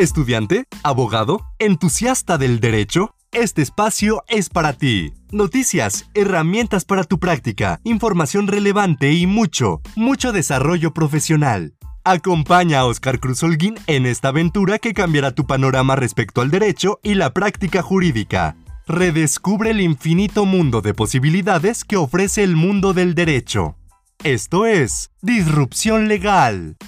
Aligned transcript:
¿Estudiante? 0.00 0.64
¿Abogado? 0.82 1.42
¿Entusiasta 1.58 2.38
del 2.38 2.58
derecho? 2.58 3.14
Este 3.32 3.60
espacio 3.60 4.24
es 4.28 4.48
para 4.48 4.72
ti. 4.72 5.12
Noticias, 5.30 6.08
herramientas 6.14 6.86
para 6.86 7.04
tu 7.04 7.18
práctica, 7.18 7.82
información 7.84 8.46
relevante 8.46 9.12
y 9.12 9.26
mucho, 9.26 9.82
mucho 9.96 10.32
desarrollo 10.32 10.94
profesional. 10.94 11.74
Acompaña 12.02 12.78
a 12.80 12.86
Oscar 12.86 13.20
Cruz 13.20 13.42
Holguín 13.42 13.74
en 13.86 14.06
esta 14.06 14.28
aventura 14.28 14.78
que 14.78 14.94
cambiará 14.94 15.32
tu 15.32 15.46
panorama 15.46 15.96
respecto 15.96 16.40
al 16.40 16.50
derecho 16.50 16.98
y 17.02 17.14
la 17.14 17.34
práctica 17.34 17.82
jurídica. 17.82 18.56
Redescubre 18.86 19.72
el 19.72 19.82
infinito 19.82 20.46
mundo 20.46 20.80
de 20.80 20.94
posibilidades 20.94 21.84
que 21.84 21.98
ofrece 21.98 22.42
el 22.42 22.56
mundo 22.56 22.94
del 22.94 23.14
derecho. 23.14 23.76
Esto 24.24 24.64
es 24.64 25.10
Disrupción 25.20 26.08
Legal. 26.08 26.78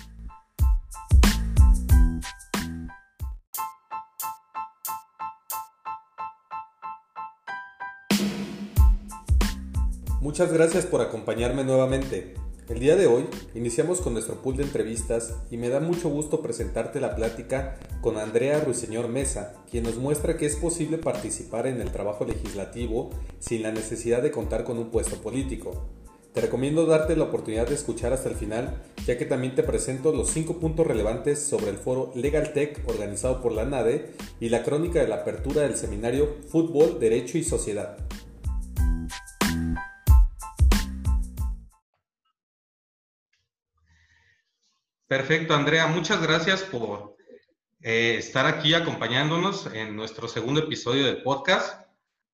Muchas 10.22 10.52
gracias 10.52 10.86
por 10.86 11.00
acompañarme 11.00 11.64
nuevamente. 11.64 12.34
El 12.68 12.78
día 12.78 12.94
de 12.94 13.08
hoy 13.08 13.24
iniciamos 13.56 14.00
con 14.00 14.12
nuestro 14.12 14.40
pool 14.40 14.56
de 14.56 14.62
entrevistas 14.62 15.34
y 15.50 15.56
me 15.56 15.68
da 15.68 15.80
mucho 15.80 16.08
gusto 16.10 16.40
presentarte 16.40 17.00
la 17.00 17.16
plática 17.16 17.76
con 18.00 18.16
Andrea 18.16 18.60
Ruiseñor 18.60 19.08
Mesa, 19.08 19.52
quien 19.68 19.82
nos 19.82 19.96
muestra 19.96 20.36
que 20.36 20.46
es 20.46 20.54
posible 20.54 20.98
participar 20.98 21.66
en 21.66 21.80
el 21.80 21.90
trabajo 21.90 22.24
legislativo 22.24 23.10
sin 23.40 23.64
la 23.64 23.72
necesidad 23.72 24.22
de 24.22 24.30
contar 24.30 24.62
con 24.62 24.78
un 24.78 24.90
puesto 24.90 25.16
político. 25.16 25.88
Te 26.32 26.40
recomiendo 26.40 26.86
darte 26.86 27.16
la 27.16 27.24
oportunidad 27.24 27.66
de 27.66 27.74
escuchar 27.74 28.12
hasta 28.12 28.28
el 28.28 28.36
final, 28.36 28.80
ya 29.04 29.18
que 29.18 29.26
también 29.26 29.56
te 29.56 29.64
presento 29.64 30.12
los 30.12 30.30
5 30.30 30.60
puntos 30.60 30.86
relevantes 30.86 31.40
sobre 31.40 31.70
el 31.70 31.78
foro 31.78 32.12
Legal 32.14 32.52
Tech 32.52 32.80
organizado 32.86 33.42
por 33.42 33.50
la 33.50 33.64
NADE 33.64 34.12
y 34.38 34.50
la 34.50 34.62
crónica 34.62 35.00
de 35.00 35.08
la 35.08 35.16
apertura 35.16 35.62
del 35.62 35.76
seminario 35.76 36.36
Fútbol, 36.48 37.00
Derecho 37.00 37.38
y 37.38 37.42
Sociedad. 37.42 37.98
Perfecto, 45.12 45.52
Andrea, 45.52 45.88
muchas 45.88 46.22
gracias 46.22 46.62
por 46.62 47.18
eh, 47.82 48.14
estar 48.16 48.46
aquí 48.46 48.72
acompañándonos 48.72 49.66
en 49.74 49.94
nuestro 49.94 50.26
segundo 50.26 50.60
episodio 50.60 51.04
del 51.04 51.22
podcast. 51.22 51.86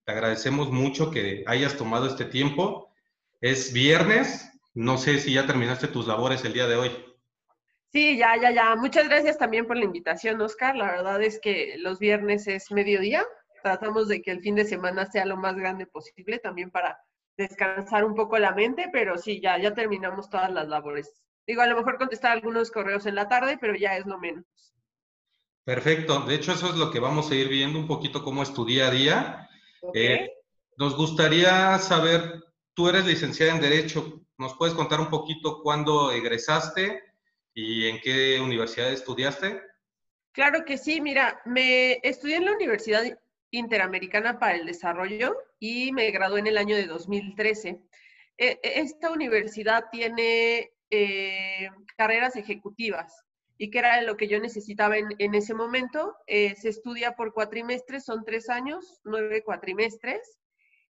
Te 0.05 0.13
agradecemos 0.13 0.71
mucho 0.71 1.11
que 1.11 1.43
hayas 1.49 1.77
tomado 1.77 2.07
este 2.07 2.25
tiempo. 2.25 2.95
Es 3.41 3.73
viernes, 3.73 4.49
no 4.75 4.97
sé 4.97 5.19
si 5.19 5.33
ya 5.33 5.45
terminaste 5.45 5.89
tus 5.89 6.07
labores 6.07 6.45
el 6.45 6.53
día 6.53 6.69
de 6.69 6.77
hoy. 6.77 6.91
Sí, 7.91 8.17
ya, 8.17 8.41
ya, 8.41 8.53
ya. 8.53 8.77
Muchas 8.77 9.09
gracias 9.09 9.39
también 9.39 9.67
por 9.67 9.77
la 9.77 9.85
invitación, 9.85 10.41
Oscar. 10.41 10.77
La 10.77 10.93
verdad 10.93 11.21
es 11.21 11.41
que 11.41 11.75
los 11.79 11.99
viernes 11.99 12.47
es 12.47 12.71
mediodía. 12.71 13.27
Tratamos 13.65 14.07
de 14.07 14.23
que 14.23 14.31
el 14.31 14.41
fin 14.41 14.55
de 14.55 14.65
semana 14.65 15.05
sea 15.05 15.27
lo 15.27 15.37
más 15.37 15.57
grande 15.57 15.87
posible 15.87 16.39
también 16.39 16.71
para 16.71 16.97
descansar 17.37 18.05
un 18.05 18.15
poco 18.15 18.39
la 18.39 18.53
mente, 18.53 18.89
pero 18.93 19.19
sí, 19.19 19.41
ya, 19.41 19.59
ya 19.59 19.75
terminamos 19.75 20.31
todas 20.31 20.53
las 20.53 20.69
labores. 20.69 21.25
Digo, 21.49 21.63
a 21.63 21.67
lo 21.67 21.79
mejor 21.79 21.97
contestar 21.97 22.33
algunos 22.33 22.71
correos 22.71 23.07
en 23.07 23.15
la 23.15 23.27
tarde, 23.27 23.57
pero 23.59 23.75
ya 23.75 23.97
es 23.97 24.05
lo 24.05 24.19
menos. 24.19 24.45
Perfecto. 25.65 26.21
De 26.21 26.35
hecho, 26.35 26.53
eso 26.53 26.69
es 26.69 26.77
lo 26.77 26.91
que 26.91 27.01
vamos 27.01 27.31
a 27.31 27.35
ir 27.35 27.49
viendo 27.49 27.79
un 27.79 27.87
poquito 27.87 28.23
cómo 28.23 28.43
es 28.43 28.53
tu 28.53 28.67
día 28.67 28.89
a 28.89 28.91
día. 28.91 29.49
Eh, 29.95 30.31
nos 30.77 30.95
gustaría 30.95 31.79
saber, 31.79 32.45
tú 32.75 32.91
eres 32.91 33.07
licenciada 33.07 33.55
en 33.55 33.63
Derecho, 33.63 34.27
¿nos 34.37 34.57
puedes 34.59 34.75
contar 34.75 35.01
un 35.01 35.09
poquito 35.09 35.63
cuándo 35.63 36.13
egresaste 36.13 37.03
y 37.55 37.89
en 37.89 37.99
qué 38.01 38.39
universidad 38.43 38.93
estudiaste? 38.93 39.63
Claro 40.33 40.67
que 40.67 40.77
sí, 40.77 41.01
mira, 41.01 41.41
me 41.47 41.99
estudié 42.03 42.37
en 42.37 42.45
la 42.45 42.53
Universidad 42.53 43.05
Interamericana 43.51 44.39
para 44.39 44.57
el 44.57 44.67
Desarrollo 44.67 45.35
y 45.59 45.93
me 45.93 46.11
gradué 46.11 46.41
en 46.41 46.49
el 46.49 46.59
año 46.59 46.77
de 46.77 46.87
2013. 46.87 47.81
E, 48.37 48.61
e, 48.63 48.81
esta 48.81 49.11
universidad 49.11 49.87
tiene 49.91 50.73
eh, 50.91 51.69
carreras 51.97 52.37
ejecutivas 52.37 53.25
y 53.59 53.71
que 53.71 53.81
era 53.81 54.01
lo 54.03 54.17
que 54.17 54.29
yo 54.29 54.41
necesitaba 54.41 54.97
en, 54.97 55.35
ese 55.35 55.53
momento. 55.53 56.15
Eh, 56.27 56.55
se 56.55 56.69
estudia 56.69 57.17
por 57.17 57.35
cuatrimestres, 57.35 58.05
son 58.05 58.25
tres 58.25 58.49
años, 58.49 59.01
nueve 59.05 59.43
cuatrimestres. 59.45 60.39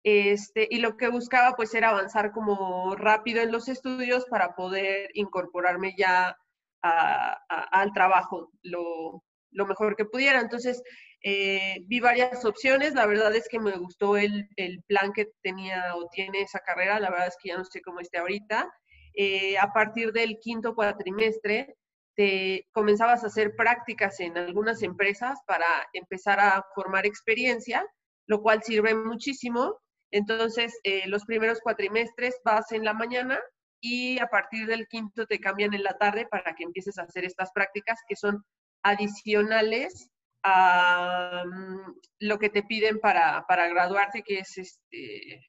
Este, 0.02 0.68
y 0.70 0.78
lo 0.78 0.96
que 0.96 1.08
buscaba 1.08 1.56
pues 1.56 1.74
era 1.74 1.90
avanzar 1.90 2.32
como 2.32 2.94
rápido 2.96 3.42
en 3.42 3.52
los 3.52 3.68
estudios 3.68 4.24
para 4.26 4.54
poder 4.54 5.10
incorporarme 5.14 5.94
ya 5.96 6.36
al 6.82 7.92
trabajo 7.92 8.50
lo, 8.62 9.22
mejor 9.52 9.96
que 9.96 10.04
pudiera. 10.04 10.40
Entonces, 10.40 10.82
eh, 11.22 11.78
vi 11.86 12.00
varias 12.00 12.44
opciones, 12.44 12.94
la 12.94 13.06
verdad 13.06 13.34
es 13.34 13.48
que 13.48 13.58
me 13.58 13.76
gustó 13.76 14.16
el, 14.16 14.48
el, 14.56 14.82
plan 14.84 15.12
que 15.12 15.28
tenía 15.42 15.94
o 15.96 16.08
tiene 16.08 16.42
esa 16.42 16.60
carrera, 16.60 17.00
la 17.00 17.10
verdad 17.10 17.28
es 17.28 17.36
que 17.42 17.50
ya 17.50 17.58
no 17.58 17.64
sé 17.64 17.82
cómo 17.82 18.00
esté 18.00 18.18
ahorita, 18.18 18.70
eh, 19.15 19.59
a 19.59 19.72
partir 19.72 20.12
del 20.12 20.38
quinto 20.41 20.75
cuatrimestre, 20.75 21.76
te 22.16 22.66
comenzabas 22.72 23.25
a 23.25 23.28
hacer 23.28 23.54
prácticas 23.56 24.21
en 24.21 24.37
algunas 24.37 24.82
empresas 24.82 25.38
para 25.47 25.66
empezar 25.93 26.41
a 26.41 26.65
formar 26.75 27.06
experiencia, 27.06 27.87
lo 28.26 28.43
cual 28.43 28.62
sirve 28.62 28.94
muchísimo. 28.94 29.78
Entonces, 30.10 30.78
eh, 30.82 31.06
los 31.06 31.25
primeros 31.25 31.60
cuatrimestres 31.60 32.37
vas 32.44 32.72
en 32.72 32.84
la 32.84 32.94
mañana 32.94 33.41
y 33.81 34.19
a 34.19 34.26
partir 34.26 34.66
del 34.66 34.87
quinto 34.88 35.27
te 35.27 35.41
cambian 35.41 35.72
en 35.72 35.82
la 35.82 35.97
tarde 35.97 36.27
para 36.27 36.54
que 36.54 36.65
empieces 36.65 36.98
a 36.98 37.03
hacer 37.03 37.25
estas 37.25 37.53
prácticas 37.53 38.00
que 38.06 38.16
son 38.16 38.44
adicionales 38.82 40.10
a 40.42 41.44
mm, 41.47 41.94
lo 42.21 42.38
que 42.38 42.50
te 42.50 42.62
piden 42.62 42.98
para, 43.00 43.44
para 43.47 43.69
graduarte, 43.69 44.22
que 44.22 44.41
es 44.41 44.59
este... 44.59 45.48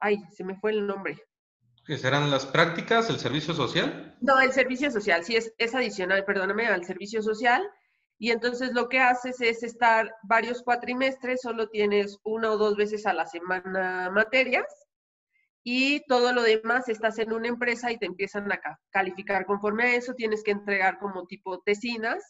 Ay, 0.00 0.18
se 0.30 0.44
me 0.44 0.56
fue 0.56 0.72
el 0.72 0.86
nombre. 0.86 1.16
¿Qué 1.88 1.96
serán 1.96 2.30
las 2.30 2.44
prácticas, 2.44 3.08
el 3.08 3.18
servicio 3.18 3.54
social? 3.54 4.14
No, 4.20 4.38
el 4.38 4.52
servicio 4.52 4.90
social, 4.90 5.24
sí, 5.24 5.36
es, 5.36 5.54
es 5.56 5.74
adicional, 5.74 6.22
perdóname, 6.26 6.66
al 6.66 6.84
servicio 6.84 7.22
social. 7.22 7.66
Y 8.18 8.30
entonces 8.30 8.74
lo 8.74 8.90
que 8.90 9.00
haces 9.00 9.40
es 9.40 9.62
estar 9.62 10.14
varios 10.22 10.62
cuatrimestres, 10.62 11.40
solo 11.40 11.70
tienes 11.70 12.18
una 12.24 12.50
o 12.50 12.58
dos 12.58 12.76
veces 12.76 13.06
a 13.06 13.14
la 13.14 13.24
semana 13.24 14.10
materias 14.10 14.66
y 15.64 16.04
todo 16.06 16.34
lo 16.34 16.42
demás 16.42 16.90
estás 16.90 17.18
en 17.20 17.32
una 17.32 17.48
empresa 17.48 17.90
y 17.90 17.96
te 17.96 18.04
empiezan 18.04 18.52
a 18.52 18.60
calificar 18.90 19.46
conforme 19.46 19.84
a 19.84 19.94
eso, 19.94 20.12
tienes 20.12 20.42
que 20.44 20.50
entregar 20.50 20.98
como 20.98 21.26
tipo 21.26 21.60
tesinas 21.60 22.22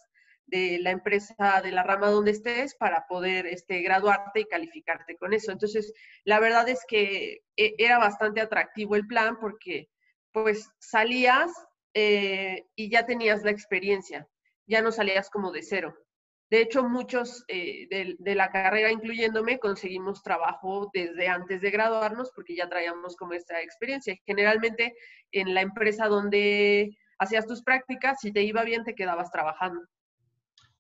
de 0.49 0.79
la 0.81 0.91
empresa, 0.91 1.61
de 1.63 1.71
la 1.71 1.83
rama 1.83 2.09
donde 2.09 2.33
estés, 2.33 2.75
para 2.75 3.07
poder 3.07 3.47
este, 3.47 3.81
graduarte 3.83 4.41
y 4.41 4.45
calificarte 4.47 5.17
con 5.17 5.33
eso. 5.33 5.53
Entonces, 5.53 5.93
la 6.25 6.41
verdad 6.41 6.69
es 6.69 6.85
que 6.89 7.43
eh, 7.57 7.75
era 7.79 7.99
bastante 7.99 8.41
atractivo 8.41 8.97
el 8.97 9.07
plan 9.07 9.39
porque 9.41 9.89
pues 10.33 10.71
salías 10.79 11.51
eh, 11.95 12.67
y 12.75 12.91
ya 12.91 13.07
tenías 13.07 13.43
la 13.45 13.51
experiencia, 13.51 14.27
ya 14.67 14.83
no 14.83 14.93
salías 14.93 15.31
como 15.31 15.53
de 15.53 15.63
cero. 15.63 15.95
De 16.51 16.63
hecho, 16.63 16.83
muchos 16.83 17.45
eh, 17.49 17.87
de, 17.91 18.17
de, 18.19 18.35
la 18.35 18.51
carrera, 18.51 18.91
incluyéndome, 18.91 19.59
conseguimos 19.59 20.23
trabajo 20.23 20.91
desde 20.95 21.29
antes 21.29 21.61
de 21.61 21.71
graduarnos 21.71 22.31
porque 22.35 22.57
ya 22.57 22.69
traíamos 22.71 23.17
como 23.17 23.35
esta 23.35 23.61
experiencia. 23.61 24.17
Generalmente 24.25 24.95
en 25.31 25.53
la 25.53 25.61
empresa 25.61 26.07
donde 26.07 26.97
hacías 27.19 27.47
tus 27.47 27.63
prácticas, 27.63 28.21
si 28.21 28.33
te 28.33 28.43
iba 28.43 28.65
bien, 28.65 28.85
te 28.85 28.95
quedabas 28.95 29.31
trabajando. 29.31 29.83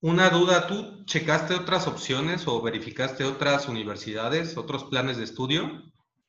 Una 0.00 0.30
duda, 0.30 0.68
¿tú 0.68 1.04
checaste 1.06 1.54
otras 1.54 1.88
opciones 1.88 2.46
o 2.46 2.62
verificaste 2.62 3.24
otras 3.24 3.68
universidades, 3.68 4.56
otros 4.56 4.84
planes 4.84 5.16
de 5.16 5.24
estudio? 5.24 5.82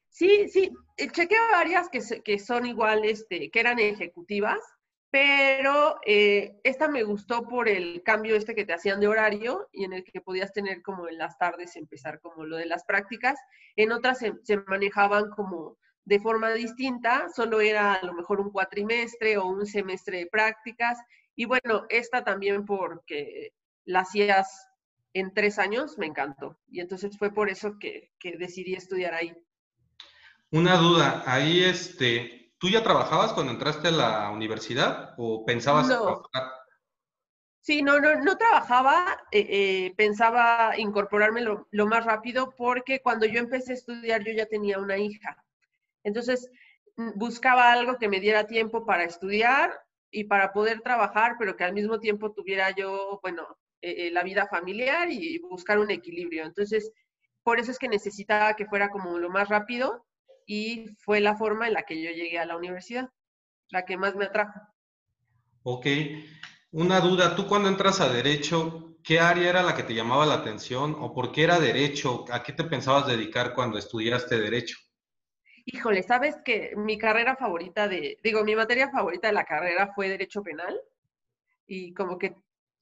Sí, 0.10 0.50
sí, 0.50 0.72
eh, 0.98 1.10
chequé 1.12 1.36
varias 1.52 1.88
que, 1.90 2.40
son 2.40 2.66
igual, 2.66 3.06
este, 3.06 3.52
que 3.52 3.60
eran 3.60 3.78
ejecutivas, 3.78 4.58
pero 5.12 6.00
eh, 6.04 6.60
esta 6.64 6.88
me 6.88 7.04
gustó 7.04 7.48
por 7.48 7.70
el 7.70 8.02
cambio 8.02 8.36
este 8.36 8.56
que 8.56 8.66
te 8.66 8.74
hacían 8.74 9.00
de 9.00 9.08
horario 9.08 9.70
y 9.72 9.84
en 9.84 9.94
el 9.94 10.04
que 10.04 10.20
podías 10.20 10.52
tener 10.52 10.82
como 10.82 11.08
en 11.08 11.20
las 11.20 11.38
tardes 11.38 11.76
empezar 11.76 12.20
como 12.22 12.46
lo 12.46 12.58
de 12.58 12.66
las 12.66 12.86
prácticas. 12.86 13.40
En 13.76 13.92
otras 13.92 14.18
se, 14.18 14.34
se 14.44 14.58
manejaban 14.58 15.30
como 15.30 15.78
de 16.06 16.20
forma 16.20 16.50
distinta, 16.54 17.28
solo 17.36 17.62
era 17.62 17.94
a 17.94 18.04
lo 18.04 18.14
mejor 18.16 18.42
un 18.42 18.50
cuatrimestre 18.52 19.38
o 19.38 19.46
un 19.46 19.68
semestre 19.68 20.18
de 20.18 20.26
prácticas. 20.28 20.98
Y 21.36 21.46
bueno, 21.46 21.86
esta 21.90 22.24
también 22.24 22.66
porque 22.66 23.54
la 23.90 24.02
hacías 24.02 24.68
en 25.14 25.34
tres 25.34 25.58
años, 25.58 25.98
me 25.98 26.06
encantó. 26.06 26.60
Y 26.68 26.80
entonces 26.80 27.18
fue 27.18 27.34
por 27.34 27.50
eso 27.50 27.80
que, 27.80 28.12
decidí 28.38 28.76
estudiar 28.76 29.16
ahí. 29.16 29.36
Una 30.52 30.78
duda, 30.78 31.24
ahí 31.26 31.64
este, 31.64 32.54
¿tú 32.60 32.70
ya 32.70 32.84
trabajabas 32.84 33.34
cuando 33.34 33.52
entraste 33.52 33.88
a 33.88 33.92
la 33.92 34.30
universidad 34.30 35.16
o 35.18 35.44
pensabas 35.44 35.88
no. 35.88 36.22
Sí, 37.62 37.82
no, 37.82 38.00
no, 38.00 38.16
no 38.22 38.38
trabajaba, 38.38 39.06
eh, 39.32 39.46
eh, 39.50 39.94
pensaba 39.98 40.78
incorporarme 40.78 41.42
lo, 41.42 41.68
lo, 41.72 41.88
más 41.88 42.06
rápido 42.06 42.54
porque 42.56 43.02
cuando 43.02 43.26
yo 43.26 43.40
empecé 43.40 43.72
a 43.72 43.76
estudiar 43.76 44.24
yo 44.24 44.32
ya 44.34 44.46
tenía 44.46 44.80
una 44.80 44.98
hija. 44.98 45.44
Entonces 46.04 46.50
mm, 46.96 47.12
buscaba 47.16 47.72
algo 47.72 47.98
que 47.98 48.08
me 48.08 48.20
diera 48.20 48.48
tiempo 48.48 48.86
para 48.86 49.04
estudiar 49.04 49.72
y 50.12 50.24
para 50.26 50.54
poder 50.54 50.82
trabajar, 50.82 51.36
pero 51.38 51.56
que 51.56 51.64
al 51.64 51.74
mismo 51.74 52.00
tiempo 52.00 52.32
tuviera 52.32 52.72
yo, 52.72 53.20
bueno, 53.22 53.59
eh, 53.82 54.12
la 54.12 54.24
vida 54.24 54.48
familiar 54.48 55.12
y 55.12 55.40
buscar 55.40 55.80
un 55.80 55.92
equilibrio. 55.92 56.46
Entonces, 56.46 56.92
por 57.44 57.60
eso 57.60 57.72
es 57.72 57.80
que 57.80 57.88
necesitaba 57.88 58.56
que 58.56 58.66
fuera 58.66 58.90
como 58.90 59.18
lo 59.18 59.30
más 59.30 59.50
rápido 59.50 60.06
y 60.46 60.88
fue 60.98 61.20
la 61.20 61.36
forma 61.36 61.68
en 61.68 61.74
la 61.74 61.84
que 61.84 62.02
yo 62.02 62.12
llegué 62.12 62.40
a 62.40 62.46
la 62.46 62.58
universidad, 62.58 63.10
la 63.70 63.86
que 63.86 63.98
más 63.98 64.16
me 64.16 64.26
atrajo. 64.26 64.60
Ok. 65.64 65.86
Una 66.72 67.00
duda, 67.00 67.36
tú 67.36 67.48
cuando 67.48 67.70
entras 67.70 68.02
a 68.02 68.12
derecho, 68.12 68.98
¿qué 69.04 69.20
área 69.20 69.50
era 69.50 69.64
la 69.64 69.76
que 69.76 69.84
te 69.84 69.94
llamaba 69.94 70.26
la 70.26 70.36
atención 70.36 70.96
o 71.00 71.14
por 71.14 71.32
qué 71.32 71.44
era 71.44 71.60
derecho? 71.60 72.26
¿A 72.32 72.44
qué 72.44 72.54
te 72.54 72.64
pensabas 72.64 73.08
dedicar 73.08 73.54
cuando 73.54 73.78
estudiaste 73.78 74.40
derecho? 74.40 74.78
Híjole, 75.66 76.04
sabes 76.04 76.38
que 76.44 76.74
mi 76.76 76.98
carrera 76.98 77.36
favorita 77.36 77.88
de, 77.88 78.18
digo, 78.24 78.44
mi 78.44 78.56
materia 78.56 78.90
favorita 78.90 79.28
de 79.28 79.34
la 79.34 79.46
carrera 79.46 79.92
fue 79.94 80.10
derecho 80.10 80.42
penal 80.42 80.80
y 81.68 81.94
como 81.94 82.18
que 82.18 82.36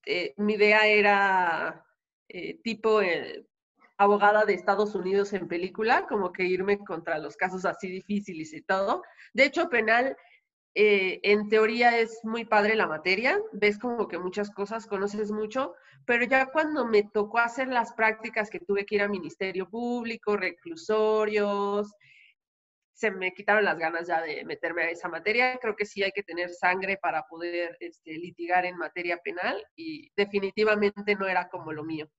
eh, 0.09 0.33
mi 0.37 0.53
idea 0.53 0.87
era 0.87 1.85
eh, 2.29 2.61
tipo 2.63 3.01
eh, 3.01 3.45
abogada 3.97 4.45
de 4.45 4.53
Estados 4.53 4.95
Unidos 4.95 5.33
en 5.33 5.49
película, 5.49 6.05
como 6.07 6.31
que 6.31 6.45
irme 6.45 6.79
contra 6.79 7.17
los 7.17 7.35
casos 7.35 7.65
así 7.65 7.89
difíciles 7.89 8.53
y 8.53 8.61
todo. 8.61 9.03
De 9.33 9.43
hecho, 9.43 9.69
penal, 9.69 10.15
en 10.79 11.49
teoría 11.49 11.97
es 11.97 12.19
muy 12.23 12.45
padre 12.45 12.75
la 12.75 12.85
materia, 12.85 13.41
ves 13.51 13.79
como 13.79 14.07
que 14.07 14.19
muchas 14.19 14.51
cosas, 14.51 14.85
conoces 14.85 15.31
mucho, 15.31 15.73
pero 16.05 16.23
ya 16.23 16.45
cuando 16.51 16.85
me 16.85 17.01
tocó 17.01 17.39
hacer 17.39 17.67
las 17.67 17.93
prácticas 17.93 18.51
que 18.51 18.59
tuve 18.59 18.85
que 18.85 18.95
ir 18.95 19.01
a 19.01 19.07
Ministerio 19.07 19.67
Público, 19.67 20.37
reclusorios, 20.37 21.91
se 22.97 23.11
me 23.11 23.31
quitaron 23.31 23.63
las 23.63 23.77
ganas 23.77 24.07
ya 24.07 24.21
de 24.21 24.43
meterme 24.43 24.81
a 24.81 24.89
esa 24.89 25.07
materia. 25.07 25.59
Creo 25.61 25.75
que 25.75 25.85
sí 25.85 26.01
hay 26.01 26.11
que 26.11 26.23
tener 26.23 26.49
sangre 26.49 26.97
para 26.97 27.27
poder 27.27 27.77
este, 27.79 28.13
litigar 28.13 28.65
en 28.65 28.75
materia 28.75 29.19
penal 29.19 29.63
y 29.75 30.11
definitivamente 30.15 31.15
no 31.15 31.27
era 31.27 31.47
como 31.47 31.71
lo 31.71 31.83
mío. 31.83 32.09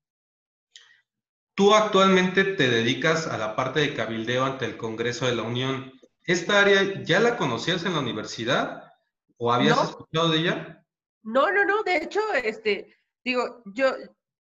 Tú 1.54 1.74
actualmente 1.74 2.44
te 2.44 2.70
dedicas 2.70 3.26
a 3.26 3.36
la 3.38 3.56
parte 3.56 3.80
de 3.80 3.92
cabildeo 3.92 4.44
ante 4.44 4.66
el 4.66 4.76
Congreso 4.76 5.26
de 5.26 5.34
la 5.34 5.42
Unión. 5.42 5.92
¿Esta 6.22 6.60
área 6.60 7.02
ya 7.02 7.18
la 7.18 7.36
conocías 7.36 7.84
en 7.84 7.94
la 7.94 8.00
universidad 8.00 8.92
o 9.36 9.52
habías 9.52 9.82
escuchado 9.82 10.30
de 10.30 10.38
ella? 10.38 10.86
No, 11.24 11.50
no, 11.50 11.64
no. 11.64 11.82
De 11.82 11.96
hecho, 11.96 12.20
este, 12.34 12.96
digo, 13.24 13.64
yo, 13.64 13.96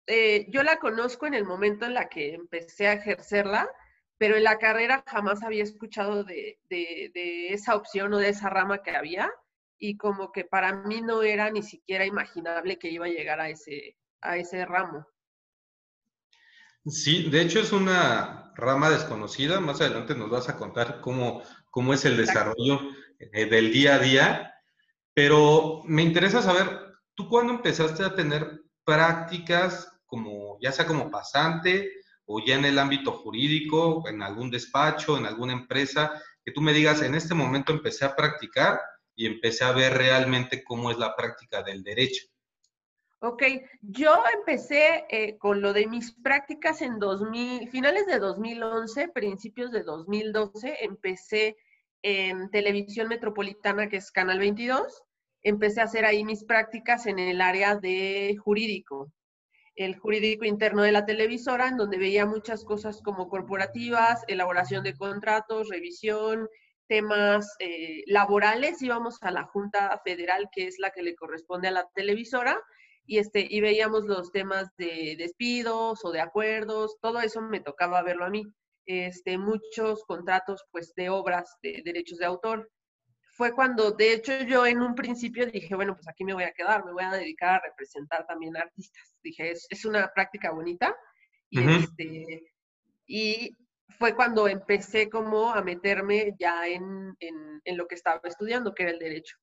eh, 0.06 0.48
yo 0.50 0.64
la 0.64 0.80
conozco 0.80 1.28
en 1.28 1.34
el 1.34 1.46
momento 1.46 1.86
en 1.86 1.94
la 1.94 2.10
que 2.10 2.34
empecé 2.34 2.88
a 2.88 2.94
ejercerla 2.94 3.70
pero 4.18 4.38
en 4.38 4.44
la 4.44 4.58
carrera 4.58 5.04
jamás 5.08 5.44
había 5.44 5.64
escuchado 5.64 6.24
de, 6.24 6.60
esa 7.50 7.76
opción 7.76 8.14
o 8.14 8.18
de 8.18 8.30
esa 8.30 8.50
rama 8.50 8.82
que 8.82 8.92
había 8.92 9.32
y 9.78 9.98
como 9.98 10.32
que 10.32 10.46
para 10.46 10.74
mí 10.74 11.02
no 11.02 11.22
era 11.22 11.52
ni 11.52 11.64
siquiera 11.64 12.06
imaginable 12.06 12.80
que 12.80 12.90
iba 12.90 13.06
a 13.06 13.10
llegar 13.10 13.40
a 13.42 13.50
ese, 13.50 13.98
a 14.22 14.38
ese 14.38 14.66
ramo. 14.66 15.06
Sí, 16.86 17.30
de 17.30 17.42
hecho 17.42 17.60
es 17.60 17.72
una 17.72 18.54
rama 18.56 18.90
desconocida. 18.90 19.60
Más 19.60 19.82
adelante 19.82 20.16
nos 20.16 20.30
vas 20.30 20.48
a 20.50 20.56
contar 20.56 21.02
cómo, 21.02 21.42
cómo 21.70 21.94
es 21.94 22.06
el 22.06 22.16
desarrollo 22.16 22.80
eh, 23.20 23.46
del 23.48 23.74
día 23.74 23.96
a 23.96 24.00
día. 24.00 24.54
Pero 25.14 25.82
me 25.86 26.04
interesa 26.04 26.42
saber, 26.42 26.70
¿tú 27.16 27.28
cuándo 27.28 27.54
empezaste 27.54 28.04
a 28.04 28.16
tener 28.16 28.62
prácticas 28.84 29.92
como, 30.06 30.58
ya 30.62 30.72
sea 30.72 30.86
como 30.86 31.10
pasante 31.10 32.05
o 32.26 32.44
ya 32.44 32.56
en 32.56 32.66
el 32.66 32.80
ámbito 32.80 33.12
jurídico, 33.12 34.08
en 34.08 34.22
algún 34.22 34.50
despacho, 34.50 35.18
en 35.18 35.26
alguna 35.26 35.54
empresa, 35.54 36.22
que 36.44 36.52
tú 36.52 36.62
me 36.62 36.74
digas, 36.74 37.02
en 37.02 37.16
este 37.16 37.34
momento 37.34 37.72
empecé 37.72 38.06
a 38.06 38.16
practicar 38.16 38.80
y 39.16 39.26
empecé 39.26 39.64
a 39.64 39.72
ver 39.72 39.94
realmente 39.94 40.64
cómo 40.64 40.92
es 40.92 40.98
la 40.98 41.16
práctica 41.16 41.64
del 41.64 41.84
derecho. 41.84 42.26
Ok, 43.20 43.44
yo 43.82 44.24
empecé 44.38 45.06
eh, 45.10 45.38
con 45.38 45.62
lo 45.62 45.74
de 45.74 45.88
mis 45.88 46.14
prácticas 46.14 46.82
en 46.82 47.00
2000, 47.00 47.70
finales 47.70 48.06
de 48.06 48.20
2011, 48.20 49.08
principios 49.10 49.72
de 49.72 49.84
2012, 49.84 50.84
empecé 50.84 51.56
en 52.04 52.52
televisión 52.52 53.08
metropolitana, 53.08 53.90
que 53.90 53.98
es 53.98 54.12
Canal 54.12 54.38
22, 54.38 55.04
empecé 55.42 55.82
a 55.82 55.86
hacer 55.86 56.06
ahí 56.06 56.24
mis 56.24 56.44
prácticas 56.44 57.08
en 57.08 57.18
el 57.18 57.42
área 57.42 57.76
de 57.76 58.36
jurídico 58.44 59.12
el 59.76 59.98
jurídico 59.98 60.46
interno 60.46 60.84
de 60.84 60.92
la 60.92 61.06
televisora, 61.06 61.68
en 61.68 61.78
donde 61.78 61.98
veía 61.98 62.26
muchas 62.26 62.64
cosas 62.64 63.02
como 63.02 63.28
corporativas, 63.28 64.24
elaboración 64.28 64.84
de 64.84 64.96
contratos, 64.96 65.70
revisión, 65.70 66.48
temas 66.88 67.56
eh, 67.60 68.04
laborales. 68.08 68.82
Íbamos 68.82 69.22
a 69.22 69.32
la 69.32 69.44
Junta 69.44 70.02
Federal, 70.04 70.50
que 70.52 70.68
es 70.68 70.80
la 70.80 70.92
que 70.92 71.04
le 71.04 71.16
corresponde 71.16 71.68
a 71.68 71.72
la 71.72 71.90
televisora, 71.94 72.62
y, 73.06 73.20
este, 73.20 73.46
y 73.50 73.62
veíamos 73.62 74.06
los 74.06 74.32
temas 74.32 74.70
de 74.78 75.16
despidos 75.18 76.04
o 76.04 76.12
de 76.12 76.22
acuerdos, 76.22 76.98
todo 77.02 77.20
eso 77.20 77.42
me 77.42 77.60
tocaba 77.60 78.02
verlo 78.02 78.26
a 78.26 78.30
mí. 78.30 78.46
Este, 78.88 79.38
muchos 79.38 80.04
contratos 80.06 80.64
pues, 80.72 80.94
de 80.96 81.10
obras 81.10 81.58
de 81.62 81.82
derechos 81.84 82.20
de 82.20 82.26
autor 82.26 82.70
fue 83.36 83.54
cuando, 83.54 83.92
de 83.92 84.14
hecho, 84.14 84.32
yo 84.44 84.66
en 84.66 84.82
un 84.82 84.96
principio 84.96 85.46
dije, 85.46 85.76
bueno, 85.76 85.96
pues 85.96 86.08
aquí 86.08 86.24
me 86.24 86.34
voy 86.34 86.44
a 86.44 86.54
quedar, 86.54 86.86
me 86.86 86.94
voy 86.94 87.04
a 87.04 87.12
dedicar 87.12 87.56
a 87.56 87.68
representar 87.68 88.26
también 88.26 88.56
artistas. 88.56 89.15
Dije, 89.26 89.52
es, 89.52 89.86
una 89.86 90.12
práctica 90.14 90.52
bonita. 90.52 90.96
Y, 91.50 91.60
este, 91.68 92.54
y 93.08 93.50
fue 93.98 94.16
cuando 94.16 94.48
empecé 94.48 95.10
como 95.10 95.52
a 95.52 95.64
meterme 95.64 96.36
ya 96.40 96.68
en, 96.68 97.16
en, 97.20 97.78
lo 97.78 97.88
que 97.88 97.96
estaba 97.96 98.22
estudiando, 98.24 98.74
que 98.74 98.84
era 98.84 98.92
el 98.92 99.00
derecho. 99.00 99.36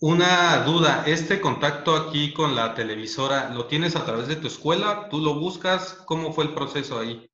Una 0.00 0.64
duda, 0.64 1.04
¿este 1.06 1.40
contacto 1.40 1.94
aquí 1.96 2.32
con 2.32 2.56
la 2.56 2.74
televisora 2.74 3.50
lo 3.50 3.66
tienes 3.66 3.94
a 3.94 4.04
través 4.04 4.26
de 4.28 4.36
tu 4.36 4.46
escuela? 4.46 5.08
¿Tú 5.10 5.18
lo 5.18 5.34
buscas? 5.34 5.94
¿Cómo 6.06 6.32
fue 6.32 6.44
el 6.44 6.54
proceso 6.54 6.98
ahí? 6.98 7.30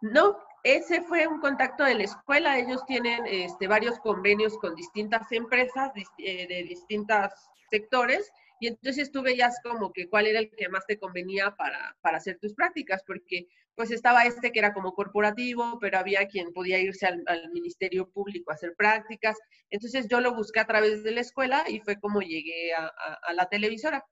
No, 0.00 0.36
ese 0.62 1.02
fue 1.02 1.26
un 1.26 1.40
contacto 1.40 1.84
de 1.84 1.94
la 1.94 2.04
escuela. 2.04 2.58
Ellos 2.58 2.84
tienen 2.86 3.26
este, 3.26 3.66
varios 3.66 3.98
convenios 3.98 4.56
con 4.58 4.74
distintas 4.76 5.30
empresas 5.32 5.92
eh, 6.18 6.46
de 6.46 6.62
distintos 6.62 7.32
sectores 7.70 8.30
y 8.60 8.68
entonces 8.68 9.10
tú 9.10 9.22
veías 9.22 9.58
como 9.62 9.92
que 9.92 10.08
cuál 10.08 10.26
era 10.26 10.38
el 10.38 10.50
que 10.50 10.68
más 10.68 10.86
te 10.86 10.98
convenía 10.98 11.54
para, 11.56 11.96
hacer 12.16 12.38
tus 12.40 12.54
prácticas, 12.54 13.02
porque 13.06 13.48
pues 13.74 13.90
estaba 13.90 14.24
este 14.24 14.52
que 14.52 14.60
era 14.60 14.72
como 14.72 14.94
corporativo, 14.94 15.78
pero 15.80 15.98
había 15.98 16.28
quien 16.28 16.52
podía 16.52 16.78
irse 16.78 17.06
al, 17.06 17.50
Ministerio 17.52 18.08
Público 18.10 18.50
a 18.50 18.54
hacer 18.54 18.74
prácticas. 18.76 19.36
Entonces 19.70 20.06
yo 20.08 20.20
lo 20.20 20.34
busqué 20.34 20.60
a 20.60 20.66
través 20.66 21.02
de 21.02 21.10
la 21.10 21.20
escuela 21.20 21.64
y 21.68 21.80
fue 21.80 21.98
como 21.98 22.20
llegué 22.20 22.72
a 22.74 23.32
la 23.34 23.48
televisora. 23.48 24.04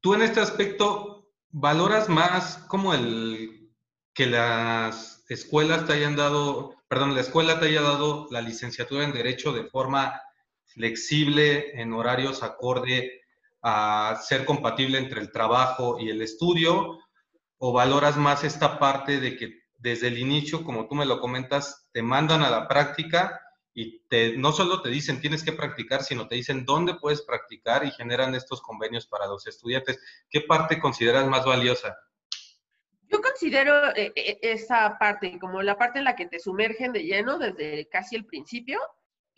Tú 0.00 0.14
en 0.14 0.22
este 0.22 0.40
aspecto 0.40 1.32
valoras 1.50 2.08
más 2.08 2.58
como 2.68 2.94
el 2.94 3.72
que 4.14 4.26
las 4.26 5.24
escuelas 5.28 5.86
te 5.86 5.92
hayan 5.92 6.16
dado, 6.16 6.74
perdón, 6.88 7.14
la 7.14 7.20
escuela 7.20 7.58
te 7.60 7.66
haya 7.66 7.82
dado 7.82 8.26
la 8.30 8.40
licenciatura 8.40 9.04
en 9.04 9.12
Derecho 9.12 9.52
de 9.52 9.64
forma 9.64 10.20
flexible, 10.78 11.72
en 11.80 11.92
horarios 11.92 12.44
acorde 12.44 13.20
a 13.62 14.16
ser 14.22 14.44
compatible 14.44 14.98
entre 14.98 15.20
el 15.20 15.32
trabajo 15.32 15.98
y 15.98 16.08
el 16.08 16.22
estudio, 16.22 16.98
o 17.58 17.72
valoras 17.72 18.16
más 18.16 18.44
esta 18.44 18.78
parte 18.78 19.18
de 19.18 19.36
que 19.36 19.62
desde 19.76 20.06
el 20.06 20.18
inicio, 20.18 20.62
como 20.62 20.86
tú 20.86 20.94
me 20.94 21.04
lo 21.04 21.20
comentas, 21.20 21.88
te 21.92 22.00
mandan 22.00 22.42
a 22.42 22.50
la 22.50 22.68
práctica 22.68 23.40
y 23.74 24.02
no 24.36 24.52
solo 24.52 24.80
te 24.80 24.88
dicen 24.88 25.20
tienes 25.20 25.42
que 25.42 25.52
practicar, 25.52 26.02
sino 26.02 26.28
te 26.28 26.36
dicen 26.36 26.64
dónde 26.64 26.94
puedes 26.94 27.22
practicar 27.22 27.84
y 27.84 27.90
generan 27.90 28.34
estos 28.36 28.62
convenios 28.62 29.06
para 29.08 29.26
los 29.26 29.46
estudiantes. 29.48 29.98
¿Qué 30.30 30.42
parte 30.42 30.80
consideras 30.80 31.26
más 31.26 31.44
valiosa? 31.44 31.96
Yo 33.10 33.20
considero 33.20 33.88
eh, 33.96 34.12
eh, 34.14 34.38
esa 34.42 34.96
parte 34.98 35.38
como 35.40 35.60
la 35.62 35.76
parte 35.76 35.98
en 35.98 36.04
la 36.04 36.14
que 36.14 36.26
te 36.26 36.38
sumergen 36.38 36.92
de 36.92 37.02
lleno 37.02 37.38
desde 37.38 37.88
casi 37.88 38.14
el 38.14 38.26
principio 38.26 38.80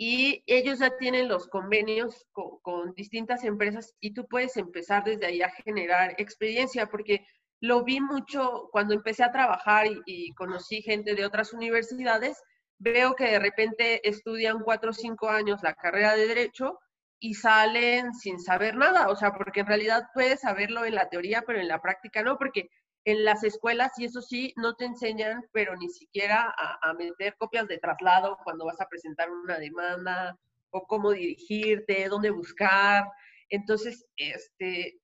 y 0.02 0.42
ellos 0.46 0.78
ya 0.78 0.96
tienen 0.96 1.28
los 1.28 1.46
convenios 1.46 2.26
con, 2.32 2.94
distintas 2.94 3.44
empresas 3.44 3.94
y 4.00 4.14
tú 4.14 4.26
puedes 4.26 4.56
empezar 4.56 5.04
desde 5.04 5.26
ahí 5.26 5.42
a 5.42 5.50
generar 5.50 6.14
experiencia 6.16 6.86
porque 6.86 7.26
lo 7.60 7.84
vi 7.84 8.00
mucho 8.00 8.70
cuando 8.72 8.94
empecé 8.94 9.24
a 9.24 9.30
trabajar 9.30 9.86
y, 10.06 10.32
conocí 10.32 10.80
gente 10.80 11.14
de 11.14 11.26
otras 11.26 11.52
universidades, 11.52 12.42
veo 12.78 13.14
que 13.14 13.24
de 13.24 13.40
repente 13.40 14.08
estudian 14.08 14.60
cuatro 14.60 14.88
o 14.88 14.94
cinco 14.94 15.28
años 15.28 15.60
la 15.62 15.74
carrera 15.74 16.16
de 16.16 16.28
derecho 16.28 16.78
y 17.18 17.34
salen 17.34 18.14
sin 18.14 18.40
saber 18.40 18.76
nada, 18.76 19.10
o 19.10 19.16
sea, 19.16 19.32
porque 19.34 19.60
en 19.60 19.66
realidad 19.66 20.04
puedes 20.14 20.40
saberlo 20.40 20.86
en 20.86 20.94
la 20.94 21.10
teoría, 21.10 21.42
pero 21.46 21.60
en 21.60 21.68
la 21.68 21.82
práctica 21.82 22.22
no, 22.22 22.38
porque 22.38 22.70
en 23.04 23.24
las 23.24 23.44
escuelas, 23.44 23.92
y 23.98 24.04
eso 24.04 24.20
sí, 24.20 24.52
no 24.56 24.74
te 24.74 24.84
enseñan, 24.84 25.44
pero 25.52 25.76
ni 25.76 25.88
siquiera 25.88 26.54
a, 26.56 26.92
meter 26.94 27.36
copias 27.38 27.66
de 27.66 27.78
traslado 27.78 28.38
cuando 28.44 28.66
vas 28.66 28.80
a 28.80 28.88
presentar 28.88 29.30
una 29.30 29.58
demanda, 29.58 30.36
o 30.70 30.86
cómo 30.86 31.12
dirigirte, 31.12 32.08
dónde 32.08 32.30
buscar. 32.30 33.04
Entonces, 33.48 34.06
este, 34.16 35.00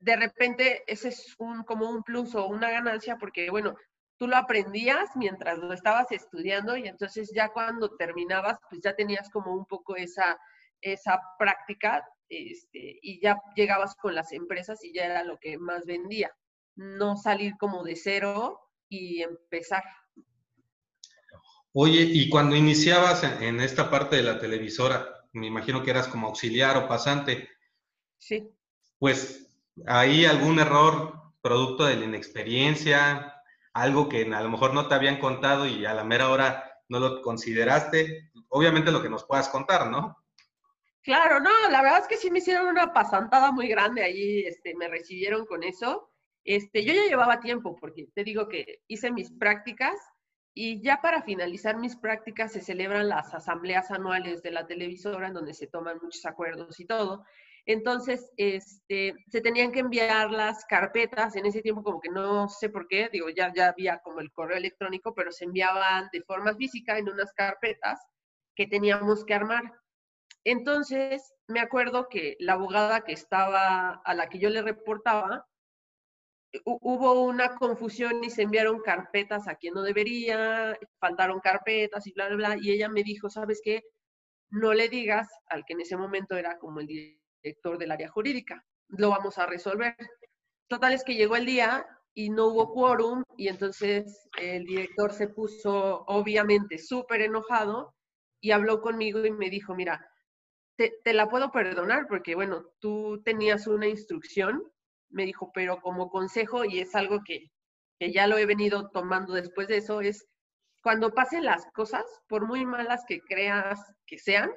de 0.00 0.16
repente, 0.16 0.84
ese 0.86 1.08
es 1.08 1.34
un, 1.38 1.64
como 1.64 1.88
un 1.90 2.02
plus 2.02 2.34
o 2.34 2.46
una 2.46 2.70
ganancia, 2.70 3.16
porque, 3.16 3.50
bueno, 3.50 3.74
tú 4.18 4.26
lo 4.26 4.36
aprendías 4.36 5.10
mientras 5.16 5.58
lo 5.58 5.72
estabas 5.72 6.12
estudiando 6.12 6.76
y 6.76 6.86
entonces 6.86 7.32
ya 7.34 7.48
cuando 7.48 7.96
terminabas, 7.96 8.58
pues 8.68 8.82
ya 8.82 8.94
tenías 8.94 9.30
como 9.30 9.54
un 9.54 9.64
poco 9.64 9.96
esa 9.96 10.38
esa 10.80 11.20
práctica 11.38 12.06
este, 12.28 12.98
y 13.02 13.20
ya 13.20 13.36
llegabas 13.54 13.94
con 13.96 14.14
las 14.14 14.32
empresas 14.32 14.84
y 14.84 14.92
ya 14.92 15.04
era 15.04 15.24
lo 15.24 15.38
que 15.38 15.58
más 15.58 15.84
vendía. 15.84 16.32
No 16.76 17.16
salir 17.16 17.54
como 17.58 17.84
de 17.84 17.96
cero 17.96 18.60
y 18.88 19.22
empezar. 19.22 19.82
Oye, 21.72 22.02
y 22.02 22.28
cuando 22.28 22.56
iniciabas 22.56 23.22
en, 23.22 23.60
esta 23.60 23.90
parte 23.90 24.16
de 24.16 24.22
la 24.24 24.40
televisora, 24.40 25.28
me 25.32 25.46
imagino 25.46 25.82
que 25.82 25.90
eras 25.90 26.08
como 26.08 26.26
auxiliar 26.26 26.76
o 26.76 26.88
pasante. 26.88 27.48
Sí. 28.18 28.50
Pues 28.98 29.56
ahí 29.86 30.24
algún 30.24 30.58
error 30.58 31.34
producto 31.40 31.84
de 31.84 31.96
la 31.96 32.06
inexperiencia, 32.06 33.40
algo 33.72 34.08
que 34.08 34.22
a 34.22 34.40
lo 34.42 34.50
mejor 34.50 34.74
no 34.74 34.88
te 34.88 34.94
habían 34.94 35.20
contado 35.20 35.66
y 35.66 35.86
a 35.86 35.94
la 35.94 36.02
mera 36.02 36.30
hora 36.30 36.82
no 36.88 36.98
lo 36.98 37.22
consideraste. 37.22 38.32
Obviamente 38.48 38.90
lo 38.90 39.00
que 39.00 39.08
nos 39.08 39.24
puedas 39.24 39.48
contar, 39.48 39.88
¿no? 39.88 40.16
Claro, 41.02 41.40
no, 41.40 41.70
la 41.70 41.82
verdad 41.82 42.00
es 42.00 42.08
que 42.08 42.16
sí 42.16 42.30
me 42.30 42.40
hicieron 42.40 42.66
una 42.66 42.92
pasantada 42.92 43.52
muy 43.52 43.68
grande 43.68 44.02
ahí, 44.02 44.40
este, 44.40 44.74
me 44.74 44.88
recibieron 44.88 45.46
con 45.46 45.62
eso. 45.62 46.09
Este, 46.44 46.84
yo 46.84 46.94
ya 46.94 47.06
llevaba 47.06 47.40
tiempo, 47.40 47.76
porque 47.76 48.08
te 48.14 48.24
digo 48.24 48.48
que 48.48 48.82
hice 48.88 49.10
mis 49.10 49.30
prácticas 49.32 49.96
y 50.54 50.82
ya 50.82 51.00
para 51.00 51.22
finalizar 51.22 51.76
mis 51.76 51.96
prácticas 51.96 52.52
se 52.52 52.60
celebran 52.60 53.08
las 53.08 53.32
asambleas 53.34 53.90
anuales 53.90 54.42
de 54.42 54.50
la 54.50 54.66
televisora 54.66 55.28
en 55.28 55.34
donde 55.34 55.54
se 55.54 55.66
toman 55.66 55.98
muchos 56.02 56.24
acuerdos 56.26 56.80
y 56.80 56.86
todo. 56.86 57.24
Entonces, 57.66 58.32
este, 58.36 59.14
se 59.28 59.40
tenían 59.40 59.70
que 59.70 59.80
enviar 59.80 60.30
las 60.30 60.64
carpetas, 60.64 61.36
en 61.36 61.46
ese 61.46 61.62
tiempo 61.62 61.82
como 61.82 62.00
que 62.00 62.08
no 62.08 62.48
sé 62.48 62.68
por 62.68 62.88
qué, 62.88 63.08
digo, 63.12 63.28
ya, 63.28 63.52
ya 63.54 63.68
había 63.68 63.98
como 63.98 64.20
el 64.20 64.32
correo 64.32 64.56
electrónico, 64.56 65.14
pero 65.14 65.30
se 65.30 65.44
enviaban 65.44 66.08
de 66.12 66.22
forma 66.22 66.54
física 66.56 66.98
en 66.98 67.08
unas 67.08 67.32
carpetas 67.32 68.00
que 68.56 68.66
teníamos 68.66 69.24
que 69.24 69.34
armar. 69.34 69.62
Entonces, 70.44 71.34
me 71.48 71.60
acuerdo 71.60 72.08
que 72.08 72.36
la 72.40 72.54
abogada 72.54 73.02
que 73.02 73.12
estaba, 73.12 74.00
a 74.04 74.14
la 74.14 74.28
que 74.28 74.38
yo 74.38 74.48
le 74.48 74.62
reportaba, 74.62 75.46
hubo 76.64 77.22
una 77.22 77.54
confusión 77.56 78.24
y 78.24 78.30
se 78.30 78.42
enviaron 78.42 78.80
carpetas 78.80 79.46
a 79.48 79.54
quien 79.54 79.74
no 79.74 79.82
debería, 79.82 80.76
faltaron 80.98 81.40
carpetas 81.40 82.06
y 82.06 82.12
bla, 82.12 82.28
bla, 82.28 82.36
bla. 82.36 82.56
Y 82.60 82.72
ella 82.72 82.88
me 82.88 83.02
dijo, 83.02 83.30
¿sabes 83.30 83.60
qué? 83.62 83.82
No 84.50 84.74
le 84.74 84.88
digas 84.88 85.28
al 85.46 85.64
que 85.64 85.74
en 85.74 85.80
ese 85.82 85.96
momento 85.96 86.36
era 86.36 86.58
como 86.58 86.80
el 86.80 86.86
director 86.86 87.78
del 87.78 87.92
área 87.92 88.08
jurídica, 88.08 88.64
lo 88.88 89.10
vamos 89.10 89.38
a 89.38 89.46
resolver. 89.46 89.96
Total 90.68 90.92
es 90.92 91.04
que 91.04 91.14
llegó 91.14 91.36
el 91.36 91.46
día 91.46 91.86
y 92.14 92.30
no 92.30 92.48
hubo 92.48 92.72
quórum 92.72 93.22
y 93.36 93.48
entonces 93.48 94.28
el 94.38 94.64
director 94.64 95.12
se 95.12 95.28
puso 95.28 96.04
obviamente 96.06 96.78
súper 96.78 97.22
enojado 97.22 97.94
y 98.40 98.50
habló 98.50 98.80
conmigo 98.80 99.24
y 99.24 99.30
me 99.30 99.50
dijo, 99.50 99.74
mira, 99.74 100.04
te, 100.76 100.94
te 101.04 101.12
la 101.12 101.28
puedo 101.28 101.52
perdonar 101.52 102.06
porque, 102.08 102.34
bueno, 102.34 102.64
tú 102.80 103.22
tenías 103.24 103.66
una 103.66 103.86
instrucción 103.86 104.64
me 105.10 105.24
dijo, 105.24 105.50
pero 105.52 105.80
como 105.80 106.10
consejo, 106.10 106.64
y 106.64 106.80
es 106.80 106.94
algo 106.94 107.20
que, 107.24 107.50
que 107.98 108.12
ya 108.12 108.26
lo 108.26 108.38
he 108.38 108.46
venido 108.46 108.90
tomando 108.90 109.34
después 109.34 109.68
de 109.68 109.78
eso, 109.78 110.00
es 110.00 110.26
cuando 110.82 111.12
pasen 111.12 111.44
las 111.44 111.66
cosas, 111.72 112.04
por 112.28 112.46
muy 112.46 112.64
malas 112.64 113.04
que 113.06 113.20
creas 113.20 113.80
que 114.06 114.18
sean, 114.18 114.50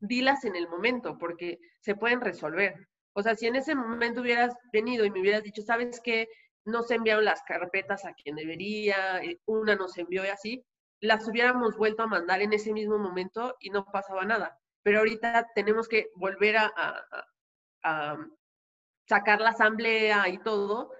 dilas 0.00 0.44
en 0.44 0.56
el 0.56 0.68
momento, 0.68 1.18
porque 1.18 1.58
se 1.80 1.96
pueden 1.96 2.20
resolver. 2.20 2.88
O 3.14 3.22
sea, 3.22 3.34
si 3.34 3.46
en 3.46 3.56
ese 3.56 3.74
momento 3.74 4.20
hubieras 4.20 4.54
venido 4.72 5.04
y 5.04 5.10
me 5.10 5.20
hubieras 5.20 5.42
dicho, 5.42 5.62
¿sabes 5.62 6.00
qué? 6.02 6.28
No 6.64 6.82
se 6.82 6.94
enviaron 6.94 7.24
las 7.24 7.42
carpetas 7.42 8.04
a 8.04 8.14
quien 8.14 8.36
debería, 8.36 9.22
eh, 9.22 9.40
una 9.46 9.76
nos 9.76 9.96
envió 9.98 10.24
y 10.24 10.28
así, 10.28 10.64
las 11.00 11.28
hubiéramos 11.28 11.76
vuelto 11.76 12.02
a 12.02 12.08
mandar 12.08 12.40
en 12.42 12.52
ese 12.52 12.72
mismo 12.72 12.98
momento 12.98 13.56
y 13.60 13.70
no 13.70 13.84
pasaba 13.84 14.24
nada. 14.24 14.58
Pero 14.82 15.00
ahorita 15.00 15.48
tenemos 15.54 15.88
que 15.88 16.10
volver 16.16 16.56
a, 16.56 16.72
a, 17.82 18.16
sacar 19.06 19.40
la 19.40 19.50
asamblea 19.50 20.28
y 20.28 20.38
todo 20.38 20.90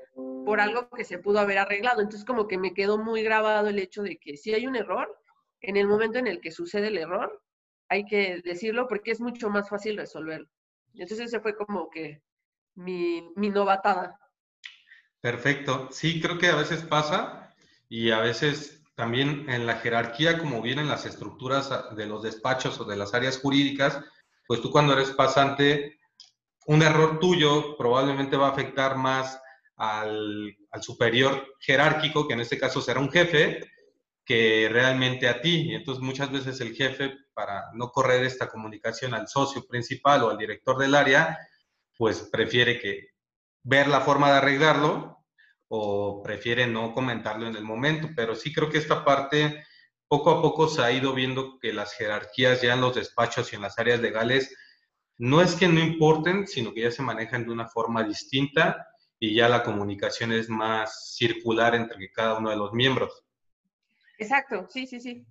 por 0.45 0.61
algo 0.61 0.89
que 0.91 1.05
se 1.05 1.19
pudo 1.19 1.39
haber 1.41 1.59
arreglado. 1.59 2.01
Entonces 2.01 2.25
como 2.25 2.47
que 2.47 2.59
me 2.59 2.75
quedó 2.75 2.99
muy 2.99 3.23
grabado 3.23 3.69
el 3.69 3.79
hecho 3.79 4.03
de 4.03 4.19
que 4.19 4.37
si 4.37 4.55
hay 4.55 4.67
un 4.67 4.77
error, 4.77 5.09
en 5.61 5.77
el 5.77 5.87
momento 5.87 6.19
en 6.19 6.27
el 6.27 6.41
que 6.41 6.51
sucede 6.51 6.89
el 6.89 6.99
error, 6.99 7.43
hay 7.89 8.05
que 8.05 8.41
decirlo 8.45 8.87
porque 8.89 9.11
es 9.11 9.21
mucho 9.21 9.51
más 9.51 9.69
fácil 9.69 9.97
resolverlo. 9.97 10.49
Entonces 10.95 11.27
ese 11.27 11.41
fue 11.41 11.57
como 11.57 11.89
que 11.91 12.23
mi, 12.75 13.33
mi 13.37 13.51
novatada. 13.51 14.19
Perfecto. 15.21 15.89
Sí, 15.91 16.21
creo 16.21 16.39
que 16.39 16.49
a 16.49 16.57
veces 16.57 16.83
pasa 16.83 17.55
y 17.89 18.11
a 18.11 18.21
veces 18.21 18.83
también 18.95 19.49
en 19.49 19.67
la 19.67 19.77
jerarquía, 19.77 20.39
como 20.39 20.63
vienen 20.63 20.89
las 20.89 21.07
estructuras 21.07 21.71
de 21.97 22.07
los 22.07 22.23
despachos 22.23 22.79
o 22.81 22.85
de 22.85 22.97
las 22.97 23.15
áreas 23.15 23.39
jurídicas, 23.39 24.01
pues 24.47 24.61
tú 24.61 24.71
cuando 24.71 24.93
eres 24.93 25.11
pasante 25.11 25.99
un 26.67 26.83
error 26.83 27.19
tuyo 27.19 27.77
probablemente 27.77 28.37
va 28.37 28.49
a 28.49 28.53
afectar 28.53 28.97
más 28.97 29.41
al, 29.77 30.57
superior 30.81 31.55
jerárquico, 31.61 32.27
que 32.27 32.35
en 32.35 32.41
este 32.41 32.59
caso 32.59 32.81
será 32.81 33.01
un 33.01 33.11
jefe, 33.11 33.61
que 34.25 34.69
realmente 34.71 35.29
a 35.29 35.41
ti. 35.41 35.71
Y 35.71 35.75
entonces 35.75 36.03
muchas 36.03 36.31
veces 36.31 36.61
el 36.61 36.75
jefe, 36.75 37.15
para 37.35 37.65
no 37.75 37.91
correr 37.91 38.25
esta 38.25 38.49
comunicación 38.49 39.15
al 39.15 39.29
socio 39.29 39.67
principal 39.67 40.23
o 40.23 40.31
al 40.31 40.39
director 40.39 40.79
del 40.79 40.95
área, 40.95 41.39
pues 41.97 42.29
prefiere 42.33 42.81
que 42.81 43.11
ver 43.63 43.89
la 43.89 44.01
forma 44.01 44.31
de 44.31 44.39
arreglarlo 44.39 45.25
o 45.69 46.23
prefiere 46.23 46.67
no 46.67 46.93
comentarlo 46.95 47.47
en 47.47 47.57
el 47.57 47.65
momento. 47.65 48.09
Pero 48.17 48.35
sí 48.35 48.53
creo 48.53 48.71
que 48.71 48.79
esta 48.79 49.05
parte 49.05 49.65
poco 50.09 50.31
a 50.31 50.43
poco 50.43 50.69
se 50.69 50.83
ha 50.83 50.93
ido 50.93 51.13
viendo 51.13 51.59
que 51.59 51.73
las 51.73 51.95
jerarquías 51.95 52.63
ya 52.63 52.75
en 52.75 52.81
los 52.81 52.95
despachos 52.95 53.53
y 53.53 53.57
en 53.57 53.63
las 53.63 53.79
áreas 53.79 54.01
legales 54.01 54.55
no 55.19 55.41
es 55.41 55.55
que 55.55 55.69
no 55.69 55.81
importen, 55.81 56.47
sino 56.47 56.73
que 56.73 56.83
ya 56.83 56.91
se 56.91 57.03
manejan 57.03 57.45
de 57.45 57.53
una 57.53 57.69
forma 57.69 58.03
distinta 58.03 58.89
y 59.19 59.35
ya 59.35 59.49
la 59.49 59.63
comunicación 59.63 60.33
es 60.33 60.49
más 60.49 61.15
circular 61.17 61.75
entre 61.75 62.11
cada 62.11 62.39
uno 62.39 62.51
de 62.51 62.57
los 62.57 62.73
miembros. 62.73 63.25
Exacto, 64.19 64.67
sí, 64.69 64.87
sí, 64.87 65.01
sí. 65.01 65.27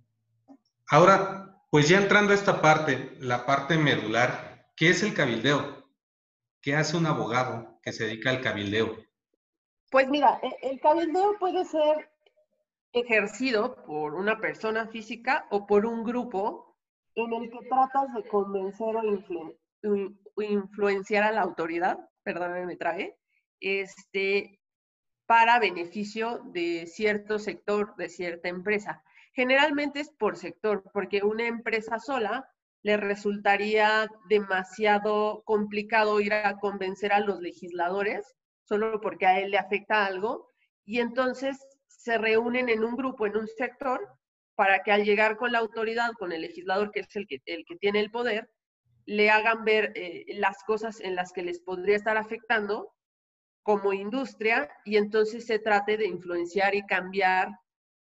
Ahora, 0.90 1.62
pues 1.70 1.90
ya 1.90 1.98
entrando 1.98 2.32
a 2.32 2.36
esta 2.36 2.62
parte, 2.62 3.16
la 3.20 3.46
parte 3.46 3.78
medular, 3.78 4.72
¿qué 4.76 4.90
es 4.90 5.04
el 5.04 5.14
cabildeo? 5.14 5.84
¿Qué 6.62 6.76
hace 6.76 6.98
un 6.98 7.06
abogado 7.06 7.80
que 7.82 7.92
se 7.92 8.06
dedica 8.06 8.30
al 8.30 8.42
cabildeo? 8.42 8.98
Pues 9.92 10.08
mira, 10.10 10.40
e, 10.42 10.70
el 10.70 10.80
cabildeo 10.80 11.38
puede 11.40 11.66
ser 11.66 12.10
ejercido 12.94 13.84
por 13.86 14.14
una 14.14 14.40
persona 14.40 14.88
física 14.88 15.46
o 15.50 15.66
por 15.68 15.86
un 15.86 16.04
grupo 16.04 16.78
en 17.16 17.34
el 17.34 17.50
que 17.50 17.68
tratas 17.68 18.14
de 18.14 18.28
convencer 18.28 18.96
o 18.96 19.04
influenciar 19.04 19.63
influenciar 20.38 21.24
a 21.24 21.32
la 21.32 21.42
autoridad, 21.42 21.98
perdóname, 22.24 22.66
me 22.66 22.76
traje, 22.76 23.16
este, 23.60 24.60
para 25.26 25.60
beneficio 25.60 26.42
de 26.54 26.86
cierto 26.88 27.40
sector, 27.40 27.96
de 27.96 28.10
cierta 28.10 28.50
empresa. 28.50 29.04
Generalmente 29.34 30.00
es 30.02 30.12
por 30.12 30.38
sector, 30.38 30.84
porque 30.94 31.24
una 31.24 31.48
empresa 31.48 32.00
sola 32.00 32.48
le 32.84 32.98
resultaría 32.98 34.08
demasiado 34.30 35.42
complicado 35.46 36.20
ir 36.20 36.34
a 36.34 36.58
convencer 36.60 37.14
a 37.14 37.22
los 37.22 37.40
legisladores 37.40 38.36
solo 38.64 39.00
porque 39.02 39.26
a 39.26 39.40
él 39.40 39.52
le 39.52 39.58
afecta 39.58 40.06
algo 40.06 40.48
y 40.86 41.00
entonces 41.00 41.58
se 41.88 42.18
reúnen 42.18 42.70
en 42.70 42.84
un 42.84 42.96
grupo, 42.96 43.26
en 43.26 43.38
un 43.38 43.48
sector, 43.48 44.02
para 44.56 44.84
que 44.84 44.92
al 44.92 45.04
llegar 45.04 45.38
con 45.38 45.52
la 45.52 45.60
autoridad, 45.60 46.12
con 46.20 46.32
el 46.32 46.42
legislador, 46.42 46.92
que 46.92 47.02
es 47.02 47.16
el 47.16 47.28
que, 47.28 47.42
el 47.46 47.66
que 47.66 47.78
tiene 47.78 48.00
el 48.00 48.12
poder, 48.12 48.50
le 49.06 49.30
hagan 49.30 49.64
ver 49.66 49.92
eh, 49.96 50.26
las 50.36 50.64
cosas 50.64 51.00
en 51.00 51.16
las 51.16 51.34
que 51.34 51.44
les 51.44 51.60
podría 51.60 51.96
estar 51.96 52.18
afectando 52.18 52.94
como 53.64 53.94
industria 53.94 54.70
y 54.86 54.98
entonces 54.98 55.46
se 55.46 55.60
trate 55.60 55.98
de 55.98 56.08
influenciar 56.08 56.76
y 56.76 56.86
cambiar 56.86 57.50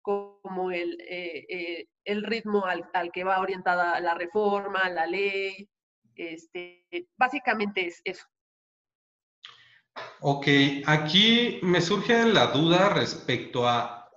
como 0.02 0.71
el, 0.71 0.99
eh, 1.02 1.45
eh, 1.49 1.87
el 2.05 2.23
ritmo 2.23 2.64
al, 2.64 3.12
que 3.12 3.25
va 3.25 3.40
orientada 3.40 4.00
la 4.00 4.14
reforma, 4.14 4.88
la 4.88 5.07
ley. 5.07 5.69
Este, 6.14 6.87
básicamente 7.17 7.87
es 7.87 8.00
eso. 8.05 8.26
Ok, 10.21 10.47
aquí 10.87 11.59
me 11.62 11.81
surge 11.81 12.25
la 12.25 12.47
duda 12.49 12.88
respecto 12.90 13.69
a 13.69 14.11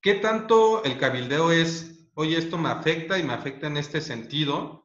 qué 0.00 0.14
tanto 0.14 0.84
el 0.84 0.96
cabildeo 0.96 1.50
es, 1.50 2.08
oye, 2.14 2.38
esto 2.38 2.56
me 2.56 2.68
afecta 2.68 3.18
y 3.18 3.24
me 3.24 3.34
afecta 3.34 3.66
en 3.66 3.76
este 3.76 4.00
sentido, 4.00 4.83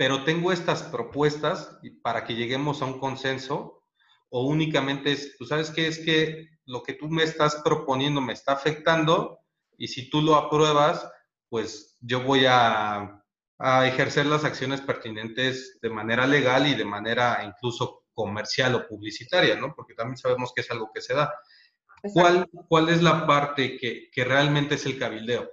pero 0.00 0.24
tengo 0.24 0.50
estas 0.50 0.82
propuestas 0.82 1.78
para 2.00 2.24
que 2.24 2.34
lleguemos 2.34 2.80
a 2.80 2.86
un 2.86 2.98
consenso 2.98 3.84
o 4.30 4.46
únicamente 4.46 5.12
es, 5.12 5.36
tú 5.36 5.44
sabes 5.44 5.70
qué 5.70 5.88
es 5.88 5.98
que 5.98 6.48
lo 6.64 6.82
que 6.82 6.94
tú 6.94 7.10
me 7.10 7.22
estás 7.22 7.56
proponiendo 7.56 8.22
me 8.22 8.32
está 8.32 8.52
afectando 8.52 9.40
y 9.76 9.88
si 9.88 10.08
tú 10.08 10.22
lo 10.22 10.36
apruebas, 10.36 11.06
pues 11.50 11.98
yo 12.00 12.22
voy 12.22 12.46
a, 12.48 13.22
a 13.58 13.86
ejercer 13.86 14.24
las 14.24 14.44
acciones 14.44 14.80
pertinentes 14.80 15.78
de 15.82 15.90
manera 15.90 16.26
legal 16.26 16.66
y 16.66 16.74
de 16.74 16.86
manera 16.86 17.44
incluso 17.44 18.06
comercial 18.14 18.76
o 18.76 18.88
publicitaria, 18.88 19.56
¿no? 19.56 19.74
Porque 19.74 19.92
también 19.92 20.16
sabemos 20.16 20.54
que 20.54 20.62
es 20.62 20.70
algo 20.70 20.90
que 20.94 21.02
se 21.02 21.12
da. 21.12 21.30
¿Cuál, 22.14 22.48
¿Cuál 22.70 22.88
es 22.88 23.02
la 23.02 23.26
parte 23.26 23.76
que, 23.76 24.08
que 24.10 24.24
realmente 24.24 24.76
es 24.76 24.86
el 24.86 24.98
cabildeo? 24.98 25.46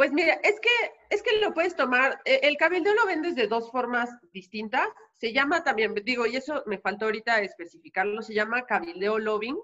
Pues 0.00 0.12
mira, 0.14 0.32
es 0.42 0.58
que, 0.60 0.70
es 1.10 1.22
que 1.22 1.36
lo 1.40 1.52
puedes 1.52 1.76
tomar, 1.76 2.22
e, 2.24 2.40
el 2.44 2.56
cabildeo 2.56 2.94
lo 2.94 3.04
vendes 3.04 3.34
de 3.34 3.48
dos 3.48 3.70
formas 3.70 4.08
distintas. 4.32 4.88
Se 5.18 5.34
llama 5.34 5.62
también, 5.62 5.94
digo, 5.94 6.24
y 6.24 6.36
eso 6.36 6.62
me 6.64 6.78
faltó 6.78 7.04
ahorita 7.04 7.42
especificarlo, 7.42 8.22
se 8.22 8.32
llama 8.32 8.64
cabildeo 8.64 9.18
lobbying. 9.18 9.58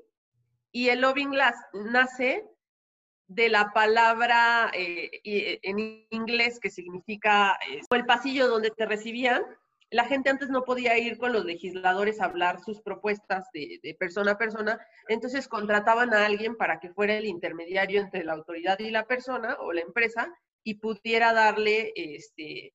Y 0.73 0.91
el 0.91 1.01
lobbying 1.01 1.35
las, 1.35 1.55
nace 1.73 2.47
de 3.29 3.49
la 3.49 3.73
palabra 3.73 4.71
eh, 4.75 5.59
en 5.63 6.07
inglés 6.11 6.61
que 6.61 6.69
significa 6.69 7.59
eh, 7.71 7.81
el 7.89 8.05
pasillo 8.05 8.47
donde 8.47 8.71
te 8.73 8.85
recibían. 8.85 9.43
La 9.91 10.05
gente 10.05 10.31
antes 10.31 10.49
no 10.49 10.65
podía 10.65 10.99
ir 10.99 11.17
con 11.17 11.33
los 11.33 11.45
legisladores 11.45 12.21
a 12.21 12.25
hablar 12.25 12.61
sus 12.61 12.81
propuestas 12.81 13.47
de, 13.53 13.97
persona 13.99 14.33
a 14.33 14.39
persona, 14.39 14.81
entonces 15.09 15.47
contrataban 15.47 16.13
a 16.13 16.27
alguien 16.27 16.57
para 16.57 16.81
que 16.81 16.91
fuera 16.91 17.17
el 17.17 17.25
intermediario 17.25 18.01
entre 18.01 18.25
la 18.25 18.33
autoridad 18.33 18.79
y 18.81 18.91
la 18.91 19.07
persona 19.07 19.57
o 19.61 19.73
la 19.73 19.83
empresa 19.83 20.29
y 20.65 20.75
pudiera 20.75 21.33
darle 21.33 21.93
este, 21.95 22.75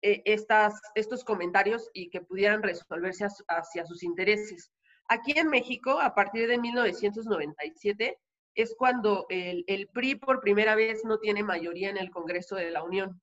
e, 0.00 0.22
estas, 0.24 0.80
estos 0.94 1.22
comentarios 1.24 1.90
y 1.92 2.08
que 2.08 2.22
pudieran 2.22 2.62
resolverse 2.62 3.26
hacia 3.48 3.84
sus 3.84 4.02
intereses. 4.02 4.70
Aquí 5.08 5.32
en 5.38 5.48
México, 5.48 6.00
a 6.00 6.14
partir 6.14 6.48
de 6.48 6.58
1997, 6.58 8.18
es 8.54 8.74
cuando 8.76 9.26
el, 9.28 9.88
PRI 9.92 10.16
por 10.16 10.40
primera 10.40 10.74
vez 10.74 11.04
no 11.04 11.18
tiene 11.18 11.42
mayoría 11.42 11.90
en 11.90 11.96
el 11.96 12.10
Congreso 12.10 12.56
de 12.56 12.70
la 12.70 12.82
Unión. 12.82 13.20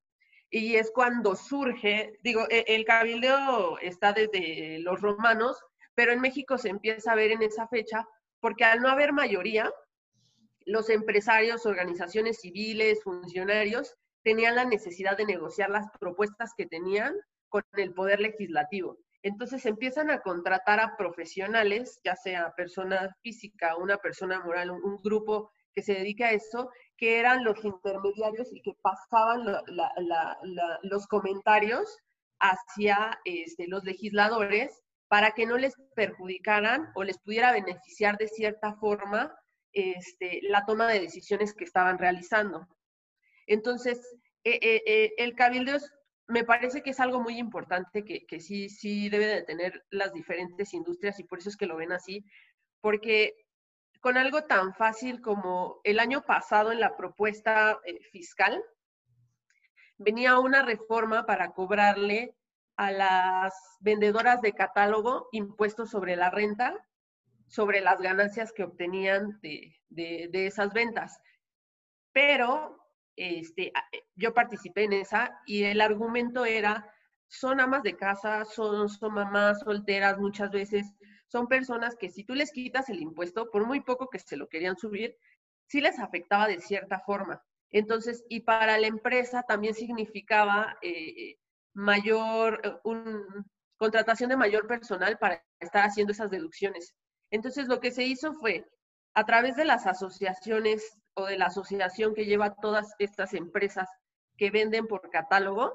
Y 0.50 0.76
es 0.76 0.90
cuando 0.92 1.34
surge, 1.34 2.18
digo, 2.22 2.46
e, 2.50 2.64
el 2.68 2.84
cabildeo 2.84 3.78
está 3.78 4.12
desde 4.12 4.78
los 4.80 5.00
romanos, 5.00 5.58
pero 5.94 6.12
en 6.12 6.20
México 6.20 6.58
se 6.58 6.68
empieza 6.68 7.12
a 7.12 7.16
ver 7.16 7.32
en 7.32 7.42
esa 7.42 7.66
fecha 7.68 8.06
porque 8.40 8.64
al 8.64 8.80
no 8.80 8.88
haber 8.88 9.12
mayoría, 9.12 9.72
los 10.66 10.90
empresarios, 10.90 11.66
organizaciones 11.66 12.40
civiles, 12.40 13.02
funcionarios, 13.02 13.96
tenían 14.22 14.56
la 14.56 14.64
necesidad 14.64 15.16
de 15.16 15.24
negociar 15.24 15.70
las 15.70 15.86
propuestas 16.00 16.52
que 16.56 16.66
tenían 16.66 17.14
con 17.48 17.62
el 17.74 17.94
poder 17.94 18.20
legislativo. 18.20 18.98
Entonces 19.22 19.66
empiezan 19.66 20.10
a 20.10 20.20
contratar 20.20 20.80
a 20.80 20.96
profesionales, 20.96 22.00
ya 22.04 22.14
sea 22.16 22.52
persona 22.56 23.16
física, 23.22 23.76
una 23.76 23.96
persona 23.96 24.40
moral, 24.40 24.70
un, 24.70 24.96
grupo 25.02 25.50
que 25.72 25.82
se 25.82 25.94
dedica 25.94 26.28
a 26.28 26.32
eso, 26.32 26.70
que 26.96 27.18
eran 27.18 27.44
los 27.44 27.64
intermediarios 27.64 28.48
y 28.52 28.62
que 28.62 28.72
pasaban 28.82 29.44
los 30.82 31.06
comentarios 31.06 31.98
hacia 32.40 33.18
este, 33.24 33.66
los 33.68 33.84
legisladores 33.84 34.82
para 35.08 35.32
que 35.32 35.46
no 35.46 35.56
les 35.56 35.74
perjudicaran 35.94 36.90
o 36.94 37.04
les 37.04 37.18
pudiera 37.18 37.52
beneficiar 37.52 38.16
de 38.18 38.28
cierta 38.28 38.74
forma 38.74 39.34
este, 39.72 40.40
la 40.42 40.64
toma 40.64 40.88
de 40.88 41.00
decisiones 41.00 41.54
que 41.54 41.64
estaban 41.64 41.98
realizando. 41.98 42.66
Entonces, 43.46 44.00
eh, 44.42 44.58
eh, 44.62 44.82
eh, 44.86 45.12
el 45.18 45.34
cabildo 45.34 45.78
me 46.28 46.44
parece 46.44 46.82
que 46.82 46.90
es 46.90 46.98
algo 46.98 47.20
muy 47.20 47.38
importante 47.38 48.04
que, 48.04 48.26
que, 48.26 48.40
sí, 48.40 48.68
sí 48.68 49.08
debe 49.08 49.26
de 49.26 49.42
tener 49.42 49.84
las 49.90 50.12
diferentes 50.12 50.74
industrias 50.74 51.20
y 51.20 51.24
por 51.24 51.38
eso 51.38 51.50
es 51.50 51.56
que 51.56 51.66
lo 51.66 51.76
ven 51.76 51.92
así, 51.92 52.24
porque 52.80 53.34
con 54.00 54.16
algo 54.16 54.44
tan 54.44 54.74
fácil 54.74 55.20
como 55.20 55.80
el 55.84 55.98
año 55.98 56.22
pasado 56.22 56.72
en 56.72 56.80
la 56.80 56.96
propuesta 56.96 57.78
fiscal, 58.10 58.62
venía 59.98 60.38
una 60.38 60.62
reforma 60.62 61.26
para 61.26 61.52
cobrarle 61.52 62.36
a 62.76 62.90
las 62.90 63.54
vendedoras 63.80 64.42
de 64.42 64.52
catálogo 64.52 65.28
impuestos 65.32 65.90
sobre 65.90 66.16
la 66.16 66.30
renta, 66.30 66.74
sobre 67.48 67.80
las 67.80 68.00
ganancias 68.00 68.52
que 68.52 68.64
obtenían 68.64 69.38
de, 69.40 70.30
esas 70.32 70.72
ventas. 70.72 71.18
Pero 72.12 72.78
este, 73.16 73.68
eh, 73.68 74.04
yo 74.14 74.34
participé 74.34 74.84
en 74.84 74.92
esa 74.92 75.40
y 75.46 75.64
el 75.64 75.80
argumento 75.80 76.44
era, 76.44 76.90
son 77.28 77.60
amas 77.60 77.82
de 77.82 77.96
casa, 77.96 78.44
son, 78.44 78.88
son 78.88 79.14
mamás 79.14 79.60
solteras 79.60 80.18
muchas 80.18 80.50
veces, 80.50 80.86
son 81.28 81.48
personas 81.48 81.96
que 81.96 82.10
si 82.10 82.24
tú 82.24 82.34
les 82.34 82.52
quitas 82.52 82.88
el 82.88 83.00
impuesto, 83.00 83.50
por 83.50 83.66
muy 83.66 83.80
poco 83.80 84.08
que 84.08 84.18
se 84.18 84.36
lo 84.36 84.48
querían 84.48 84.76
subir, 84.76 85.16
sí 85.66 85.80
les 85.80 85.98
afectaba 85.98 86.46
de 86.46 86.60
cierta 86.60 87.00
forma. 87.00 87.42
Entonces, 87.70 88.24
y 88.28 88.40
para 88.40 88.78
la 88.78 88.86
empresa 88.86 89.42
también 89.42 89.74
significaba 89.74 90.78
eh, 90.82 91.36
mayor, 91.74 92.80
contratación 93.76 94.30
de 94.30 94.36
mayor 94.36 94.66
personal 94.66 95.18
para 95.18 95.44
estar 95.60 95.84
haciendo 95.84 96.12
esas 96.12 96.30
deducciones. 96.30 96.94
Entonces, 97.30 97.66
lo 97.68 97.80
que 97.80 97.90
se 97.90 98.04
hizo 98.04 98.32
fue, 98.34 98.64
a 99.14 99.24
través 99.24 99.56
de 99.56 99.64
las 99.64 99.86
asociaciones 99.86 100.96
o 101.14 101.26
de 101.26 101.38
la 101.38 101.46
asociación 101.46 102.14
que 102.14 102.26
lleva 102.26 102.54
todas 102.54 102.94
estas 102.98 103.34
empresas 103.34 103.88
que 104.36 104.50
venden 104.50 104.86
por 104.86 105.10
catálogo, 105.10 105.74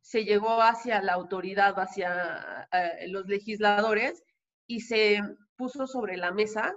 se 0.00 0.24
llegó 0.24 0.62
hacia 0.62 1.02
la 1.02 1.12
autoridad, 1.12 1.78
hacia 1.78 2.68
eh, 2.72 3.08
los 3.08 3.26
legisladores 3.26 4.24
y 4.68 4.80
se 4.80 5.20
puso 5.56 5.88
sobre 5.88 6.16
la 6.16 6.30
mesa 6.30 6.72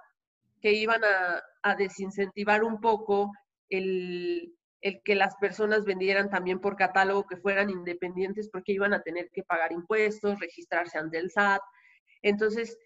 que 0.61 0.73
iban 0.73 1.03
a, 1.03 1.43
a 1.61 1.75
desincentivar 1.75 2.63
un 2.63 2.81
poco 2.81 3.31
el, 3.69 4.55
el 4.81 5.01
que 5.03 5.15
las 5.15 5.35
personas 5.35 5.85
vendieran 5.85 6.29
también 6.29 6.59
por 6.59 6.75
catálogo, 6.75 7.27
que 7.27 7.37
fueran 7.37 7.69
independientes, 7.69 8.49
porque 8.51 8.71
iban 8.71 8.93
a 8.93 9.01
tener 9.01 9.29
que 9.31 9.43
pagar 9.43 9.71
impuestos, 9.71 10.39
registrarse 10.39 10.97
ante 10.97 11.19
el 11.19 11.29
SAT. 11.29 11.61
Entonces, 12.23 12.77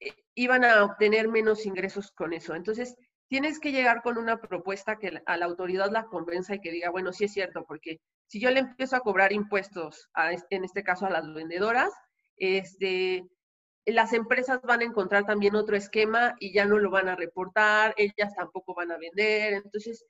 eh, 0.00 0.12
iban 0.34 0.64
a 0.64 0.84
obtener 0.84 1.28
menos 1.28 1.64
ingresos 1.66 2.10
con 2.12 2.32
eso. 2.32 2.54
Entonces, 2.54 2.96
tienes 3.28 3.60
que 3.60 3.72
llegar 3.72 4.02
con 4.02 4.18
una 4.18 4.40
propuesta 4.40 4.98
que 4.98 5.22
a 5.24 5.36
la 5.36 5.46
autoridad 5.46 5.90
la 5.90 6.06
convenza 6.06 6.54
y 6.54 6.60
que 6.60 6.72
diga, 6.72 6.90
bueno, 6.90 7.12
sí 7.12 7.24
es 7.24 7.32
cierto, 7.32 7.64
porque 7.66 8.00
si 8.26 8.40
yo 8.40 8.50
le 8.50 8.60
empiezo 8.60 8.96
a 8.96 9.00
cobrar 9.00 9.32
impuestos, 9.32 10.08
en 10.50 10.64
este 10.64 10.82
caso 10.82 11.06
a 11.06 11.10
las 11.10 11.32
vendedoras, 11.32 11.92
este, 12.36 13.24
las 13.86 14.12
empresas 14.12 14.60
van 14.62 14.80
a 14.80 14.84
encontrar 14.84 15.26
también 15.26 15.54
otro 15.54 15.76
esquema 15.76 16.34
y 16.38 16.52
ya 16.52 16.64
no 16.64 16.78
lo 16.78 16.90
van 16.90 17.08
a 17.08 17.16
reportar, 17.16 17.94
ellas 17.96 18.34
tampoco 18.34 18.74
van 18.74 18.90
a 18.92 18.98
vender. 18.98 19.54
Entonces, 19.54 20.04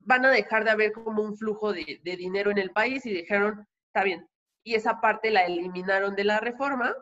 van 0.00 0.24
a 0.26 0.30
dejar 0.30 0.64
de 0.64 0.70
haber 0.70 0.92
como 0.92 1.22
un 1.22 1.36
flujo 1.36 1.72
de, 1.72 2.00
dinero 2.02 2.50
en 2.50 2.58
el 2.58 2.70
país 2.70 3.06
y 3.06 3.12
dijeron, 3.12 3.66
está 3.86 4.04
bien. 4.04 4.28
Y 4.62 4.74
esa 4.74 5.00
parte 5.00 5.30
la 5.30 5.46
eliminaron 5.46 6.14
de 6.14 6.24
la 6.24 6.40
reforma 6.40 6.94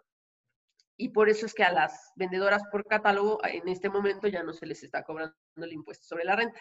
y 0.97 1.11
por 1.11 1.29
eso 1.29 1.47
es 1.47 1.55
que 1.55 1.65
a 1.65 1.73
las 1.73 2.13
vendedoras 2.17 2.63
por 2.71 2.85
catálogo 2.87 3.41
en 3.45 3.69
este 3.69 3.89
momento 3.89 4.29
ya 4.29 4.43
no 4.43 4.53
se 4.53 4.67
les 4.67 4.83
está 4.83 5.03
cobrando 5.05 5.35
el 5.57 5.73
impuesto 5.73 6.07
sobre 6.07 6.25
la 6.25 6.37
renta. 6.37 6.61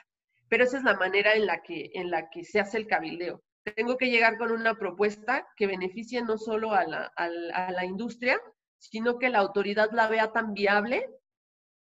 Pero 0.50 0.64
esa 0.64 0.78
es 0.78 0.84
la 0.84 0.96
manera 0.96 1.34
en 1.34 1.46
la 1.46 1.62
que, 1.62 1.92
en 1.94 2.10
la 2.10 2.30
que 2.30 2.44
se 2.44 2.60
hace 2.60 2.78
el 2.78 2.88
cabildeo. 2.88 3.44
Tengo 3.76 3.98
que 3.98 4.10
llegar 4.10 4.38
con 4.38 4.52
una 4.52 4.76
propuesta 4.76 5.46
que 5.56 5.68
beneficie 5.68 6.22
no 6.22 6.38
solo 6.38 6.72
a 6.72 6.86
la, 6.86 7.12
a 7.16 7.72
la 7.72 7.86
industria, 7.86 8.40
sino 8.80 9.20
que 9.20 9.30
la 9.30 9.40
autoridad 9.40 9.92
la 9.92 10.08
vea 10.08 10.32
tan 10.32 10.54
viable 10.54 11.10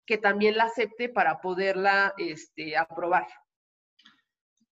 que 0.06 0.18
también 0.18 0.58
la 0.58 0.66
acepte 0.66 1.10
para 1.10 1.42
poderla 1.42 2.14
este, 2.18 2.78
aprobar 2.78 3.28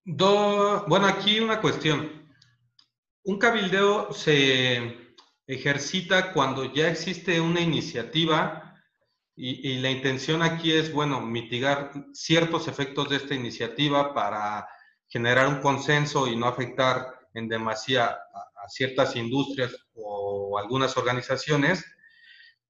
bueno, 0.05 1.07
aquí 1.07 1.39
una 1.39 1.59
cuestión. 1.61 2.29
Un 3.23 3.39
cabildeo 3.39 4.13
se 4.13 5.15
ejercita 5.47 6.31
cuando 6.31 6.71
ya 6.73 6.89
existe 6.89 7.41
una 7.41 7.59
iniciativa 7.59 8.61
y, 9.35 9.79
la 9.79 9.89
intención 9.89 10.41
aquí 10.43 10.71
es, 10.71 10.93
bueno, 10.93 11.19
mitigar 11.21 11.91
ciertos 12.13 12.67
efectos 12.67 13.09
de 13.09 13.17
esta 13.17 13.35
iniciativa 13.35 14.13
para 14.13 14.67
generar 15.09 15.47
un 15.47 15.59
consenso 15.59 16.27
y 16.27 16.35
no 16.35 16.47
afectar 16.47 17.27
en 17.33 17.49
demasía 17.49 18.05
a 18.05 18.69
ciertas 18.69 19.15
industrias 19.15 19.75
o 19.93 20.57
algunas 20.57 20.95
organizaciones 20.95 21.83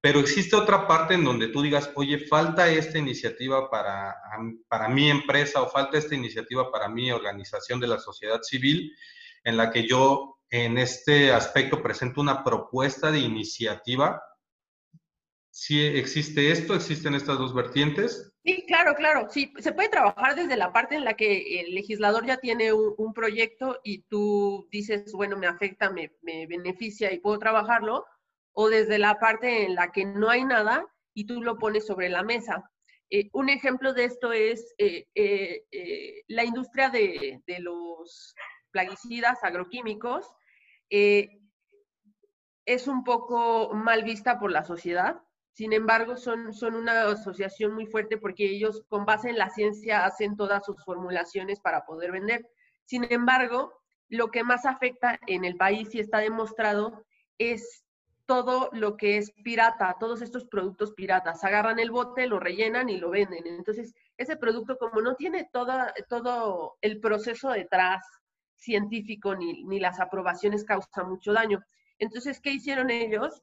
pero 0.06 0.20
existe 0.20 0.54
otra 0.54 0.86
parte 0.86 1.14
en 1.14 1.24
donde 1.24 1.48
tú 1.48 1.62
digas, 1.62 1.90
oye, 1.96 2.28
falta 2.28 2.70
esta 2.70 2.96
iniciativa 2.96 3.68
para, 3.68 4.14
para 4.68 4.88
mi 4.88 5.10
empresa 5.10 5.60
o 5.60 5.68
falta 5.68 5.98
esta 5.98 6.14
iniciativa 6.14 6.70
para 6.70 6.88
mi 6.88 7.10
organización 7.10 7.80
de 7.80 7.88
la 7.88 7.98
sociedad 7.98 8.40
civil, 8.40 8.96
en 9.42 9.56
la 9.56 9.68
que 9.72 9.84
yo 9.88 10.38
en 10.48 10.78
este 10.78 11.32
aspecto 11.32 11.82
presento 11.82 12.20
una 12.20 12.44
propuesta 12.44 13.10
de 13.10 13.18
iniciativa. 13.18 14.22
Si 15.50 15.84
existe 15.84 16.52
esto, 16.52 16.76
existen 16.76 17.16
estas 17.16 17.38
dos 17.38 17.52
vertientes. 17.52 18.32
Sí, 18.44 18.64
claro, 18.68 18.94
claro. 18.94 19.26
Sí, 19.28 19.52
se 19.58 19.72
puede 19.72 19.88
trabajar 19.88 20.36
desde 20.36 20.56
la 20.56 20.72
parte 20.72 20.94
en 20.94 21.04
la 21.04 21.14
que 21.14 21.62
el 21.62 21.74
legislador 21.74 22.24
ya 22.24 22.36
tiene 22.36 22.72
un, 22.72 23.12
proyecto 23.12 23.80
y 23.82 24.02
tú 24.02 24.68
dices, 24.70 25.12
bueno, 25.12 25.36
me 25.36 25.48
afecta, 25.48 25.90
me, 25.90 26.12
me 26.22 26.46
beneficia 26.46 27.12
y 27.12 27.18
puedo 27.18 27.40
trabajarlo 27.40 28.06
o 28.58 28.70
desde 28.70 28.98
la 28.98 29.18
parte 29.18 29.64
en 29.64 29.74
la 29.74 29.92
que 29.92 30.06
no 30.06 30.30
hay 30.30 30.44
nada 30.44 30.86
y 31.12 31.26
tú 31.26 31.42
lo 31.42 31.58
pones 31.58 31.86
sobre 31.86 32.08
la 32.08 32.22
mesa. 32.22 32.70
Eh, 33.10 33.28
un 33.34 33.50
ejemplo 33.50 33.92
de 33.92 34.04
esto 34.04 34.32
es 34.32 34.74
eh, 34.78 35.06
eh, 35.14 36.22
la 36.28 36.42
industria 36.42 36.88
de, 36.88 37.42
los 37.58 38.34
plaguicidas 38.70 39.44
agroquímicos. 39.44 40.26
es 40.88 42.88
un 42.88 43.04
poco 43.04 43.74
mal 43.74 44.02
vista 44.04 44.38
por 44.38 44.50
la 44.50 44.64
sociedad, 44.64 45.20
sin 45.52 45.72
embargo, 45.72 46.16
son, 46.16 46.52
son 46.52 46.74
una 46.74 47.10
asociación 47.10 47.74
muy 47.74 47.86
fuerte 47.86 48.18
porque 48.18 48.44
ellos 48.44 48.84
con 48.88 49.04
base 49.04 49.30
en 49.30 49.38
la 49.38 49.50
ciencia 49.50 50.04
hacen 50.04 50.36
todas 50.36 50.64
sus 50.64 50.82
formulaciones 50.84 51.60
para 51.60 51.84
poder 51.84 52.12
vender. 52.12 52.46
Sin 52.84 53.10
embargo, 53.10 53.82
lo 54.08 54.30
que 54.30 54.44
más 54.44 54.66
afecta 54.66 55.18
en 55.26 55.44
el 55.44 55.56
país 55.56 55.94
y 55.94 56.00
está 56.00 56.18
demostrado 56.18 57.04
es 57.38 57.85
todo 58.26 58.68
lo 58.72 58.96
que 58.96 59.18
es 59.18 59.30
pirata, 59.42 59.96
todos 59.98 60.20
estos 60.20 60.44
productos 60.44 60.92
piratas. 60.92 61.44
Agarran 61.44 61.78
el 61.78 61.90
bote, 61.90 62.26
lo 62.26 62.40
rellenan 62.40 62.88
y 62.88 62.98
lo 62.98 63.10
venden. 63.10 63.46
Entonces, 63.46 63.94
ese 64.16 64.36
producto 64.36 64.76
como 64.76 65.00
no 65.00 65.14
tiene 65.14 65.48
todo 65.52 66.76
el 66.80 67.00
proceso 67.00 67.50
detrás 67.50 68.04
científico 68.56 69.34
ni, 69.34 69.64
ni 69.64 69.78
las 69.78 70.00
aprobaciones, 70.00 70.64
causa 70.64 71.04
mucho 71.04 71.32
daño. 71.32 71.64
Entonces, 71.98 72.40
¿qué 72.40 72.50
hicieron 72.50 72.90
ellos? 72.90 73.42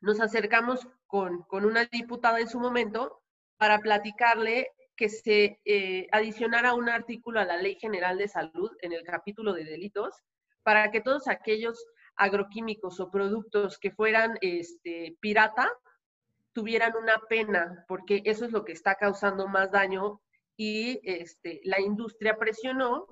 Nos 0.00 0.20
acercamos 0.20 0.86
con, 1.06 1.42
con 1.44 1.64
una 1.64 1.86
diputada 1.86 2.40
en 2.40 2.48
su 2.48 2.60
momento 2.60 3.22
para 3.56 3.78
platicarle 3.78 4.72
que 4.96 5.08
se 5.08 5.60
eh, 5.64 6.06
adicionara 6.12 6.74
un 6.74 6.88
artículo 6.88 7.40
a 7.40 7.44
la 7.44 7.56
Ley 7.56 7.76
General 7.76 8.16
de 8.18 8.28
Salud 8.28 8.70
en 8.80 8.92
el 8.92 9.02
capítulo 9.02 9.52
de 9.52 9.64
delitos 9.64 10.22
para 10.62 10.90
que 10.90 11.00
todos 11.00 11.28
aquellos 11.28 11.84
agroquímicos 12.16 13.00
o 13.00 13.10
productos 13.10 13.78
que 13.78 13.90
fueran 13.90 14.38
este, 14.40 15.16
pirata 15.20 15.70
tuvieran 16.54 16.94
una 16.96 17.20
pena, 17.28 17.84
porque 17.88 18.22
eso 18.24 18.44
es 18.46 18.52
lo 18.52 18.64
que 18.64 18.72
está 18.72 18.94
causando 18.94 19.48
más 19.48 19.70
daño 19.72 20.22
y 20.56 21.00
este, 21.02 21.60
la 21.64 21.80
industria 21.80 22.36
presionó, 22.38 23.06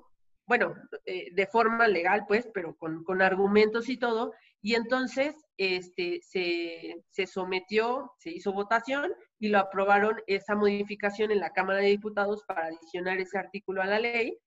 bueno, 0.47 0.73
eh, 1.05 1.27
de 1.33 1.47
forma 1.47 1.87
legal, 1.87 2.23
pues, 2.27 2.49
pero 2.53 2.75
con, 2.75 3.03
con, 3.03 3.21
argumentos 3.21 3.89
y 3.89 3.97
todo, 3.97 4.33
y 4.61 4.75
entonces 4.75 5.35
este, 5.57 6.21
se, 6.21 7.03
se 7.09 7.27
sometió, 7.27 8.13
se 8.17 8.31
hizo 8.31 8.53
votación 8.53 9.13
y 9.39 9.49
lo 9.49 9.59
aprobaron 9.59 10.21
esa 10.25 10.55
modificación 10.55 11.31
en 11.31 11.41
la 11.41 11.51
Cámara 11.51 11.79
de 11.79 11.87
Diputados 11.87 12.43
para 12.47 12.67
adicionar 12.67 13.19
ese 13.19 13.37
artículo 13.37 13.81
a 13.81 13.87
la 13.87 13.99
ley. 13.99 14.37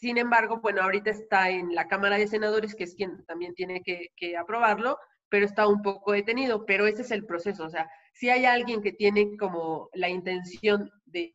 Sin 0.00 0.16
embargo, 0.16 0.60
bueno, 0.62 0.82
ahorita 0.82 1.10
está 1.10 1.50
en 1.50 1.74
la 1.74 1.86
Cámara 1.86 2.16
de 2.16 2.26
Senadores, 2.26 2.74
que 2.74 2.84
es 2.84 2.94
quien 2.94 3.22
también 3.26 3.54
tiene 3.54 3.82
que, 3.82 4.36
aprobarlo, 4.36 4.98
pero 5.28 5.44
está 5.44 5.66
un 5.68 5.82
poco 5.82 6.12
detenido, 6.12 6.64
pero 6.64 6.86
ese 6.86 7.02
es 7.02 7.10
el 7.10 7.26
proceso. 7.26 7.64
O 7.64 7.68
sea, 7.68 7.90
si 8.14 8.30
hay 8.30 8.46
alguien 8.46 8.80
que 8.82 8.92
tiene 8.92 9.36
como 9.36 9.90
la 9.92 10.08
intención 10.08 10.90
de, 11.04 11.34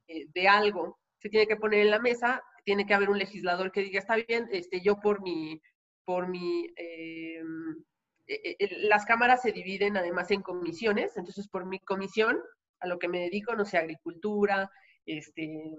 algo, 0.49 0.97
se 1.19 1.29
tiene 1.29 1.45
que 1.45 1.57
poner 1.57 1.81
en 1.81 1.91
la 1.91 1.99
mesa, 1.99 2.41
tiene 2.63 2.87
que 2.87 2.95
haber 2.95 3.11
un 3.11 3.19
legislador 3.19 3.71
que 3.71 3.81
diga, 3.81 3.99
está 3.99 4.15
bien, 4.15 4.47
este, 4.51 4.81
yo 4.81 4.99
por 4.99 5.21
mi, 5.21 5.61
por 6.03 6.27
mi 6.27 6.65
eh, 6.75 7.39
eh, 8.27 8.55
eh, 8.57 8.77
las 8.87 9.05
cámaras 9.05 9.43
se 9.43 9.51
dividen 9.51 9.95
además 9.95 10.31
en 10.31 10.41
comisiones, 10.41 11.15
entonces 11.17 11.47
por 11.47 11.67
mi 11.67 11.79
comisión 11.79 12.41
a 12.79 12.87
lo 12.87 12.97
que 12.97 13.07
me 13.07 13.19
dedico, 13.19 13.55
no 13.55 13.63
sé, 13.63 13.77
agricultura, 13.77 14.71
este, 15.05 15.77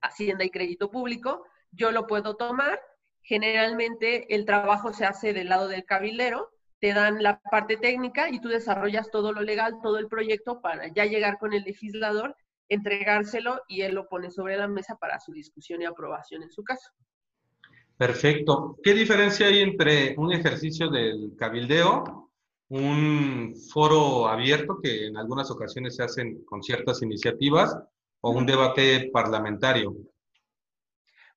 hacienda 0.00 0.44
y 0.44 0.50
crédito 0.50 0.90
público, 0.90 1.44
yo 1.72 1.92
lo 1.92 2.06
puedo 2.06 2.36
tomar. 2.36 2.80
Generalmente 3.22 4.34
el 4.34 4.44
trabajo 4.44 4.92
se 4.92 5.04
hace 5.04 5.32
del 5.32 5.48
lado 5.48 5.68
del 5.68 5.84
cabildero, 5.84 6.50
te 6.80 6.94
dan 6.94 7.22
la 7.22 7.40
parte 7.40 7.76
técnica 7.76 8.30
y 8.30 8.40
tú 8.40 8.48
desarrollas 8.48 9.10
todo 9.10 9.32
lo 9.32 9.42
legal, 9.42 9.80
todo 9.82 9.98
el 9.98 10.08
proyecto 10.08 10.60
para 10.60 10.88
ya 10.88 11.04
llegar 11.04 11.38
con 11.38 11.52
el 11.52 11.62
legislador, 11.62 12.34
entregárselo 12.68 13.60
y 13.68 13.82
él 13.82 13.94
lo 13.94 14.08
pone 14.08 14.30
sobre 14.30 14.56
la 14.56 14.68
mesa 14.68 14.96
para 14.96 15.20
su 15.20 15.32
discusión 15.32 15.82
y 15.82 15.84
aprobación 15.84 16.42
en 16.42 16.50
su 16.50 16.64
caso. 16.64 16.90
Perfecto. 17.96 18.78
¿Qué 18.82 18.94
diferencia 18.94 19.46
hay 19.46 19.60
entre 19.60 20.14
un 20.16 20.32
ejercicio 20.32 20.88
del 20.88 21.34
cabildeo 21.36 22.30
un 22.70 23.54
foro 23.72 24.28
abierto 24.28 24.78
que 24.80 25.08
en 25.08 25.16
algunas 25.16 25.50
ocasiones 25.50 25.96
se 25.96 26.04
hacen 26.04 26.44
con 26.44 26.62
ciertas 26.62 27.02
iniciativas 27.02 27.76
o 28.20 28.30
un 28.30 28.46
debate 28.46 29.10
parlamentario? 29.12 29.94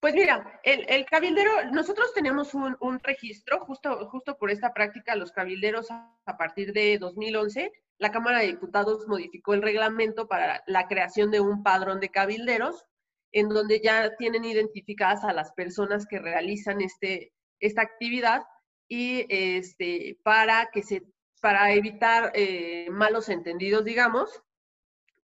Pues 0.04 0.16
mira, 0.16 0.60
el, 0.64 1.06
cabildero, 1.06 1.72
nosotros 1.72 2.14
tenemos 2.14 2.54
un, 2.54 3.00
registro, 3.00 3.62
justo, 3.62 4.06
justo 4.10 4.38
por 4.38 4.52
esta 4.52 4.74
práctica, 4.74 5.16
los 5.16 5.32
cabilderos 5.32 5.90
a, 5.92 6.38
partir 6.38 6.74
de 6.74 6.98
2011, 6.98 7.72
la 8.00 8.12
Cámara 8.12 8.40
de 8.40 8.48
Diputados 8.48 9.08
modificó 9.08 9.54
el 9.54 9.62
reglamento 9.62 10.28
para 10.28 10.62
la 10.68 10.90
creación 10.90 11.32
de 11.32 11.40
un 11.40 11.64
padrón 11.64 12.02
de 12.02 12.10
cabilderos, 12.10 12.84
en 13.32 13.48
donde 13.48 13.80
ya 13.80 14.14
tienen 14.18 14.44
identificadas 14.44 15.24
a 15.24 15.32
las 15.32 15.54
personas 15.54 16.06
que 16.06 16.20
realizan 16.20 16.82
este, 16.82 17.32
esta 17.62 17.84
actividad 17.84 18.42
y 18.90 19.26
este, 19.30 20.20
para 20.22 20.70
que 20.74 20.84
se 20.84 21.04
para 21.40 21.72
evitar 21.72 22.34
eh, 22.36 22.90
malos 22.92 23.30
entendidos, 23.30 23.86
digamos, 23.86 24.44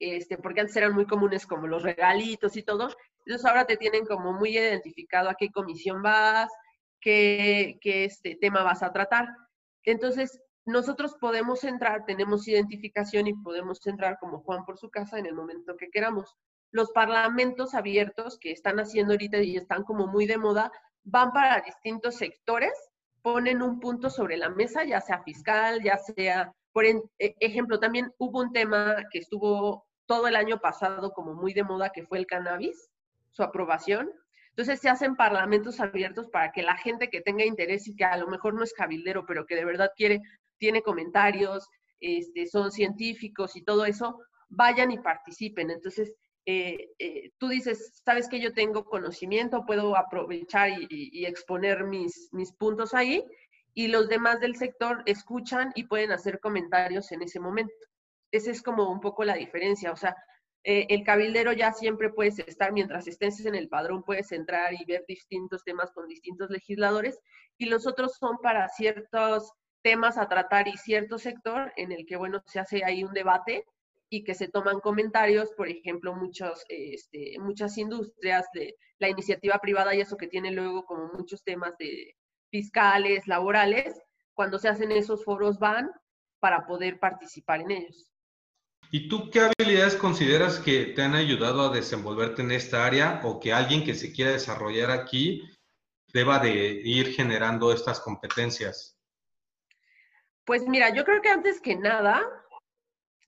este, 0.01 0.39
porque 0.39 0.63
antes 0.63 0.77
eran 0.77 0.95
muy 0.95 1.07
comunes 1.07 1.47
como 1.47 1.67
los 1.67 1.83
regalitos 1.83 2.57
y 2.57 2.63
todo, 2.63 2.89
entonces 3.25 3.47
ahora 3.47 3.67
te 3.67 3.77
tienen 3.77 4.07
como 4.07 4.33
muy 4.33 4.57
identificado 4.57 5.29
a 5.29 5.35
qué 5.35 5.51
comisión 5.51 6.03
vas, 6.03 6.51
qué, 7.01 7.79
qué 7.81 8.05
este 8.05 8.37
tema 8.37 8.63
vas 8.63 8.83
a 8.83 8.93
tratar. 8.93 9.29
Entonces, 9.85 10.41
nosotros 10.67 11.15
podemos 11.21 11.65
entrar, 11.65 12.05
tenemos 12.05 12.49
identificación 12.49 13.27
y 13.27 13.35
podemos 13.35 13.87
entrar 13.87 14.19
como 14.19 14.41
Juan 14.41 14.65
por 14.65 14.79
su 14.79 14.91
casa 14.91 15.19
en 15.19 15.27
el 15.27 15.35
momento 15.35 15.77
que 15.77 15.91
queramos. 15.91 16.35
Los 16.71 16.91
parlamentos 16.93 17.75
abiertos 17.75 18.39
que 18.39 18.53
están 18.53 18.79
haciendo 18.79 19.13
ahorita 19.13 19.39
y 19.39 19.57
están 19.57 19.85
como 19.85 20.07
muy 20.07 20.27
de 20.27 20.39
moda, 20.39 20.73
van 21.05 21.33
para 21.33 21.61
distintos 21.61 22.17
sectores 22.17 22.73
ponen 23.23 23.63
un 23.63 23.81
punto 23.81 24.11
sobre 24.11 24.37
la 24.37 24.49
mesa, 24.49 24.85
ya 24.85 25.01
sea 25.01 25.23
fiscal, 25.23 25.83
ya 25.83 25.99
sea, 25.99 26.55
por 26.73 26.85
e, 26.87 27.03
ejemplo, 27.19 27.79
también 27.79 28.13
hubo 28.19 28.41
un 28.41 28.53
tema 28.53 28.97
que 29.11 29.19
estuvo 29.19 29.87
todo 30.11 30.27
el 30.27 30.35
año 30.35 30.59
pasado 30.59 31.13
como 31.13 31.35
muy 31.35 31.55
de 31.55 31.63
moda, 31.63 31.91
que 31.91 32.05
fue 32.05 32.19
el 32.19 32.27
cannabis, 32.27 32.91
su 33.31 33.45
aprobación. 33.45 34.11
Entonces 34.49 34.81
se 34.81 34.89
hacen 34.89 35.15
parlamentos 35.15 35.79
abiertos 35.79 36.29
para 36.31 36.51
que 36.51 36.65
la 36.65 36.77
gente 36.77 37.09
que 37.11 37.21
tenga 37.21 37.45
interés 37.45 37.87
y 37.87 37.95
que 37.95 38.05
a 38.05 38.17
lo 38.17 38.27
mejor 38.27 38.55
no 38.55 38.65
es 38.65 38.73
cabildero, 38.73 39.25
pero 39.25 39.47
que 39.47 39.55
de 39.55 39.65
verdad 39.65 39.93
quiere, 39.95 40.21
tiene 40.59 40.83
comentarios, 40.83 41.69
este, 42.01 42.49
son 42.49 42.73
científicos 42.73 43.55
y 43.55 43.63
todo 43.63 43.85
eso, 43.85 44.19
vayan 44.49 44.91
y 44.91 44.99
participen. 44.99 45.71
Entonces, 45.71 46.13
eh, 46.45 46.89
eh, 46.99 47.31
tú 47.39 47.47
dices, 47.47 48.03
sabes 48.05 48.29
que 48.29 48.41
yo 48.41 48.53
tengo 48.53 48.85
conocimiento, 48.87 49.65
puedo 49.65 49.97
aprovechar 49.97 50.73
y, 50.89 51.25
exponer 51.25 51.85
mis, 51.85 52.31
mis 52.33 52.53
puntos 52.53 52.95
ahí, 52.95 53.25
y 53.75 53.87
los 53.87 54.09
demás 54.09 54.41
del 54.41 54.57
sector 54.57 55.05
escuchan 55.07 55.71
y 55.77 55.85
pueden 55.85 56.11
hacer 56.11 56.41
comentarios 56.41 57.13
en 57.13 57.23
ese 57.23 57.39
momento. 57.39 57.90
Esa 58.33 58.51
es 58.51 58.63
como 58.63 58.91
un 58.91 59.01
poco 59.01 59.25
la 59.25 59.35
diferencia, 59.35 59.93
o 59.93 59.97
sea, 59.97 60.17
eh, 60.63 60.87
el 60.91 61.05
cabildero 61.05 61.53
ya 61.53 61.73
siempre 61.73 62.11
puedes 62.11 62.39
estar, 62.39 62.73
mientras 62.73 63.07
estés 63.07 63.45
en 63.47 63.55
el 63.55 63.69
padrón, 63.69 64.03
puedes 64.03 64.31
entrar 64.33 64.75
y 64.75 64.85
ver 64.85 65.05
distintos 65.09 65.65
temas 65.65 65.91
con 65.93 66.07
distintos 66.07 66.51
legisladores, 66.51 67.19
y 67.59 67.67
los 67.67 67.87
otros 67.87 68.17
son 68.19 68.39
para 68.39 68.69
ciertos 68.69 69.53
temas 69.83 70.19
a 70.19 70.29
tratar 70.29 70.69
y 70.69 70.77
cierto 70.77 71.19
sector 71.19 71.73
en 71.77 71.93
el 71.93 72.05
que, 72.07 72.17
bueno, 72.17 72.43
se 72.47 72.61
hace 72.61 72.85
ahí 72.85 73.03
un 73.05 73.15
debate 73.15 73.65
y 74.11 74.25
que 74.25 74.35
se 74.35 74.49
toman 74.49 74.81
comentarios, 74.81 75.53
por 75.53 75.69
ejemplo, 75.69 76.15
muchos, 76.15 76.65
este, 76.69 77.37
muchas 77.39 77.79
industrias 77.79 78.47
de 78.53 78.77
la 78.99 79.09
iniciativa 79.09 79.59
privada 79.59 79.95
y 79.95 80.01
eso 80.01 80.17
que 80.17 80.29
tiene 80.29 80.51
luego 80.51 80.85
como 80.85 81.09
muchos 81.15 81.43
temas 81.43 81.77
de 81.79 82.17
fiscales, 82.51 83.27
laborales, 83.27 83.99
cuando 84.35 84.59
se 84.59 84.69
hacen 84.69 84.93
esos 84.93 85.25
foros 85.25 85.59
van 85.59 85.91
para 86.41 86.67
poder 86.67 86.99
participar 86.99 87.61
en 87.61 87.71
ellos. 87.71 88.10
¿Y 88.93 89.09
tú 89.09 89.31
qué 89.31 89.41
habilidades 89.41 89.95
consideras 89.95 90.59
que 90.59 90.87
te 90.87 91.03
han 91.03 91.15
ayudado 91.15 91.63
a 91.63 91.75
desenvolverte 91.75 92.43
en 92.43 92.51
esta 92.51 92.85
área 92.85 93.21
o 93.23 93.39
que 93.39 93.53
alguien 93.53 93.85
que 93.85 93.95
se 93.95 94.13
quiera 94.13 94.33
desarrollar 94.33 94.91
aquí 94.91 95.49
deba 96.13 96.41
de 96.41 96.81
ir 96.85 97.13
generando 97.15 97.73
estas 97.73 98.01
competencias? 98.01 98.99
Pues 100.45 100.67
mira, 100.67 100.93
yo 100.93 101.05
creo 101.05 101.23
que 101.23 101.29
antes 101.29 101.61
que 101.61 101.77
nada, 101.77 102.21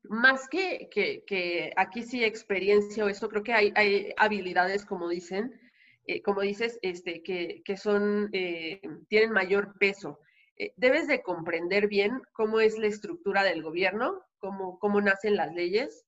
más 0.03 0.49
que, 0.49 0.89
que, 0.91 1.73
aquí 1.77 2.03
sí 2.03 2.25
experiencia 2.25 3.05
o 3.05 3.09
eso, 3.09 3.29
creo 3.29 3.45
que 3.45 3.53
hay, 3.53 4.13
habilidades, 4.17 4.85
como 4.85 5.09
dicen, 5.09 5.61
eh, 6.09 6.23
como 6.23 6.41
dices, 6.41 6.81
este, 6.83 7.23
que, 7.23 7.63
que 7.65 7.77
son, 7.77 8.31
eh, 8.33 8.81
tienen 9.09 9.31
mayor 9.31 9.79
peso. 9.79 10.19
Eh, 10.57 10.73
debes 10.77 11.07
de 11.07 11.23
comprender 11.23 11.89
bien 11.89 12.23
cómo 12.33 12.61
es 12.61 12.79
la 12.79 12.87
estructura 12.87 13.43
del 13.43 13.63
gobierno, 13.63 14.23
cómo, 14.39 14.79
cómo 14.79 15.01
nacen 15.01 15.37
las 15.37 15.53
leyes, 15.53 16.05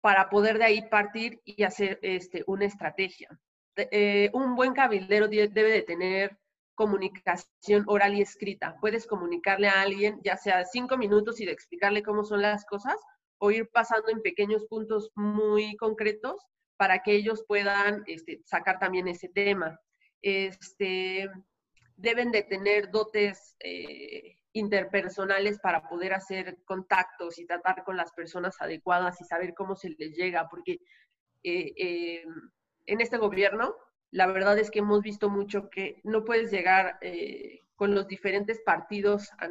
para 0.00 0.30
poder 0.30 0.58
de 0.58 0.64
ahí 0.64 0.88
partir 0.88 1.40
y 1.44 1.64
hacer 1.64 1.98
este, 2.02 2.44
una 2.46 2.66
estrategia. 2.66 3.28
un 4.32 4.54
buen 4.54 4.72
cabildero 4.72 5.28
debe 5.28 5.70
de 5.70 5.82
tener 5.82 6.38
comunicación 6.76 7.84
oral 7.86 8.14
y 8.14 8.22
escrita. 8.22 8.76
Puedes 8.80 9.06
comunicarle 9.06 9.68
a 9.68 9.80
alguien, 9.80 10.20
ya 10.22 10.36
sea 10.36 10.64
cinco 10.64 10.96
minutos 10.96 11.40
y 11.40 11.46
de 11.46 11.52
explicarle 11.52 12.02
cómo 12.02 12.22
son 12.22 12.42
las 12.42 12.64
cosas, 12.66 12.96
o 13.38 13.50
ir 13.50 13.68
pasando 13.70 14.10
en 14.10 14.22
pequeños 14.22 14.66
puntos 14.66 15.10
muy 15.14 15.76
concretos 15.76 16.40
para 16.76 17.02
que 17.02 17.12
ellos 17.12 17.44
puedan 17.48 18.04
este, 18.06 18.42
sacar 18.44 18.78
también 18.78 19.08
ese 19.08 19.28
tema. 19.28 19.80
Este, 20.22 21.28
deben 21.96 22.30
de 22.30 22.42
tener 22.42 22.90
dotes 22.90 23.56
eh, 23.60 24.36
interpersonales 24.52 25.58
para 25.58 25.88
poder 25.88 26.14
hacer 26.14 26.58
contactos 26.64 27.38
y 27.38 27.46
tratar 27.46 27.84
con 27.84 27.96
las 27.96 28.12
personas 28.12 28.56
adecuadas 28.60 29.20
y 29.20 29.24
saber 29.24 29.54
cómo 29.54 29.76
se 29.76 29.90
les 29.90 30.16
llega, 30.16 30.48
porque 30.48 30.80
eh, 31.42 31.72
eh, 31.76 32.24
en 32.86 33.00
este 33.00 33.18
gobierno 33.18 33.76
la 34.10 34.26
verdad 34.26 34.58
es 34.58 34.70
que 34.70 34.78
hemos 34.78 35.02
visto 35.02 35.28
mucho 35.28 35.68
que 35.68 36.00
no 36.04 36.24
puedes 36.24 36.50
llegar 36.50 36.98
eh, 37.02 37.60
con 37.74 37.94
los 37.94 38.08
diferentes 38.08 38.60
partidos 38.62 39.30
a, 39.38 39.48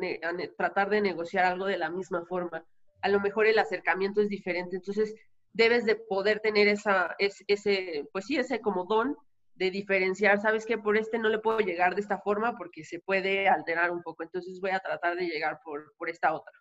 tratar 0.58 0.90
de 0.90 1.02
negociar 1.02 1.46
algo 1.46 1.66
de 1.66 1.78
la 1.78 1.92
misma 1.92 2.26
forma. 2.26 2.66
A 3.02 3.10
lo 3.10 3.20
mejor 3.20 3.46
el 3.46 3.60
acercamiento 3.60 4.22
es 4.22 4.30
diferente, 4.30 4.78
entonces 4.78 5.14
debes 5.54 5.86
de 5.86 5.96
poder 5.96 6.40
tener 6.40 6.68
esa, 6.68 7.16
ese, 7.20 8.08
pues 8.12 8.26
sí, 8.26 8.38
ese 8.38 8.60
como 8.60 8.86
don 8.86 9.16
de 9.56 9.72
diferenciar, 9.72 10.40
sabes 10.42 10.66
que 10.66 10.78
por 10.78 10.98
este 10.98 11.18
no 11.18 11.30
le 11.30 11.40
puedo 11.40 11.60
llegar 11.60 11.96
de 11.96 12.02
esta 12.02 12.20
forma 12.20 12.58
porque 12.58 12.84
se 12.84 13.00
puede 13.00 13.48
alterar 13.48 13.92
un 13.92 14.04
poco, 14.04 14.24
entonces 14.24 14.60
voy 14.60 14.72
a 14.72 14.80
tratar 14.80 15.16
de 15.16 15.26
llegar 15.26 15.60
por, 15.64 15.94
por 15.98 16.10
esta 16.10 16.34
otra. 16.34 16.54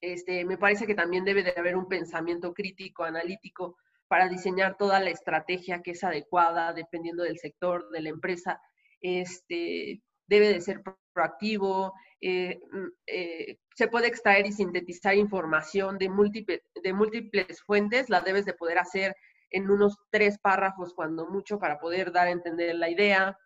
Este, 0.00 0.44
me 0.44 0.58
parece 0.58 0.86
que 0.86 0.94
también 0.94 1.24
debe 1.24 1.42
de 1.42 1.54
haber 1.56 1.76
un 1.76 1.88
pensamiento 1.88 2.52
crítico, 2.52 3.04
analítico, 3.04 3.76
para 4.08 4.28
diseñar 4.28 4.76
toda 4.76 5.00
la 5.00 5.10
estrategia 5.10 5.82
que 5.82 5.92
es 5.92 6.04
adecuada 6.04 6.72
dependiendo 6.72 7.22
del 7.22 7.38
sector, 7.38 7.88
de 7.90 8.02
la 8.02 8.10
empresa. 8.10 8.60
Este, 9.00 10.02
debe 10.26 10.48
de 10.48 10.60
ser 10.60 10.82
proactivo, 11.12 11.94
eh, 12.20 12.60
mm, 12.70 12.86
eh, 13.06 13.58
se 13.74 13.88
puede 13.88 14.08
extraer 14.08 14.46
y 14.46 14.52
sintetizar 14.52 15.14
información 15.14 15.98
de, 15.98 16.08
múltiples, 16.08 16.62
de 16.82 16.92
múltiples 16.92 17.62
fuentes, 17.62 18.08
la 18.08 18.20
debes 18.20 18.44
de 18.44 18.54
poder 18.54 18.78
hacer 18.78 19.14
en 19.54 19.70
unos 19.70 19.96
tres 20.10 20.38
párrafos 20.38 20.92
cuando 20.94 21.26
mucho 21.26 21.58
para 21.58 21.78
poder 21.78 22.12
dar 22.12 22.26
a 22.26 22.32
entender 22.32 22.74
la 22.74 22.90
idea. 22.90 23.38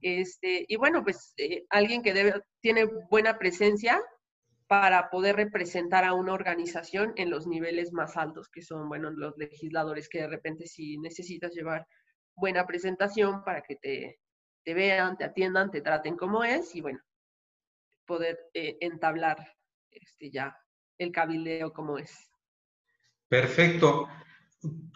Este, 0.00 0.64
y 0.66 0.76
bueno, 0.76 1.04
pues 1.04 1.32
eh, 1.36 1.64
alguien 1.70 2.02
que 2.02 2.34
tiene 2.60 2.84
buena 3.08 3.38
presencia 3.38 4.02
para 4.66 5.08
poder 5.10 5.36
representar 5.36 6.04
a 6.04 6.14
una 6.14 6.32
organización 6.32 7.12
en 7.16 7.30
los 7.30 7.46
niveles 7.46 7.92
más 7.92 8.16
altos, 8.16 8.48
que 8.48 8.62
son, 8.62 8.88
bueno, 8.88 9.10
los 9.10 9.36
legisladores, 9.36 10.08
que 10.08 10.22
de 10.22 10.28
repente 10.28 10.66
si 10.66 10.98
necesitas 10.98 11.52
llevar 11.52 11.86
buena 12.34 12.66
presentación 12.66 13.44
para 13.44 13.62
que 13.62 13.76
te, 13.76 14.18
te 14.64 14.74
vean, 14.74 15.16
te 15.16 15.24
atiendan, 15.24 15.70
te 15.70 15.80
traten 15.80 16.16
como 16.16 16.42
es 16.42 16.74
y 16.74 16.80
bueno, 16.80 17.00
poder 18.06 18.38
eh, 18.54 18.78
entablar 18.80 19.54
este, 19.90 20.30
ya 20.30 20.56
el 20.98 21.12
cabildeo 21.12 21.72
como 21.72 21.98
es. 21.98 22.30
Perfecto. 23.28 24.08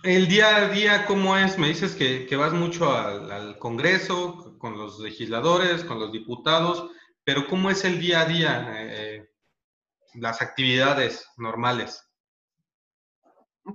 El 0.02 0.28
día 0.28 0.56
a 0.56 0.68
día, 0.68 1.06
¿cómo 1.06 1.36
es? 1.36 1.58
Me 1.58 1.68
dices 1.68 1.96
que, 1.96 2.36
vas 2.36 2.52
mucho 2.52 2.92
al, 2.92 3.58
Congreso, 3.58 4.56
con 4.58 4.78
los 4.78 5.00
legisladores, 5.00 5.84
con 5.84 5.98
los 5.98 6.12
diputados, 6.12 6.90
pero 7.24 7.48
¿cómo 7.48 7.70
es 7.70 7.84
el 7.84 8.00
día 8.00 8.20
a 8.20 8.24
día? 8.26 8.72
Eh, 8.76 9.28
las 10.14 10.40
actividades 10.40 11.28
normales? 11.36 12.08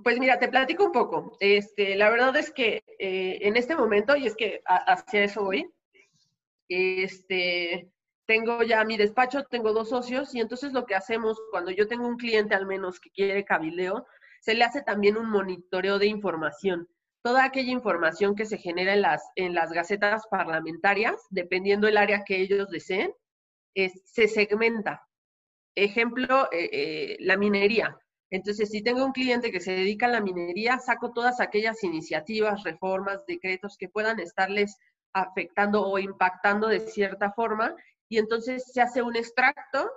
Pues 0.03 0.17
mira, 0.19 0.39
te 0.39 0.47
platico 0.47 0.85
un 0.85 0.93
poco. 0.93 1.35
Este, 1.41 1.95
la 1.95 2.09
verdad 2.09 2.33
es 2.37 2.51
que 2.51 2.83
eh, 2.97 3.39
en 3.41 3.57
este 3.57 3.75
momento, 3.75 4.15
y 4.15 4.27
es 4.27 4.35
que 4.37 4.61
hacia 4.65 5.25
eso 5.25 5.43
voy, 5.43 5.69
este, 6.69 7.91
tengo 8.25 8.63
ya 8.63 8.85
mi 8.85 8.95
despacho, 8.95 9.43
tengo 9.43 9.73
dos 9.73 9.89
socios, 9.89 10.33
y 10.33 10.39
entonces 10.39 10.71
lo 10.71 10.85
que 10.85 10.95
hacemos 10.95 11.37
cuando 11.51 11.71
yo 11.71 11.89
tengo 11.89 12.07
un 12.07 12.15
cliente 12.15 12.55
al 12.55 12.65
menos 12.65 13.01
que 13.01 13.09
quiere 13.09 13.43
cabildeo, 13.43 14.05
se 14.41 14.55
le 14.55 14.63
hace 14.63 14.81
también 14.81 15.17
un 15.17 15.29
monitoreo 15.29 15.99
de 15.99 16.07
información. 16.07 16.89
Toda 17.23 17.45
aquella 17.45 17.71
información 17.71 18.35
que 18.35 18.45
se 18.45 18.57
genera 18.57 18.93
en 18.93 19.03
las, 19.03 19.21
en 19.35 19.53
las 19.53 19.71
gacetas 19.71 20.23
parlamentarias, 20.29 21.15
dependiendo 21.29 21.85
del 21.85 21.97
área 21.97 22.23
que 22.25 22.41
ellos 22.41 22.69
deseen, 22.69 23.13
se 23.75 24.27
segmenta. 24.27 25.07
Ejemplo, 25.75 26.51
eh, 26.51 26.69
eh, 26.73 27.17
la 27.19 27.37
minería. 27.37 27.97
Entonces, 28.31 28.69
si 28.69 28.81
tengo 28.81 29.05
un 29.05 29.11
cliente 29.11 29.51
que 29.51 29.59
se 29.59 29.73
dedica 29.73 30.07
a 30.07 30.09
la 30.09 30.21
minería, 30.21 30.79
saco 30.79 31.13
todas 31.13 31.39
aquellas 31.39 31.83
iniciativas, 31.83 32.63
reformas, 32.63 33.25
decretos 33.27 33.77
que 33.77 33.89
puedan 33.89 34.19
estarles 34.19 34.77
afectando 35.13 35.85
o 35.85 35.99
impactando 35.99 36.67
de 36.67 36.79
cierta 36.79 37.31
forma, 37.33 37.75
y 38.09 38.17
entonces 38.17 38.63
se 38.73 38.81
hace 38.81 39.01
un 39.01 39.15
extracto 39.15 39.89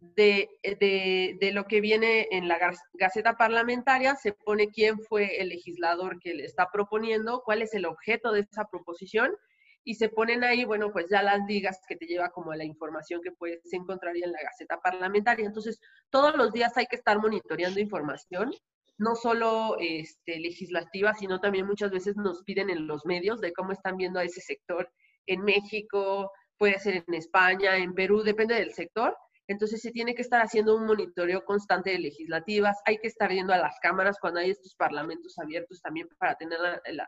de, 0.00 0.48
de, 0.62 1.52
lo 1.52 1.64
que 1.64 1.80
viene 1.80 2.26
en 2.30 2.48
la 2.48 2.58
Gaceta 2.94 3.36
Parlamentaria, 3.36 4.16
se 4.16 4.32
pone 4.32 4.68
quién 4.68 4.98
fue 4.98 5.40
el 5.40 5.50
legislador 5.50 6.18
que 6.20 6.34
le 6.34 6.44
está 6.44 6.68
proponiendo, 6.72 7.42
cuál 7.44 7.62
es 7.62 7.74
el 7.74 7.84
objeto 7.84 8.32
de 8.32 8.40
esa 8.40 8.64
proposición, 8.64 9.36
y 9.84 9.94
se 9.94 10.08
ponen 10.08 10.44
ahí, 10.44 10.64
bueno, 10.64 10.90
pues 10.92 11.06
ya 11.10 11.22
las 11.22 11.46
ligas 11.46 11.80
que 11.88 11.96
te 11.96 12.06
lleva 12.06 12.30
como 12.30 12.54
la 12.54 12.64
información 12.64 13.20
que 13.22 13.32
puedes 13.32 13.60
encontrar 13.72 14.16
en 14.16 14.32
la 14.32 14.42
Gaceta 14.42 14.78
Parlamentaria. 14.80 15.46
Entonces, 15.46 15.80
todos 16.10 16.36
los 16.36 16.52
días 16.52 16.76
hay 16.76 16.86
que 16.86 16.96
estar 16.96 17.18
monitoreando 17.18 17.80
información, 17.80 18.52
no 18.98 19.14
solo 19.14 19.76
este, 19.80 20.38
legislativa, 20.38 21.14
sino 21.14 21.40
también 21.40 21.66
muchas 21.66 21.90
veces 21.90 22.16
nos 22.16 22.42
piden 22.44 22.68
en 22.68 22.86
los 22.86 23.06
medios 23.06 23.40
de 23.40 23.52
cómo 23.52 23.72
están 23.72 23.96
viendo 23.96 24.18
a 24.18 24.24
ese 24.24 24.40
sector 24.40 24.90
en 25.26 25.42
México, 25.42 26.30
puede 26.58 26.78
ser 26.78 27.04
en 27.06 27.14
España, 27.14 27.76
en 27.76 27.94
Perú, 27.94 28.22
depende 28.22 28.54
del 28.54 28.72
sector. 28.72 29.16
Entonces 29.50 29.80
se 29.80 29.90
tiene 29.90 30.14
que 30.14 30.22
estar 30.22 30.40
haciendo 30.40 30.76
un 30.76 30.86
monitoreo 30.86 31.44
constante 31.44 31.90
de 31.90 31.98
legislativas, 31.98 32.78
hay 32.84 32.98
que 32.98 33.08
estar 33.08 33.30
yendo 33.30 33.52
a 33.52 33.58
las 33.58 33.78
cámaras 33.82 34.18
cuando 34.20 34.40
hay 34.40 34.50
estos 34.50 34.74
parlamentos 34.76 35.38
abiertos 35.38 35.82
también 35.82 36.08
para 36.18 36.36
tener 36.36 36.58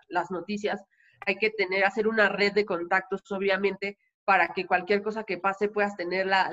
las 0.09 0.31
noticias 0.31 0.85
hay 1.26 1.37
que 1.37 1.50
tener, 1.50 1.85
hacer 1.85 2.09
una 2.09 2.28
red 2.28 2.52
de 2.52 2.66
contactos, 2.66 3.22
obviamente, 3.31 3.98
para 4.24 4.48
que 4.48 4.66
cualquier 4.66 5.02
cosa 5.02 5.24
que 5.24 5.38
pase 5.38 5.68
puedas 5.68 5.96
tener 5.96 6.26
la, 6.26 6.48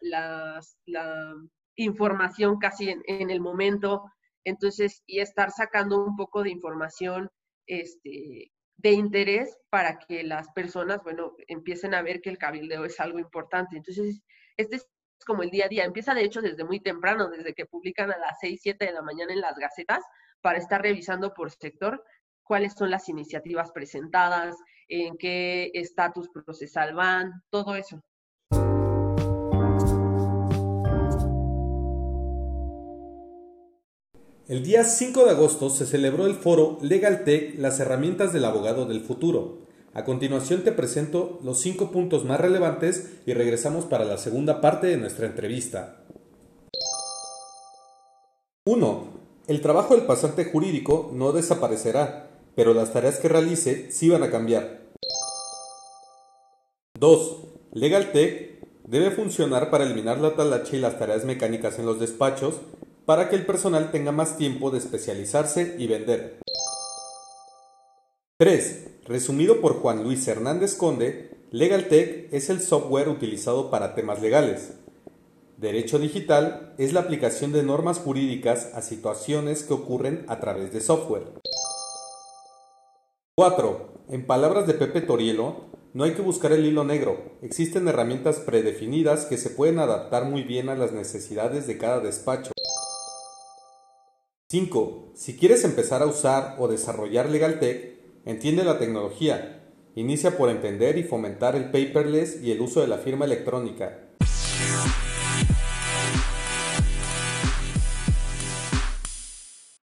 la, 0.00 1.34
información 1.76 2.58
casi 2.58 2.90
en, 2.90 3.30
el 3.30 3.40
momento. 3.40 4.04
Entonces, 4.44 5.02
y 5.06 5.20
estar 5.20 5.50
sacando 5.50 6.04
un 6.04 6.16
poco 6.16 6.42
de 6.42 6.50
información 6.50 7.30
este, 7.66 8.52
de 8.76 8.92
interés 8.92 9.56
para 9.70 9.98
que 9.98 10.22
las 10.24 10.50
personas, 10.52 11.02
bueno, 11.02 11.34
empiecen 11.46 11.94
a 11.94 12.02
ver 12.02 12.20
que 12.20 12.30
el 12.30 12.38
cabildeo 12.38 12.84
es 12.84 13.00
algo 13.00 13.18
importante. 13.18 13.76
Entonces, 13.76 14.20
este 14.56 14.76
es 14.76 14.86
como 15.24 15.42
el 15.42 15.50
día 15.50 15.66
a 15.66 15.68
día. 15.68 15.84
Empieza, 15.84 16.14
de 16.14 16.24
hecho, 16.24 16.40
desde 16.40 16.64
muy 16.64 16.80
temprano, 16.80 17.28
desde 17.28 17.54
que 17.54 17.66
publican 17.66 18.10
a 18.12 18.18
las 18.18 18.38
6, 18.40 18.60
7 18.62 18.84
de 18.86 18.92
la 18.92 19.02
mañana 19.02 19.32
en 19.32 19.40
las 19.40 19.56
gacetas, 19.56 20.02
para 20.40 20.58
estar 20.58 20.82
revisando 20.82 21.34
por 21.34 21.50
sector 21.50 22.02
cuáles 22.42 22.74
son 22.74 22.90
las 22.90 23.08
iniciativas 23.08 23.70
presentadas, 23.72 24.56
en 24.88 25.16
qué 25.16 25.70
estatus 25.74 26.28
procesal 26.30 26.94
van, 26.94 27.42
todo 27.50 27.76
eso. 27.76 28.02
El 34.48 34.64
día 34.64 34.82
5 34.82 35.26
de 35.26 35.30
agosto 35.30 35.70
se 35.70 35.86
celebró 35.86 36.26
el 36.26 36.34
foro 36.34 36.78
LegalTech, 36.82 37.56
las 37.56 37.78
herramientas 37.78 38.32
del 38.32 38.44
abogado 38.44 38.84
del 38.84 39.00
futuro. 39.00 39.69
A 39.92 40.04
continuación 40.04 40.62
te 40.62 40.70
presento 40.70 41.40
los 41.42 41.60
cinco 41.60 41.90
puntos 41.90 42.24
más 42.24 42.40
relevantes 42.40 43.10
y 43.26 43.34
regresamos 43.34 43.86
para 43.86 44.04
la 44.04 44.18
segunda 44.18 44.60
parte 44.60 44.86
de 44.86 44.96
nuestra 44.96 45.26
entrevista. 45.26 46.04
1. 48.66 49.04
El 49.48 49.60
trabajo 49.60 49.96
del 49.96 50.06
pasante 50.06 50.44
jurídico 50.44 51.10
no 51.12 51.32
desaparecerá, 51.32 52.30
pero 52.54 52.72
las 52.72 52.92
tareas 52.92 53.18
que 53.18 53.28
realice 53.28 53.90
sí 53.90 54.08
van 54.08 54.22
a 54.22 54.30
cambiar. 54.30 54.80
2. 56.96 57.36
LegalTech 57.72 58.60
debe 58.86 59.10
funcionar 59.10 59.70
para 59.70 59.84
eliminar 59.84 60.20
la 60.20 60.36
talacha 60.36 60.76
y 60.76 60.80
las 60.80 61.00
tareas 61.00 61.24
mecánicas 61.24 61.80
en 61.80 61.86
los 61.86 61.98
despachos 61.98 62.60
para 63.06 63.28
que 63.28 63.34
el 63.34 63.44
personal 63.44 63.90
tenga 63.90 64.12
más 64.12 64.36
tiempo 64.36 64.70
de 64.70 64.78
especializarse 64.78 65.74
y 65.78 65.88
vender. 65.88 66.38
3. 68.38 68.89
Resumido 69.06 69.60
por 69.60 69.74
Juan 69.80 70.04
Luis 70.04 70.28
Hernández 70.28 70.74
Conde, 70.74 71.30
LegalTech 71.50 72.32
es 72.32 72.50
el 72.50 72.60
software 72.60 73.08
utilizado 73.08 73.70
para 73.70 73.94
temas 73.94 74.20
legales. 74.20 74.74
Derecho 75.56 75.98
digital 75.98 76.74
es 76.78 76.92
la 76.92 77.00
aplicación 77.00 77.50
de 77.52 77.62
normas 77.62 77.98
jurídicas 77.98 78.70
a 78.74 78.82
situaciones 78.82 79.62
que 79.62 79.72
ocurren 79.72 80.24
a 80.28 80.38
través 80.38 80.72
de 80.72 80.80
software. 80.80 81.24
4. 83.36 84.04
En 84.10 84.26
palabras 84.26 84.66
de 84.66 84.74
Pepe 84.74 85.00
Torielo, 85.00 85.70
no 85.94 86.04
hay 86.04 86.12
que 86.12 86.22
buscar 86.22 86.52
el 86.52 86.66
hilo 86.66 86.84
negro. 86.84 87.38
Existen 87.42 87.88
herramientas 87.88 88.38
predefinidas 88.38 89.24
que 89.24 89.38
se 89.38 89.50
pueden 89.50 89.78
adaptar 89.78 90.26
muy 90.26 90.42
bien 90.42 90.68
a 90.68 90.76
las 90.76 90.92
necesidades 90.92 91.66
de 91.66 91.78
cada 91.78 92.00
despacho. 92.00 92.52
5. 94.50 95.12
Si 95.14 95.36
quieres 95.36 95.64
empezar 95.64 96.02
a 96.02 96.06
usar 96.06 96.56
o 96.58 96.68
desarrollar 96.68 97.30
LegalTech, 97.30 97.89
entiende 98.24 98.64
la 98.64 98.78
tecnología. 98.78 99.62
Inicia 99.94 100.36
por 100.36 100.50
entender 100.50 100.98
y 100.98 101.02
fomentar 101.02 101.56
el 101.56 101.66
paperless 101.66 102.42
y 102.42 102.52
el 102.52 102.60
uso 102.60 102.80
de 102.80 102.88
la 102.88 102.98
firma 102.98 103.24
electrónica. 103.24 104.10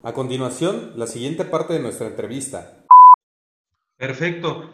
A 0.05 0.11
continuación, 0.11 0.91
la 0.97 1.07
siguiente 1.07 1.45
parte 1.45 1.73
de 1.73 1.79
nuestra 1.79 2.07
entrevista. 2.07 2.83
Perfecto. 3.95 4.73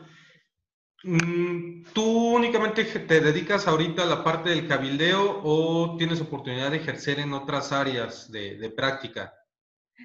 Mm, 1.03 1.83
¿Tú 1.93 2.35
únicamente 2.35 2.83
te 2.83 3.21
dedicas 3.21 3.67
ahorita 3.67 4.03
a 4.03 4.07
la 4.07 4.23
parte 4.23 4.49
del 4.49 4.67
cabildeo 4.67 5.41
o 5.43 5.95
tienes 5.97 6.19
oportunidad 6.19 6.71
de 6.71 6.77
ejercer 6.77 7.19
en 7.19 7.33
otras 7.33 7.71
áreas 7.71 8.31
de, 8.31 8.73
práctica? 8.75 9.33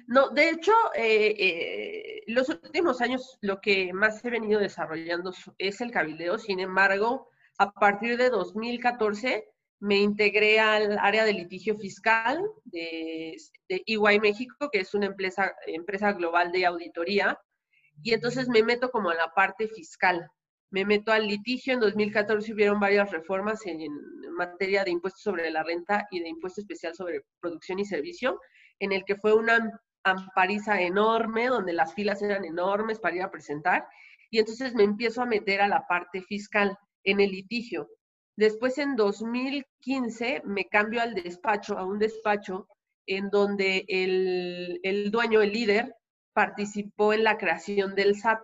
No, 0.07 0.29
de 0.29 0.49
hecho, 0.49 0.73
eh, 0.95 1.35
eh, 1.37 2.23
los 2.27 2.49
últimos 2.49 3.01
años 3.01 3.37
lo 3.41 3.61
que 3.61 3.93
más 3.93 4.23
he 4.23 4.29
venido 4.29 4.59
desarrollando 4.59 5.33
es 5.57 5.81
el 5.81 5.91
cabildeo. 5.91 6.37
Sin 6.37 6.59
embargo, 6.59 7.29
a 7.57 7.71
partir 7.71 8.17
de 8.17 8.29
2014 8.29 9.47
me 9.79 9.97
integré 9.97 10.59
al 10.59 10.97
área 10.99 11.25
de 11.25 11.33
litigio 11.33 11.77
fiscal 11.77 12.41
de, 12.65 13.35
de 13.69 13.83
EY 13.85 14.19
México, 14.19 14.69
que 14.71 14.79
es 14.79 14.93
una 14.93 15.07
empresa, 15.07 15.53
empresa 15.67 16.13
global 16.13 16.51
de 16.51 16.65
auditoría, 16.65 17.39
y 18.01 18.13
entonces 18.13 18.47
me 18.49 18.63
meto 18.63 18.89
como 18.91 19.09
a 19.09 19.15
la 19.15 19.33
parte 19.33 19.67
fiscal. 19.67 20.29
Me 20.71 20.85
meto 20.85 21.11
al 21.11 21.27
litigio. 21.27 21.73
En 21.73 21.79
2014 21.79 22.53
hubieron 22.53 22.79
varias 22.79 23.11
reformas 23.11 23.65
en, 23.65 23.87
materia 24.35 24.83
de 24.83 24.91
impuestos 24.91 25.21
sobre 25.21 25.49
la 25.49 25.63
renta 25.63 26.05
y 26.11 26.19
de 26.19 26.27
impuesto 26.27 26.59
especial 26.59 26.93
sobre 26.93 27.21
producción 27.39 27.79
y 27.79 27.85
servicio, 27.85 28.39
en 28.79 28.91
el 28.91 29.05
que 29.05 29.15
fue 29.15 29.33
una 29.33 29.71
ampariza 30.05 30.81
enorme, 30.81 31.47
donde 31.47 31.73
las 31.73 31.93
filas 31.93 32.21
eran 32.21 32.45
enormes 32.45 32.99
para 32.99 33.15
ir 33.15 33.23
a 33.23 33.31
presentar. 33.31 33.87
Y 34.29 34.39
entonces 34.39 34.73
me 34.73 34.83
empiezo 34.83 35.21
a 35.21 35.25
meter 35.25 35.61
a 35.61 35.67
la 35.67 35.85
parte 35.87 36.21
fiscal 36.21 36.77
en 37.03 37.19
el 37.19 37.31
litigio. 37.31 37.89
Después, 38.37 38.77
en 38.77 38.95
2015, 38.95 40.43
me 40.45 40.65
cambio 40.65 41.01
al 41.01 41.15
despacho, 41.15 41.77
a 41.77 41.85
un 41.85 41.99
despacho 41.99 42.67
en 43.07 43.29
donde 43.29 43.85
el, 43.87 44.79
el 44.83 45.11
dueño, 45.11 45.41
el 45.41 45.53
líder, 45.53 45.95
participó 46.33 47.13
en 47.13 47.23
la 47.23 47.37
creación 47.37 47.95
del 47.95 48.15
SAT. 48.15 48.41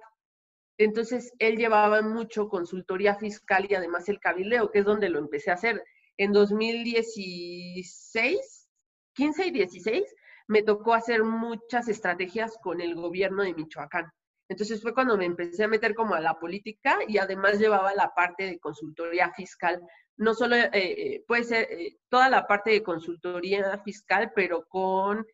Entonces, 0.77 1.33
él 1.39 1.57
llevaba 1.57 2.01
mucho 2.01 2.47
consultoría 2.47 3.15
fiscal 3.15 3.67
y 3.69 3.75
además 3.75 4.07
el 4.09 4.19
cabildeo, 4.19 4.71
que 4.71 4.79
es 4.79 4.85
donde 4.85 5.09
lo 5.09 5.19
empecé 5.19 5.51
a 5.51 5.55
hacer. 5.55 5.83
En 6.17 6.31
2016, 6.31 8.69
15 9.13 9.45
y 9.45 9.51
16, 9.51 10.03
me 10.47 10.63
tocó 10.63 10.93
hacer 10.93 11.23
muchas 11.23 11.87
estrategias 11.87 12.57
con 12.61 12.81
el 12.81 12.95
gobierno 12.95 13.43
de 13.43 13.53
Michoacán. 13.53 14.11
Entonces 14.51 14.81
fue 14.81 14.93
cuando 14.93 15.17
me 15.17 15.23
empecé 15.23 15.63
a 15.63 15.69
meter 15.69 15.95
como 15.95 16.13
a 16.13 16.19
la 16.19 16.37
política 16.37 16.99
y 17.07 17.17
además 17.17 17.57
llevaba 17.57 17.95
la 17.95 18.13
parte 18.13 18.43
de 18.43 18.59
consultoría 18.59 19.31
fiscal. 19.31 19.81
No 20.17 20.33
solo 20.33 20.57
eh, 20.57 20.69
eh, 20.73 21.23
puede 21.25 21.45
ser 21.45 21.71
eh, 21.71 21.95
toda 22.09 22.29
la 22.29 22.45
parte 22.45 22.71
de 22.71 22.83
consultoría 22.83 23.81
fiscal, 23.85 24.33
pero 24.35 24.65
con 24.67 25.25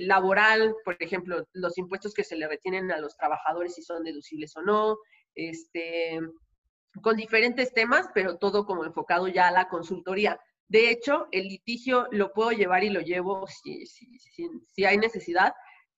laboral, 0.00 0.76
por 0.84 0.96
ejemplo, 1.00 1.46
los 1.54 1.78
impuestos 1.78 2.12
que 2.12 2.24
se 2.24 2.36
le 2.36 2.46
retienen 2.46 2.92
a 2.92 2.98
los 2.98 3.16
trabajadores 3.16 3.74
si 3.74 3.82
son 3.82 4.04
deducibles 4.04 4.54
o 4.56 4.62
no, 4.62 4.98
este, 5.34 6.20
con 7.02 7.16
diferentes 7.16 7.72
temas, 7.72 8.06
pero 8.14 8.36
todo 8.36 8.66
como 8.66 8.84
enfocado 8.84 9.28
ya 9.28 9.48
a 9.48 9.52
la 9.52 9.68
consultoría. 9.68 10.38
De 10.68 10.90
hecho, 10.90 11.28
el 11.30 11.48
litigio 11.48 12.06
lo 12.10 12.32
puedo 12.32 12.50
llevar 12.50 12.84
y 12.84 12.90
lo 12.90 13.00
llevo 13.00 13.46
si, 13.46 14.84
hay 14.84 14.96
necesidad, 14.98 15.52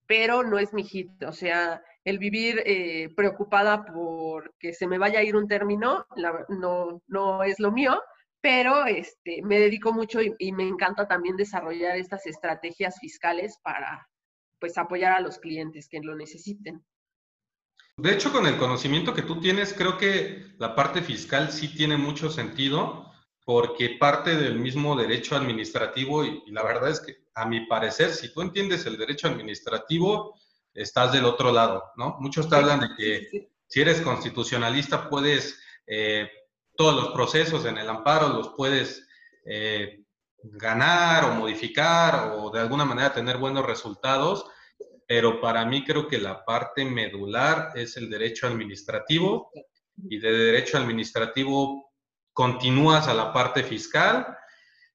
pero 0.07 0.43
no 0.43 0.59
es 0.59 0.73
mi 0.73 0.85
hit. 0.85 1.11
O 1.25 1.33
sea, 1.33 1.83
el 2.05 2.19
vivir 2.19 2.63
eh, 2.67 3.09
preocupada 3.17 3.85
por 3.85 4.55
que 4.59 4.73
se 4.73 4.87
me 4.87 4.99
vaya 4.99 5.21
a 5.21 5.23
ir 5.23 5.37
un 5.37 5.49
término, 5.49 6.07
no, 6.49 7.03
no 7.07 7.43
es 7.43 7.59
lo 7.59 7.73
mío, 7.73 8.01
pero 8.47 8.87
este, 8.87 9.43
me 9.43 9.59
dedico 9.59 9.93
mucho 9.93 10.21
y, 10.23 10.53
me 10.53 10.69
encanta 10.69 11.09
también 11.09 11.37
desarrollar 11.37 11.97
estas 11.97 12.27
estrategias 12.27 12.97
fiscales 13.01 13.59
para 13.61 14.09
pues 14.61 14.79
apoyar 14.79 15.13
a 15.15 15.21
los 15.21 15.39
clientes 15.39 15.89
que 15.89 15.99
lo 16.01 16.15
necesiten. 16.15 16.85
De 17.97 18.13
hecho, 18.13 18.31
con 18.31 18.47
el 18.47 18.57
conocimiento 18.57 19.15
que 19.15 19.23
tú 19.23 19.41
tienes, 19.41 19.75
creo 19.75 19.99
que 19.99 20.55
la 20.59 20.77
parte 20.77 21.03
fiscal 21.03 21.51
sí 21.51 21.75
tiene 21.75 21.97
mucho 21.97 22.31
sentido 22.31 23.06
porque 23.47 23.91
parte 23.91 24.35
del 24.35 24.59
mismo 24.59 24.97
derecho 24.97 25.37
administrativo 25.37 26.25
y, 26.25 26.43
la 26.49 26.65
verdad 26.65 26.91
es 26.91 26.99
que 26.99 27.19
a 27.33 27.47
mi 27.47 27.65
parecer, 27.67 28.11
si 28.11 28.33
tú 28.33 28.43
entiendes 28.43 28.85
el 28.87 28.99
derecho 28.99 29.29
administrativo, 29.29 30.35
estás 30.75 31.13
del 31.13 31.27
otro 31.27 31.53
lado, 31.53 31.85
¿no? 31.97 32.17
Muchos 32.19 32.51
te 32.51 32.57
hablan 32.57 32.81
de 32.81 32.89
que 32.97 33.49
si 33.69 33.81
eres 33.81 34.01
constitucionalista 34.01 35.09
puedes, 35.09 35.61
eh, 35.87 36.29
todos 36.77 36.97
los 36.97 37.13
procesos 37.13 37.65
en 37.67 37.79
el 37.79 37.89
amparo 37.89 38.31
los 38.31 38.49
puedes 38.49 39.07
eh, 39.45 40.03
ganar 40.43 41.27
o 41.27 41.35
modificar 41.35 42.33
o 42.37 42.51
de 42.51 42.59
alguna 42.59 42.85
manera 42.85 43.13
tener 43.13 43.39
buenos 43.39 43.65
resultados, 43.65 44.45
pero 45.07 45.41
para 45.41 45.65
mí 45.65 45.85
creo 45.85 46.09
que 46.09 46.19
la 46.19 46.45
parte 46.45 46.85
medular 46.85 47.71
es 47.77 47.97
el 47.97 48.11
derecho 48.11 48.49
administrativo 48.49 49.53
y 49.97 50.19
de 50.19 50.33
derecho 50.33 50.79
administrativo 50.79 51.86
continúas 52.37 53.09
a 53.09 53.15
la 53.15 53.33
parte 53.33 53.63
fiscal 53.63 54.27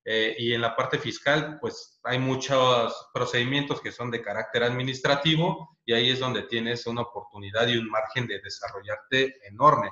eh, 0.05 0.35
y 0.37 0.53
en 0.53 0.61
la 0.61 0.75
parte 0.75 0.99
fiscal 0.99 1.57
pues 1.59 1.99
hay 2.03 2.19
muchos 2.19 3.09
procedimientos 3.11 3.81
que 3.81 3.91
son 3.91 4.11
de 4.11 4.21
carácter 4.21 4.61
administrativo 4.61 5.79
y 5.83 5.93
ahí 5.93 6.11
es 6.11 6.19
donde 6.19 6.43
tienes 6.43 6.85
una 6.85 7.01
oportunidad 7.01 7.67
y 7.67 7.77
un 7.77 7.89
margen 7.89 8.27
de 8.27 8.39
desarrollarte 8.41 9.39
enorme. 9.47 9.89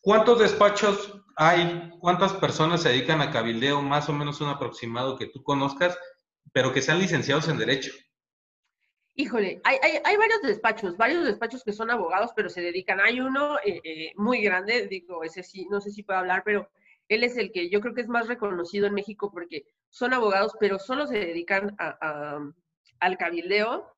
¿Cuántos 0.00 0.38
despachos 0.38 1.14
hay? 1.34 1.92
¿Cuántas 1.98 2.34
personas 2.34 2.82
se 2.82 2.90
dedican 2.90 3.22
a 3.22 3.30
cabildeo? 3.30 3.80
Más 3.80 4.10
o 4.10 4.12
menos 4.12 4.42
un 4.42 4.50
aproximado 4.50 5.16
que 5.16 5.28
tú 5.28 5.42
conozcas, 5.42 5.98
pero 6.52 6.74
que 6.74 6.82
sean 6.82 6.98
licenciados 6.98 7.48
en 7.48 7.56
Derecho. 7.56 7.92
Híjole, 9.20 9.60
hay, 9.64 9.78
hay, 9.82 10.00
hay, 10.04 10.16
varios 10.16 10.42
despachos, 10.42 10.96
varios 10.96 11.24
despachos 11.24 11.64
que 11.64 11.72
son 11.72 11.90
abogados, 11.90 12.30
pero 12.36 12.48
se 12.48 12.60
dedican. 12.60 13.00
Hay 13.00 13.18
uno 13.20 13.58
eh, 13.64 13.80
eh, 13.82 14.12
muy 14.14 14.40
grande, 14.40 14.86
digo, 14.86 15.24
ese 15.24 15.42
sí, 15.42 15.66
no 15.68 15.80
sé 15.80 15.90
si 15.90 16.04
puedo 16.04 16.20
hablar, 16.20 16.42
pero 16.44 16.70
él 17.08 17.24
es 17.24 17.36
el 17.36 17.50
que 17.50 17.68
yo 17.68 17.80
creo 17.80 17.94
que 17.94 18.02
es 18.02 18.08
más 18.08 18.28
reconocido 18.28 18.86
en 18.86 18.94
México 18.94 19.32
porque 19.32 19.64
son 19.88 20.12
abogados, 20.12 20.52
pero 20.60 20.78
solo 20.78 21.08
se 21.08 21.18
dedican 21.18 21.74
a, 21.80 22.38
al 23.00 23.18
cabildeo. 23.18 23.92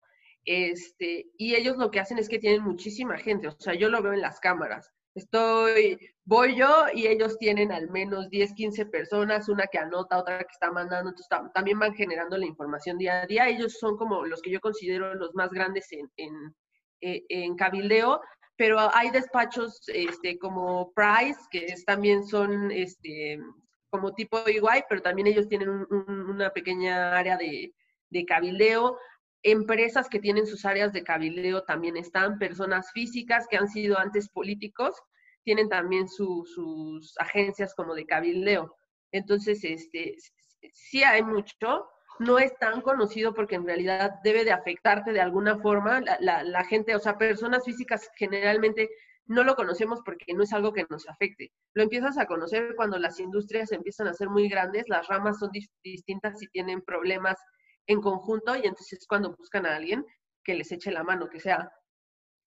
Este, 0.47 1.27
y 1.37 1.55
ellos 1.55 1.77
lo 1.77 1.91
que 1.91 2.01
hacen 2.01 2.17
es 2.17 2.31
que 2.31 2.39
tienen 2.39 2.63
muchísima 2.63 3.19
gente, 3.19 3.49
o 3.49 3.61
sea, 3.61 3.75
yo 3.75 3.91
lo 3.91 4.01
veo 4.01 4.15
en 4.15 4.23
las 4.23 4.41
cámaras. 4.41 4.91
Estoy, 5.15 5.99
voy 6.31 6.55
yo 6.55 6.87
y 6.95 7.09
ellos 7.09 7.37
tienen 7.39 7.73
al 7.73 7.91
menos 7.91 8.31
10, 8.31 8.55
15 8.55 8.87
personas, 8.87 9.49
una 9.49 9.67
que 9.67 9.79
anota, 9.79 10.17
otra 10.17 10.39
que 10.39 10.53
está 10.53 10.71
mandando, 10.71 11.11
entonces 11.11 11.27
también 11.53 11.81
van 11.81 11.93
generando 11.93 12.39
la 12.39 12.47
información 12.47 12.99
día 12.99 13.23
a 13.23 13.27
día. 13.27 13.49
Ellos 13.49 13.79
son 13.81 13.97
como 13.97 14.25
los 14.25 14.41
que 14.41 14.53
yo 14.53 14.61
considero 14.61 15.13
los 15.17 15.35
más 15.35 15.51
grandes 15.51 15.91
en, 15.91 16.09
en, 16.17 16.55
eh, 17.01 17.25
en 17.31 17.57
cabildeo, 17.57 18.21
pero 18.57 18.79
hay 18.95 19.11
despachos 19.11 19.83
este, 19.89 20.39
como 20.39 20.93
Price, 20.93 21.41
que 21.51 21.65
es, 21.65 21.85
también 21.85 22.25
son 22.25 22.71
este, 22.71 23.41
como 23.91 24.15
tipo 24.15 24.39
igual, 24.49 24.85
pero 24.89 25.03
también 25.03 25.27
ellos 25.27 25.49
tienen 25.49 25.69
una 25.69 26.51
pequeña 26.51 27.19
área 27.19 27.37
de, 27.37 27.75
de 28.11 28.25
cabildeo 28.25 28.97
empresas 29.43 30.09
que 30.09 30.21
tienen 30.21 30.47
sus 30.47 30.65
áreas 30.65 30.93
de 30.93 31.03
cabildeo 31.03 31.65
también 31.65 31.97
están, 31.97 32.39
personas 32.39 32.93
físicas 32.93 33.47
que 33.49 33.57
han 33.57 33.69
sido 33.69 33.99
antes 33.99 34.29
políticos, 34.29 34.95
tienen 35.45 35.69
también 35.69 36.09
sus 36.09 37.15
agencias 37.19 37.75
como 37.75 37.95
de 37.95 38.07
cabildeo. 38.07 38.77
Entonces, 39.13 39.65
este, 39.65 40.17
sí 40.73 41.03
hay 41.03 41.23
mucho, 41.23 41.89
no 42.19 42.39
es 42.39 42.57
tan 42.59 42.81
conocido 42.83 43.35
porque 43.35 43.55
en 43.55 43.67
realidad 43.67 44.13
debe 44.23 44.45
de 44.45 44.53
afectarte 44.53 45.13
de 45.13 45.21
alguna 45.21 45.59
forma. 45.59 46.01
La, 46.21 46.43
la, 46.43 46.65
gente, 46.65 46.95
o 46.95 46.99
sea, 46.99 47.17
personas 47.17 47.65
físicas 47.65 48.11
generalmente 48.17 48.91
no 49.27 49.45
lo 49.45 49.55
conocemos 49.55 50.01
porque 50.05 50.35
no 50.35 50.43
es 50.43 50.53
algo 50.53 50.73
que 50.73 50.87
nos 50.91 51.09
afecte. 51.09 51.53
Lo 51.75 51.83
empiezas 51.83 52.19
a 52.19 52.27
conocer 52.27 52.75
cuando 52.77 52.99
las 52.99 53.21
industrias 53.21 53.73
empiezan 53.73 54.09
a 54.09 54.15
ser 54.15 54.29
muy 54.29 54.49
grandes, 54.49 54.89
las 54.89 55.07
ramas 55.07 55.39
son 55.39 55.51
distintas 55.83 56.43
y 56.43 56.49
tienen 56.49 56.83
problemas 56.83 57.39
en 57.87 58.01
conjunto 58.01 58.55
y 58.57 58.61
entonces 58.61 59.01
es 59.01 59.07
cuando 59.07 59.35
buscan 59.37 59.67
a 59.67 59.77
alguien 59.77 60.05
que 60.45 60.55
les 60.55 60.71
eche 60.73 60.91
la 60.91 61.05
mano, 61.05 61.29
que 61.29 61.41
sea 61.41 61.73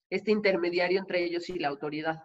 este 0.09 0.31
intermediario 0.31 0.99
entre 0.99 1.23
ellos 1.23 1.49
y 1.49 1.57
la 1.57 1.69
autoridad. 1.69 2.23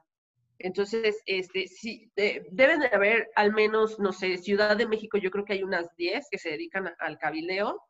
Entonces, 0.59 1.23
este, 1.27 1.69
sí, 1.69 2.11
deben 2.17 2.81
de 2.81 2.89
haber 2.89 3.31
al 3.37 3.53
menos, 3.53 3.99
no 3.99 4.13
sé, 4.13 4.39
Ciudad 4.39 4.77
de 4.77 4.89
México, 4.89 5.17
yo 5.17 5.31
creo 5.31 5.45
que 5.45 5.53
hay 5.53 5.63
unas 5.63 5.95
10 5.97 6.27
que 6.31 6.39
se 6.39 6.51
dedican 6.51 6.93
al 6.99 7.19
cabileo, 7.19 7.81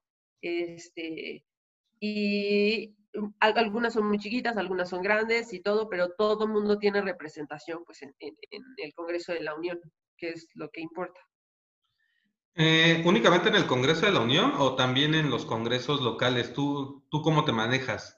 este, 0.43 1.45
y 1.99 2.95
algunas 3.41 3.95
son 3.95 4.07
muy 4.07 4.19
chiquitas, 4.19 4.57
algunas 4.57 4.91
son 4.91 5.03
grandes 5.03 5.53
y 5.53 5.61
todo, 5.61 5.89
pero 5.89 6.11
todo 6.11 6.45
el 6.45 6.51
mundo 6.51 6.79
tiene 6.79 7.01
representación 7.01 7.85
pues, 7.85 8.03
en 8.03 8.15
el 8.77 8.95
Congreso 8.95 9.33
de 9.33 9.41
la 9.41 9.55
Unión, 9.55 9.81
que 10.17 10.31
es 10.31 10.49
lo 10.55 10.69
que 10.71 10.83
importa. 10.83 11.21
Eh, 12.61 13.03
¿Únicamente 13.07 13.49
en 13.49 13.55
el 13.55 13.67
Congreso 13.67 14.07
de 14.07 14.13
la 14.13 14.21
Unión 14.21 14.53
o 14.59 14.75
también 14.75 15.15
en 15.15 15.31
los 15.31 15.47
congresos 15.47 16.01
locales? 16.03 16.53
¿Tú, 16.53 17.05
¿Tú 17.09 17.23
cómo 17.23 17.45
te 17.45 17.53
manejas? 17.53 18.18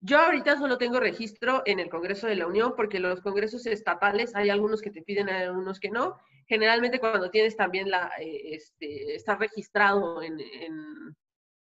Yo 0.00 0.18
ahorita 0.18 0.58
solo 0.58 0.78
tengo 0.78 1.00
registro 1.00 1.62
en 1.66 1.80
el 1.80 1.88
Congreso 1.88 2.26
de 2.26 2.36
la 2.36 2.46
Unión 2.46 2.74
porque 2.76 3.00
los 3.00 3.20
congresos 3.20 3.66
estatales 3.66 4.34
hay 4.36 4.50
algunos 4.50 4.82
que 4.82 4.90
te 4.90 5.02
piden, 5.02 5.28
hay 5.28 5.44
algunos 5.44 5.80
que 5.80 5.90
no. 5.90 6.18
Generalmente 6.46 7.00
cuando 7.00 7.30
tienes 7.30 7.56
también 7.56 7.90
la, 7.90 8.12
eh, 8.20 8.54
este, 8.54 9.14
estás 9.14 9.38
registrado 9.38 10.22
en, 10.22 10.38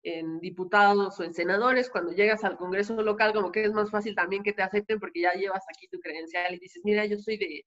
en, 0.02 0.40
diputados 0.40 1.18
o 1.20 1.24
en 1.24 1.34
senadores, 1.34 1.90
cuando 1.90 2.12
llegas 2.12 2.44
al 2.44 2.56
Congreso 2.56 3.00
local 3.02 3.32
como 3.32 3.52
que 3.52 3.64
es 3.64 3.72
más 3.72 3.90
fácil 3.90 4.14
también 4.14 4.42
que 4.42 4.52
te 4.52 4.62
acepten 4.62 4.98
porque 4.98 5.20
ya 5.22 5.32
llevas 5.34 5.64
aquí 5.68 5.88
tu 5.88 6.00
credencial 6.00 6.54
y 6.54 6.58
dices, 6.58 6.82
mira, 6.84 7.06
yo 7.06 7.18
soy 7.18 7.36
de, 7.38 7.64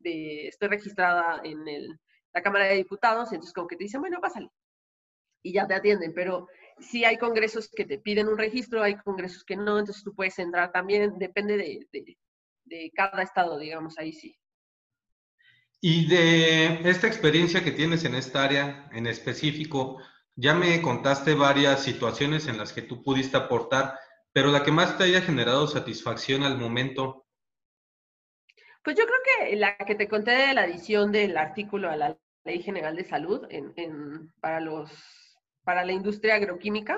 de 0.00 0.48
estoy 0.48 0.68
registrada 0.68 1.40
en 1.44 1.66
el, 1.68 1.98
la 2.32 2.42
Cámara 2.42 2.66
de 2.66 2.74
Diputados, 2.76 3.32
entonces 3.32 3.54
como 3.54 3.68
que 3.68 3.76
te 3.76 3.84
dicen, 3.84 4.00
bueno, 4.00 4.20
pásale. 4.20 4.50
y 5.42 5.52
ya 5.52 5.66
te 5.66 5.74
atienden, 5.74 6.12
pero 6.14 6.48
sí 6.78 7.04
hay 7.04 7.18
congresos 7.18 7.68
que 7.68 7.84
te 7.84 7.98
piden 7.98 8.28
un 8.28 8.38
registro, 8.38 8.82
hay 8.82 8.96
congresos 8.96 9.44
que 9.44 9.56
no, 9.56 9.78
entonces 9.78 10.04
tú 10.04 10.14
puedes 10.14 10.38
entrar 10.38 10.72
también, 10.72 11.18
depende 11.18 11.56
de, 11.56 11.86
de 12.64 12.92
cada 12.94 13.22
estado, 13.22 13.58
digamos, 13.58 13.98
ahí 13.98 14.12
sí. 14.12 14.38
Y 15.80 16.08
de 16.08 16.88
esta 16.88 17.06
experiencia 17.06 17.62
que 17.62 17.70
tienes 17.70 18.04
en 18.04 18.14
esta 18.14 18.44
área 18.44 18.88
en 18.92 19.06
específico, 19.06 19.98
ya 20.34 20.54
me 20.54 20.80
contaste 20.82 21.34
varias 21.34 21.82
situaciones 21.82 22.46
en 22.46 22.58
las 22.58 22.72
que 22.72 22.82
tú 22.82 23.02
pudiste 23.02 23.36
aportar, 23.36 23.98
pero 24.32 24.50
la 24.50 24.62
que 24.62 24.72
más 24.72 24.98
te 24.98 25.04
haya 25.04 25.22
generado 25.22 25.66
satisfacción 25.66 26.42
al 26.42 26.58
momento. 26.58 27.26
Pues 28.82 28.96
yo 28.96 29.04
creo 29.04 29.18
que 29.48 29.56
la 29.56 29.76
que 29.78 29.94
te 29.94 30.08
conté 30.08 30.32
de 30.32 30.54
la 30.54 30.62
adición 30.62 31.10
del 31.10 31.36
artículo 31.36 31.90
a 31.90 31.96
la 31.96 32.18
Ley 32.44 32.62
General 32.62 32.94
de 32.94 33.04
Salud 33.04 33.46
en, 33.48 34.32
para, 34.40 34.60
los, 34.60 34.90
para 35.66 35.84
la 35.84 35.90
industria 35.90 36.36
agroquímica, 36.36 36.96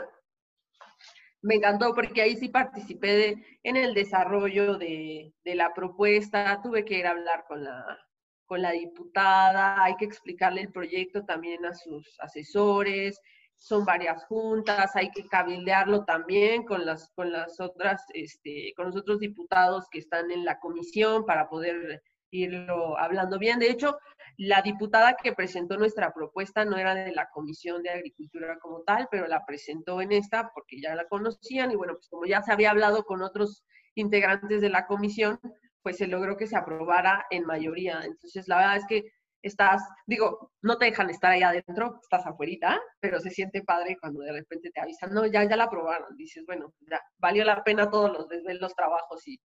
me 1.40 1.54
encantó 1.54 1.94
porque 1.94 2.20
ahí 2.20 2.36
sí 2.36 2.48
participé 2.48 3.58
en 3.62 3.76
el 3.76 3.94
desarrollo 3.94 4.76
de, 4.76 5.32
de, 5.42 5.54
la 5.54 5.72
propuesta, 5.72 6.60
tuve 6.62 6.84
que 6.84 6.98
ir 6.98 7.06
a 7.06 7.12
hablar 7.12 7.46
con 7.48 7.64
la, 7.64 7.98
con 8.44 8.60
la 8.60 8.72
diputada, 8.72 9.82
hay 9.82 9.96
que 9.96 10.04
explicarle 10.04 10.60
el 10.60 10.70
proyecto 10.70 11.24
también 11.24 11.64
a 11.64 11.72
sus 11.72 12.14
asesores, 12.20 13.18
son 13.56 13.86
varias 13.86 14.26
juntas, 14.26 14.94
hay 14.94 15.10
que 15.12 15.26
cabildearlo 15.26 16.04
también 16.04 16.64
con 16.64 16.84
las, 16.84 17.08
con 17.14 17.32
las 17.32 17.58
otras, 17.60 18.04
este, 18.12 18.74
con 18.76 18.86
los 18.86 18.96
otros 18.96 19.18
diputados 19.18 19.88
que 19.90 20.00
están 20.00 20.30
en 20.30 20.44
la 20.44 20.58
comisión 20.60 21.24
para 21.24 21.48
poder 21.48 22.02
irlo 22.30 22.98
hablando 22.98 23.38
bien. 23.38 23.60
De 23.60 23.70
hecho, 23.70 23.96
la 24.38 24.62
diputada 24.62 25.16
que 25.16 25.32
presentó 25.32 25.76
nuestra 25.76 26.14
propuesta 26.14 26.64
no 26.64 26.76
era 26.78 26.94
de 26.94 27.10
la 27.12 27.28
Comisión 27.28 27.82
de 27.82 27.90
Agricultura 27.90 28.56
como 28.60 28.82
tal, 28.82 29.08
pero 29.10 29.26
la 29.26 29.44
presentó 29.44 30.00
en 30.00 30.12
esta 30.12 30.52
porque 30.54 30.80
ya 30.80 30.94
la 30.94 31.08
conocían 31.08 31.72
y 31.72 31.76
bueno, 31.76 31.94
pues 31.94 32.08
como 32.08 32.24
ya 32.24 32.40
se 32.42 32.52
había 32.52 32.70
hablado 32.70 33.04
con 33.04 33.22
otros 33.22 33.64
integrantes 33.96 34.60
de 34.60 34.68
la 34.68 34.86
comisión, 34.86 35.40
pues 35.82 35.96
se 35.96 36.06
logró 36.06 36.36
que 36.36 36.46
se 36.46 36.56
aprobara 36.56 37.26
en 37.30 37.46
mayoría. 37.46 38.00
Entonces, 38.04 38.46
la 38.46 38.58
verdad 38.58 38.76
es 38.76 38.86
que 38.86 39.12
estás, 39.42 39.82
digo, 40.06 40.52
no 40.62 40.78
te 40.78 40.84
dejan 40.84 41.10
estar 41.10 41.32
ahí 41.32 41.42
adentro, 41.42 41.98
estás 42.00 42.24
afuera, 42.24 42.80
pero 43.00 43.18
se 43.18 43.30
siente 43.30 43.62
padre 43.62 43.96
cuando 44.00 44.20
de 44.20 44.32
repente 44.32 44.70
te 44.70 44.80
avisan, 44.80 45.12
no, 45.12 45.26
ya, 45.26 45.48
ya 45.48 45.56
la 45.56 45.64
aprobaron. 45.64 46.16
Dices, 46.16 46.44
bueno, 46.46 46.74
ya, 46.88 47.02
valió 47.18 47.42
la 47.44 47.64
pena 47.64 47.90
todos 47.90 48.12
los 48.12 48.28
los 48.60 48.74
trabajos 48.76 49.26
y 49.26 49.40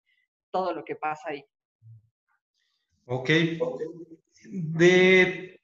todo 0.51 0.74
lo 0.74 0.84
que 0.84 0.97
pasa 0.97 1.30
ahí. 1.30 1.45
Ok. 3.07 3.30
De 4.45 5.61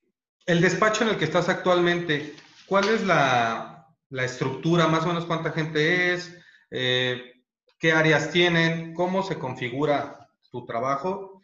el 0.47 0.61
despacho 0.61 1.05
en 1.05 1.11
el 1.11 1.19
que 1.19 1.25
estás 1.25 1.49
actualmente, 1.49 2.35
¿cuál 2.67 2.89
es 2.89 3.05
la, 3.05 3.87
la 4.09 4.25
estructura? 4.25 4.89
Más 4.89 5.05
o 5.05 5.09
menos 5.09 5.27
cuánta 5.27 5.53
gente 5.53 6.15
es, 6.15 6.35
eh, 6.71 7.35
qué 7.79 7.93
áreas 7.93 8.31
tienen, 8.31 8.95
cómo 8.95 9.23
se 9.23 9.39
configura 9.39 10.29
tu 10.51 10.65
trabajo? 10.65 11.43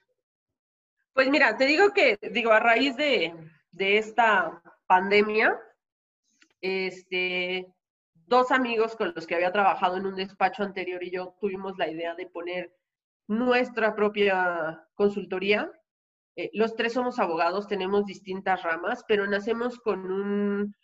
Pues 1.13 1.29
mira, 1.29 1.57
te 1.57 1.67
digo 1.67 1.93
que, 1.93 2.19
digo, 2.33 2.51
a 2.53 2.61
raíz 2.61 2.97
de, 2.97 3.33
esta 3.79 4.63
pandemia, 4.87 5.59
este, 6.61 7.73
dos 8.27 8.51
amigos 8.51 8.97
con 8.97 9.13
los 9.15 9.27
que 9.27 9.35
había 9.35 9.53
trabajado 9.53 9.97
en 9.97 10.07
un 10.07 10.17
despacho 10.17 10.63
anterior 10.63 11.03
y 11.03 11.11
yo 11.11 11.37
tuvimos 11.41 11.79
la 11.79 11.89
idea 11.89 12.15
de 12.15 12.27
poner 12.27 12.75
nuestra 13.29 13.95
propia 13.95 14.87
consultoría. 14.95 15.71
Eh, 16.37 16.51
los 16.53 16.75
tres 16.75 16.93
somos 16.93 17.19
abogados, 17.19 17.69
tenemos 17.69 18.07
distintas 18.07 18.63
ramas, 18.63 19.05
pero 19.07 19.27
nacemos 19.27 19.79
con 19.79 20.11
un 20.11 20.75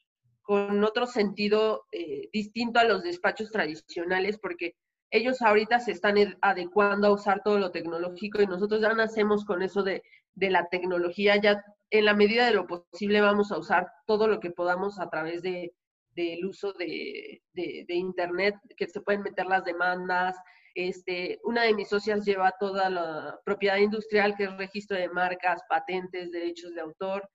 con 0.51 0.83
otro 0.83 1.07
sentido 1.07 1.87
eh, 1.93 2.29
distinto 2.33 2.81
a 2.81 2.85
los 2.85 3.05
despachos 3.05 3.53
tradicionales, 3.53 4.37
porque 4.37 4.75
ellos 5.11 5.43
ahorita 5.43 5.79
se 5.79 5.93
están 5.93 6.17
adecuando 6.41 7.07
a 7.07 7.13
usar 7.13 7.43
todo 7.45 7.59
lo 7.61 7.71
tecnológico 7.71 8.43
y 8.43 8.47
nosotros 8.47 8.81
ya 8.81 8.93
nacemos 8.95 9.45
con 9.45 9.63
eso 9.63 9.85
de, 9.85 10.03
la 10.35 10.69
tecnología, 10.69 11.37
ya 11.37 11.63
en 11.91 12.05
la 12.05 12.15
medida 12.15 12.47
de 12.47 12.55
lo 12.55 12.67
posible 12.67 13.21
vamos 13.21 13.53
a 13.53 13.59
usar 13.59 13.93
todo 14.07 14.27
lo 14.27 14.41
que 14.41 14.51
podamos 14.51 14.99
a 14.99 15.09
través 15.09 15.41
de, 15.43 15.73
del 16.17 16.45
uso 16.45 16.73
de, 16.73 17.43
Internet, 17.89 18.57
que 18.77 18.89
se 18.89 19.01
pueden 19.01 19.23
meter 19.23 19.47
las 19.47 19.65
demandas. 19.65 20.37
Este, 20.75 21.39
una 21.45 21.62
de 21.62 21.75
mis 21.75 21.89
socias 21.89 22.25
lleva 22.25 22.55
toda 22.59 22.89
la 22.91 23.41
propiedad 23.45 23.77
industrial, 23.77 24.37
que 24.37 24.45
es 24.45 24.57
registro 24.57 24.97
de 24.97 25.09
marcas, 25.09 25.62
patentes, 25.68 26.31
derechos 26.31 26.75
de 26.75 26.81
autor. 26.81 27.29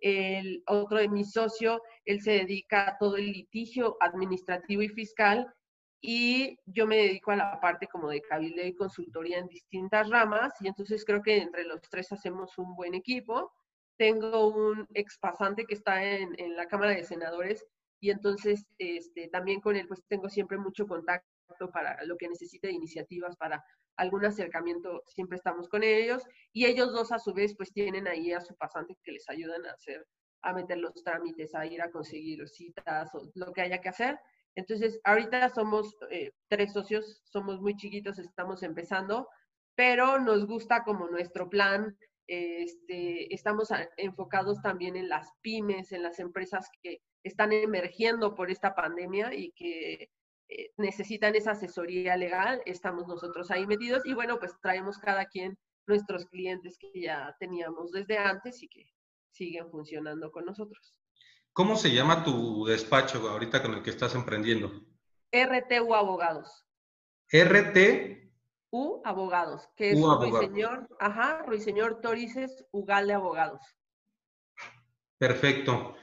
El 0.00 0.62
otro 0.66 0.98
de 0.98 1.08
mis 1.08 1.32
socios, 1.32 1.80
él 2.04 2.20
se 2.20 2.32
dedica 2.32 2.88
a 2.88 2.98
todo 2.98 3.16
el 3.16 3.32
litigio 3.32 3.96
administrativo 4.00 4.82
y 4.82 4.88
fiscal 4.88 5.46
y 6.02 6.58
yo 6.64 6.86
me 6.86 6.96
dedico 6.96 7.30
a 7.30 7.36
la 7.36 7.60
parte 7.60 7.86
como 7.86 8.08
de 8.08 8.22
cabildeo 8.22 8.66
y 8.66 8.74
consultoría 8.74 9.38
en 9.38 9.48
distintas 9.48 10.08
ramas 10.08 10.54
y 10.60 10.68
entonces 10.68 11.04
creo 11.04 11.20
que 11.22 11.36
entre 11.36 11.64
los 11.64 11.82
tres 11.82 12.10
hacemos 12.12 12.56
un 12.56 12.74
buen 12.74 12.94
equipo. 12.94 13.52
Tengo 13.98 14.48
un 14.48 14.88
expasante 14.94 15.66
que 15.66 15.74
está 15.74 16.02
en, 16.02 16.34
en 16.38 16.56
la 16.56 16.66
Cámara 16.66 16.92
de 16.92 17.04
Senadores 17.04 17.66
y 18.00 18.10
entonces 18.10 18.64
este, 18.78 19.28
también 19.28 19.60
con 19.60 19.76
él 19.76 19.86
pues 19.86 20.02
tengo 20.08 20.30
siempre 20.30 20.56
mucho 20.56 20.86
contacto 20.86 21.29
para 21.72 22.02
lo 22.04 22.16
que 22.16 22.28
necesite 22.28 22.68
de 22.68 22.74
iniciativas, 22.74 23.36
para 23.36 23.64
algún 23.96 24.24
acercamiento, 24.24 25.02
siempre 25.06 25.36
estamos 25.36 25.68
con 25.68 25.82
ellos 25.82 26.22
y 26.52 26.66
ellos 26.66 26.92
dos 26.92 27.12
a 27.12 27.18
su 27.18 27.34
vez 27.34 27.54
pues 27.56 27.72
tienen 27.72 28.08
ahí 28.08 28.32
a 28.32 28.40
su 28.40 28.54
pasante 28.56 28.96
que 29.02 29.12
les 29.12 29.28
ayudan 29.28 29.66
a 29.66 29.72
hacer, 29.72 30.06
a 30.42 30.52
meter 30.52 30.78
los 30.78 30.94
trámites, 31.02 31.54
a 31.54 31.66
ir 31.66 31.82
a 31.82 31.90
conseguir 31.90 32.48
citas 32.48 33.14
o 33.14 33.30
lo 33.34 33.52
que 33.52 33.62
haya 33.62 33.80
que 33.80 33.90
hacer 33.90 34.18
entonces, 34.56 35.00
ahorita 35.04 35.48
somos 35.50 35.96
eh, 36.10 36.32
tres 36.48 36.72
socios, 36.72 37.22
somos 37.24 37.60
muy 37.60 37.76
chiquitos, 37.76 38.18
estamos 38.18 38.62
empezando, 38.62 39.28
pero 39.74 40.18
nos 40.18 40.46
gusta 40.46 40.82
como 40.82 41.08
nuestro 41.08 41.48
plan. 41.48 41.96
Este, 42.26 43.32
estamos 43.34 43.70
enfocados 43.96 44.60
también 44.62 44.96
en 44.96 45.08
las 45.08 45.28
pymes, 45.40 45.92
en 45.92 46.02
las 46.02 46.18
empresas 46.20 46.68
que 46.82 47.00
están 47.24 47.52
emergiendo 47.52 48.34
por 48.34 48.50
esta 48.50 48.74
pandemia 48.74 49.34
y 49.34 49.50
que 49.52 50.10
eh, 50.50 50.72
necesitan 50.76 51.36
esa 51.36 51.52
asesoría 51.52 52.16
legal. 52.16 52.60
Estamos 52.66 53.06
nosotros 53.06 53.50
ahí 53.50 53.66
metidos 53.66 54.04
y 54.04 54.14
bueno, 54.14 54.38
pues 54.38 54.52
traemos 54.60 54.98
cada 54.98 55.26
quien 55.26 55.56
nuestros 55.86 56.26
clientes 56.26 56.76
que 56.76 56.90
ya 57.00 57.36
teníamos 57.38 57.92
desde 57.92 58.18
antes 58.18 58.62
y 58.62 58.68
que 58.68 58.86
siguen 59.30 59.70
funcionando 59.70 60.30
con 60.32 60.44
nosotros. 60.44 60.98
¿Cómo 61.52 61.76
se 61.76 61.92
llama 61.92 62.24
tu 62.24 62.64
despacho 62.66 63.28
ahorita 63.28 63.62
con 63.62 63.74
el 63.74 63.82
que 63.82 63.90
estás 63.90 64.14
emprendiendo? 64.14 64.72
RTU 65.32 65.94
Abogados. 65.94 66.66
RT. 67.32 68.18
U 68.72 69.02
Abogados, 69.04 69.68
que 69.76 69.92
es 69.92 70.00
Ruiseñor, 70.00 70.88
ajá, 71.00 71.42
Ruiseñor 71.44 72.00
Torices 72.00 72.64
Ugal 72.70 73.08
de 73.08 73.14
Abogados. 73.14 73.60
Perfecto. 75.18 75.96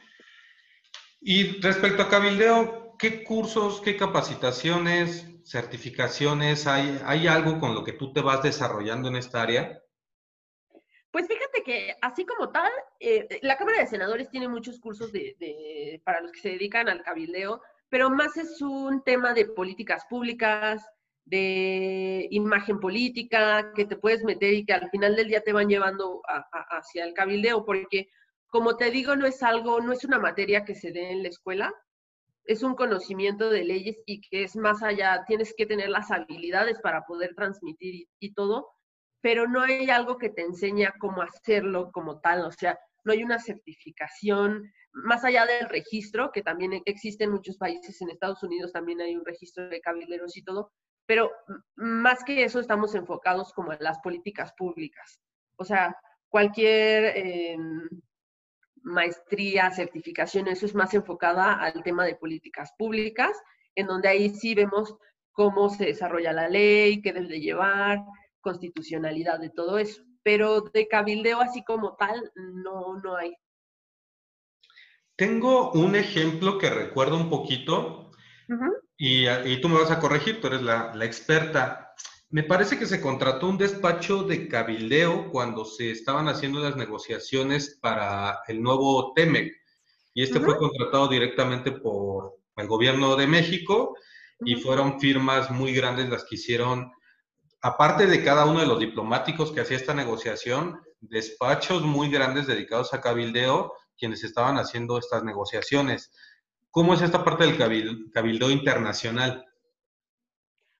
Y 1.21 1.61
respecto 1.61 2.03
a 2.03 2.09
Cabildeo, 2.09 2.86
¿qué 2.97 3.23
cursos, 3.23 3.81
qué 3.81 3.95
capacitaciones, 3.95 5.27
certificaciones 5.45 6.67
hay? 6.67 6.99
¿Hay 7.05 7.27
algo 7.27 7.59
con 7.59 7.73
lo 7.73 7.83
que 7.83 7.93
tú 7.93 8.13
te 8.13 8.21
vas 8.21 8.43
desarrollando 8.43 9.07
en 9.07 9.15
esta 9.15 9.41
área? 9.41 9.81
Pues 11.11 11.27
fíjate 11.27 11.63
que 11.63 11.95
así 12.01 12.25
como 12.25 12.51
tal, 12.51 12.71
eh, 12.99 13.27
la 13.41 13.57
Cámara 13.57 13.79
de 13.79 13.87
Senadores 13.87 14.29
tiene 14.29 14.47
muchos 14.47 14.79
cursos 14.79 15.11
de, 15.11 16.01
para 16.03 16.21
los 16.21 16.31
que 16.31 16.39
se 16.39 16.49
dedican 16.49 16.89
al 16.89 17.01
cabildeo, 17.01 17.61
pero 17.89 18.09
más 18.09 18.35
es 18.37 18.61
un 18.61 19.03
tema 19.03 19.33
de 19.33 19.45
políticas 19.45 20.05
públicas, 20.09 20.85
de 21.25 22.27
imagen 22.31 22.79
política, 22.79 23.71
que 23.73 23.85
te 23.85 23.97
puedes 23.97 24.23
meter 24.23 24.53
y 24.53 24.65
que 24.65 24.73
al 24.73 24.89
final 24.89 25.15
del 25.15 25.27
día 25.27 25.41
te 25.41 25.53
van 25.53 25.67
llevando 25.67 26.21
hacia 26.69 27.03
el 27.03 27.13
cabildeo, 27.13 27.65
porque 27.65 28.09
como 28.47 28.77
te 28.77 28.91
digo, 28.91 29.15
no 29.15 29.25
es 29.25 29.43
algo, 29.43 29.81
no 29.81 29.93
es 29.93 30.05
una 30.05 30.19
materia 30.19 30.63
que 30.63 30.75
se 30.75 30.91
dé 30.91 31.11
en 31.11 31.23
la 31.23 31.29
escuela, 31.29 31.73
es 32.47 32.63
un 32.63 32.75
conocimiento 32.75 33.49
de 33.49 33.63
leyes 33.63 33.97
y 34.05 34.21
que 34.21 34.43
es 34.43 34.55
más 34.55 34.81
allá, 34.81 35.23
tienes 35.27 35.53
que 35.55 35.65
tener 35.65 35.89
las 35.89 36.11
habilidades 36.11 36.79
para 36.81 37.05
poder 37.05 37.35
transmitir 37.35 38.07
y 38.19 38.33
todo, 38.33 38.69
pero 39.21 39.47
no 39.47 39.61
hay 39.61 39.89
algo 39.89 40.17
que 40.17 40.29
te 40.29 40.41
enseña 40.41 40.93
cómo 40.99 41.21
hacerlo 41.21 41.91
como 41.91 42.19
tal, 42.19 42.45
o 42.45 42.51
sea, 42.51 42.79
no 43.03 43.11
hay 43.11 43.23
una 43.23 43.39
certificación, 43.39 44.71
más 44.91 45.23
allá 45.23 45.45
del 45.45 45.69
registro, 45.69 46.31
que 46.31 46.41
también 46.41 46.81
existe 46.85 47.25
en 47.25 47.31
muchos 47.31 47.57
países, 47.57 48.01
en 48.01 48.09
Estados 48.09 48.41
Unidos 48.43 48.71
también 48.71 49.01
hay 49.01 49.15
un 49.15 49.25
registro 49.25 49.67
de 49.69 49.81
cabilderos 49.81 50.35
y 50.37 50.43
todo, 50.43 50.71
pero 51.05 51.31
más 51.75 52.23
que 52.23 52.43
eso 52.43 52.59
estamos 52.59 52.95
enfocados 52.95 53.53
como 53.53 53.71
en 53.71 53.79
las 53.81 53.99
políticas 53.99 54.53
públicas. 54.57 55.19
O 55.57 55.63
sea, 55.63 55.95
cualquier 56.29 57.17
em, 57.17 57.89
maestría, 58.88 59.69
certificación, 59.71 60.47
eso 60.47 60.65
es 60.65 60.73
más 60.73 60.93
enfocada 60.93 61.53
al 61.53 61.83
tema 61.83 62.05
de 62.05 62.15
políticas 62.15 62.71
públicas, 62.77 63.31
en 63.75 63.88
donde 63.88 64.09
ahí 64.09 64.29
sí 64.29 64.55
vemos 64.55 64.95
cómo 65.31 65.69
se 65.69 65.85
desarrolla 65.85 66.33
la 66.33 66.49
ley, 66.49 67.01
qué 67.01 67.13
debe 67.13 67.27
de 67.27 67.39
llevar, 67.39 68.03
constitucionalidad 68.41 69.39
de 69.39 69.49
todo 69.49 69.77
eso. 69.77 70.01
Pero 70.23 70.61
de 70.61 70.88
cabildeo 70.88 71.41
así 71.41 71.63
como 71.63 71.95
tal, 71.95 72.31
no, 72.35 72.97
no 73.03 73.15
hay. 73.15 73.35
Tengo 75.15 75.71
un 75.71 75.95
ejemplo 75.95 76.57
que 76.57 76.69
recuerdo 76.69 77.17
un 77.17 77.29
poquito 77.29 78.11
y, 78.97 79.27
y, 79.27 79.61
tú 79.61 79.69
me 79.69 79.79
vas 79.79 79.91
a 79.91 79.99
corregir, 79.99 80.39
tú 80.39 80.47
eres 80.47 80.61
la, 80.61 80.93
la, 80.95 81.05
experta. 81.05 81.86
Me 82.30 82.43
parece 82.43 82.78
que 82.78 82.86
se 82.86 82.99
contrató 82.99 83.47
un 83.47 83.57
despacho 83.57 84.23
de 84.23 84.49
cabildeo 84.49 85.32
cuando 85.32 85.63
se 85.63 85.91
estaban 85.91 86.28
haciendo 86.28 86.59
las 86.59 86.75
negociaciones 86.75 87.78
para 87.82 88.41
el 88.47 88.61
nuevo 88.61 89.13
TEMEC 89.13 89.53
y 90.13 90.23
este 90.23 90.39
fue 90.39 90.57
contratado 90.57 91.07
directamente 91.07 91.71
por 91.71 92.38
el 92.57 92.67
gobierno 92.67 93.15
de 93.15 93.28
México 93.28 93.95
y 94.41 94.55
fueron 94.55 94.99
firmas 94.99 95.51
muy 95.51 95.73
grandes 95.73 96.09
las 96.09 96.25
que 96.25 96.36
hicieron, 96.36 96.91
aparte 97.61 98.07
de 98.07 98.23
cada 98.23 98.45
uno 98.45 98.59
de 98.59 98.67
los 98.67 98.80
diplomáticos 98.80 99.51
que 99.51 99.61
hacía 99.61 99.78
esta 99.78 99.93
negociación, 99.93 100.82
despachos 100.99 101.84
muy 101.84 102.09
grandes 102.09 102.47
dedicados 102.47 102.93
a 102.93 103.01
cabildeo 103.01 103.73
quienes 103.97 104.23
estaban 104.23 104.57
haciendo 104.57 104.97
estas 104.97 105.23
negociaciones. 105.23 106.11
¿Cómo 106.71 106.93
es 106.93 107.01
esta 107.01 107.23
parte 107.23 107.45
del 107.45 107.57
cabildo, 107.57 108.51
internacional? 108.51 109.45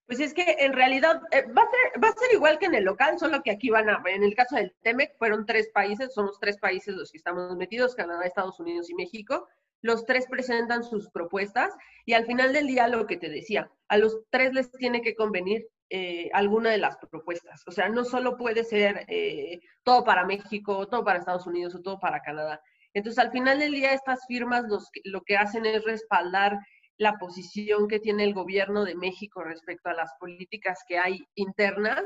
Pues 0.08 0.22
es 0.22 0.34
que 0.34 0.56
en 0.60 0.72
realidad 0.72 1.22
eh, 1.32 1.44
va, 1.52 1.64
a 1.64 1.70
ser, 1.70 2.04
va 2.04 2.08
a 2.08 2.14
ser 2.14 2.34
igual 2.34 2.58
que 2.58 2.68
en 2.68 2.76
el 2.76 2.86
local, 2.86 3.20
solo 3.20 3.44
que 3.44 3.52
aquí 3.52 3.70
van 3.70 3.90
a, 3.90 4.02
en 4.06 4.24
el 4.24 4.36
caso 4.36 4.56
del 4.56 4.74
TEMEC, 4.82 5.18
fueron 5.18 5.46
tres 5.46 5.70
países, 5.74 6.14
somos 6.14 6.40
tres 6.40 6.58
países 6.58 6.96
los 6.96 7.12
que 7.12 7.18
estamos 7.18 7.56
metidos, 7.58 7.94
Canadá, 7.94 8.26
Estados 8.26 8.58
Unidos 8.62 8.90
y 8.90 8.96
México. 8.96 9.48
Los 9.82 10.06
tres 10.06 10.26
presentan 10.30 10.86
sus 10.86 11.10
propuestas 11.10 11.76
y 12.06 12.14
al 12.14 12.26
final 12.26 12.54
del 12.54 12.68
día 12.68 12.88
lo 12.88 13.06
que 13.06 13.18
te 13.18 13.30
decía, 13.30 13.70
a 13.90 13.98
los 13.98 14.22
tres 14.30 14.54
les 14.54 14.72
tiene 14.72 15.02
que 15.02 15.14
convenir 15.14 15.68
eh, 15.90 16.30
alguna 16.34 16.72
de 16.72 16.78
las 16.78 16.98
propuestas. 16.98 17.64
O 17.68 17.72
sea, 17.72 17.90
no 17.90 18.06
solo 18.06 18.38
puede 18.38 18.64
ser 18.64 19.06
eh, 19.10 19.60
todo 19.84 20.06
para 20.06 20.26
México, 20.26 20.88
todo 20.88 21.04
para 21.04 21.20
Estados 21.20 21.48
Unidos 21.48 21.76
o 21.76 21.82
todo 21.82 22.00
para 22.00 22.22
Canadá. 22.22 22.62
Entonces, 22.94 23.20
al 23.20 23.32
final 23.32 23.60
del 23.60 23.74
día, 23.74 23.94
estas 23.94 24.26
firmas 24.26 24.64
lo 25.04 25.22
que 25.22 25.38
hacen 25.38 25.66
es 25.66 25.84
respaldar 25.84 26.58
la 26.98 27.18
posición 27.18 27.88
que 27.88 28.00
tiene 28.00 28.24
el 28.24 28.34
gobierno 28.34 28.84
de 28.84 28.96
México 28.96 29.44
respecto 29.44 29.90
a 29.90 29.94
las 29.94 30.12
políticas 30.20 30.80
que 30.88 30.98
hay 30.98 31.20
internas 31.36 32.04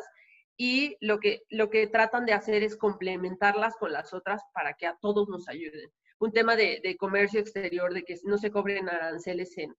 y 0.57 0.95
lo 0.99 1.19
que, 1.19 1.41
lo 1.49 1.69
que 1.69 1.87
tratan 1.87 2.25
de 2.25 2.33
hacer 2.33 2.63
es 2.63 2.77
complementarlas 2.77 3.75
con 3.77 3.91
las 3.91 4.13
otras 4.13 4.41
para 4.53 4.73
que 4.73 4.87
a 4.87 4.97
todos 5.01 5.27
nos 5.29 5.47
ayuden. 5.47 5.89
Un 6.19 6.31
tema 6.31 6.55
de, 6.55 6.95
comercio 6.99 7.39
exterior, 7.39 7.93
de 7.93 8.03
que 8.03 8.15
no 8.23 8.37
se 8.37 8.51
cobren 8.51 8.89
aranceles 8.89 9.57
en, 9.57 9.73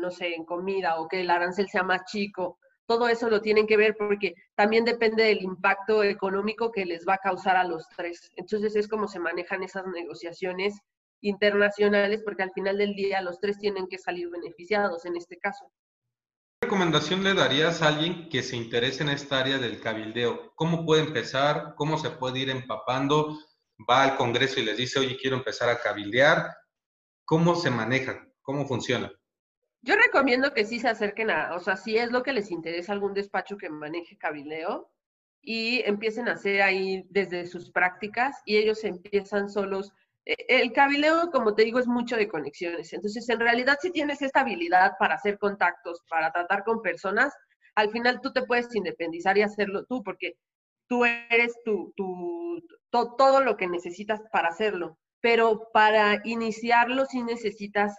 no 0.00 0.10
sé, 0.10 0.34
en 0.34 0.44
comida 0.44 1.00
o 1.00 1.08
que 1.08 1.20
el 1.20 1.30
arancel 1.30 1.68
sea 1.68 1.82
más 1.82 2.04
chico 2.04 2.58
todo 2.86 3.08
eso 3.08 3.30
lo 3.30 3.40
tienen 3.40 3.66
que 3.66 3.76
ver 3.76 3.96
porque 3.96 4.34
también 4.54 4.84
depende 4.84 5.24
del 5.24 5.42
impacto 5.42 6.02
económico 6.04 6.72
que 6.72 6.84
les 6.84 7.06
va 7.06 7.14
a 7.14 7.18
causar 7.18 7.56
a 7.56 7.64
los 7.64 7.88
tres. 7.96 8.30
Entonces 8.36 8.76
es 8.76 8.88
como 8.88 9.08
se 9.08 9.18
manejan 9.18 9.62
esas 9.62 9.86
negociaciones 9.86 10.78
internacionales 11.22 12.20
porque 12.24 12.42
al 12.42 12.52
final 12.52 12.76
del 12.76 12.94
día 12.94 13.22
los 13.22 13.40
tres 13.40 13.58
tienen 13.58 13.86
que 13.86 13.98
salir 13.98 14.28
beneficiados 14.28 15.06
en 15.06 15.16
este 15.16 15.38
caso. 15.38 15.72
¿Qué 16.60 16.66
recomendación 16.66 17.24
le 17.24 17.34
darías 17.34 17.82
a 17.82 17.88
alguien 17.88 18.28
que 18.28 18.42
se 18.42 18.56
interese 18.56 19.02
en 19.02 19.08
esta 19.08 19.40
área 19.40 19.58
del 19.58 19.80
cabildeo? 19.80 20.52
¿Cómo 20.54 20.84
puede 20.84 21.02
empezar? 21.02 21.74
¿Cómo 21.76 21.98
se 21.98 22.10
puede 22.10 22.40
ir 22.40 22.50
empapando? 22.50 23.38
Va 23.88 24.04
al 24.04 24.16
Congreso 24.16 24.60
y 24.60 24.64
les 24.64 24.76
dice, 24.76 25.00
oye, 25.00 25.16
quiero 25.16 25.36
empezar 25.36 25.68
a 25.70 25.80
cabildear. 25.80 26.54
¿Cómo 27.24 27.54
se 27.54 27.70
maneja? 27.70 28.28
¿Cómo 28.42 28.66
funciona? 28.66 29.10
Yo 29.80 29.96
recomiendo 29.96 30.54
que 30.54 30.64
sí 30.64 30.78
se 30.78 30.88
acerquen 30.88 31.30
a, 31.30 31.56
o 31.56 31.60
sea, 31.60 31.76
si 31.76 31.96
es 31.96 32.12
lo 32.12 32.22
que 32.22 32.32
les 32.32 32.52
interesa 32.52 32.92
algún 32.92 33.14
despacho 33.14 33.56
que 33.56 33.68
maneje 33.68 34.16
cabildeo 34.16 34.92
y 35.40 35.80
empiecen 35.80 36.28
a 36.28 36.34
hacer 36.34 36.62
ahí 36.62 37.04
desde 37.10 37.46
sus 37.46 37.70
prácticas 37.72 38.40
y 38.44 38.56
ellos 38.56 38.84
empiezan 38.84 39.50
solos. 39.50 39.92
E, 40.24 40.36
el 40.48 40.72
cabildeo, 40.72 41.30
como 41.30 41.54
te 41.54 41.64
digo, 41.64 41.78
es 41.78 41.86
mucho 41.86 42.16
de 42.16 42.28
conexiones. 42.28 42.92
Entonces, 42.92 43.28
en 43.28 43.40
realidad, 43.40 43.78
si 43.80 43.90
tienes 43.90 44.22
esta 44.22 44.40
habilidad 44.40 44.92
para 44.98 45.14
hacer 45.14 45.38
contactos, 45.38 46.02
para 46.08 46.32
tratar 46.32 46.64
con 46.64 46.82
personas, 46.82 47.34
al 47.74 47.90
final 47.90 48.20
tú 48.20 48.32
te 48.32 48.42
puedes 48.42 48.74
independizar 48.74 49.36
y 49.38 49.42
hacerlo 49.42 49.84
tú, 49.86 50.02
porque 50.02 50.34
tú 50.88 51.04
eres 51.04 51.54
tu, 51.64 51.92
tu, 51.96 52.62
todo 52.90 53.40
lo 53.40 53.56
que 53.56 53.66
necesitas 53.66 54.20
para 54.32 54.48
hacerlo. 54.48 54.98
Pero 55.20 55.68
para 55.72 56.20
iniciarlo 56.24 57.06
sí 57.06 57.22
necesitas 57.22 57.96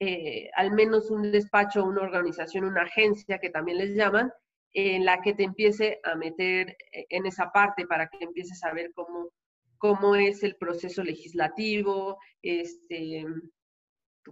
eh, 0.00 0.50
al 0.56 0.72
menos 0.72 1.10
un 1.10 1.30
despacho, 1.30 1.84
una 1.84 2.02
organización, 2.02 2.64
una 2.64 2.82
agencia 2.82 3.38
que 3.38 3.50
también 3.50 3.78
les 3.78 3.94
llaman, 3.94 4.32
en 4.72 5.04
la 5.04 5.22
que 5.22 5.34
te 5.34 5.44
empiece 5.44 6.00
a 6.02 6.16
meter 6.16 6.76
eh, 6.92 7.06
en 7.08 7.26
esa 7.26 7.50
parte 7.52 7.86
para 7.86 8.08
que 8.08 8.24
empieces 8.24 8.62
a 8.64 8.72
ver 8.72 8.90
cómo, 8.94 9.30
cómo 9.84 10.16
es 10.16 10.42
el 10.42 10.56
proceso 10.56 11.02
legislativo, 11.02 12.18
este, 12.40 13.26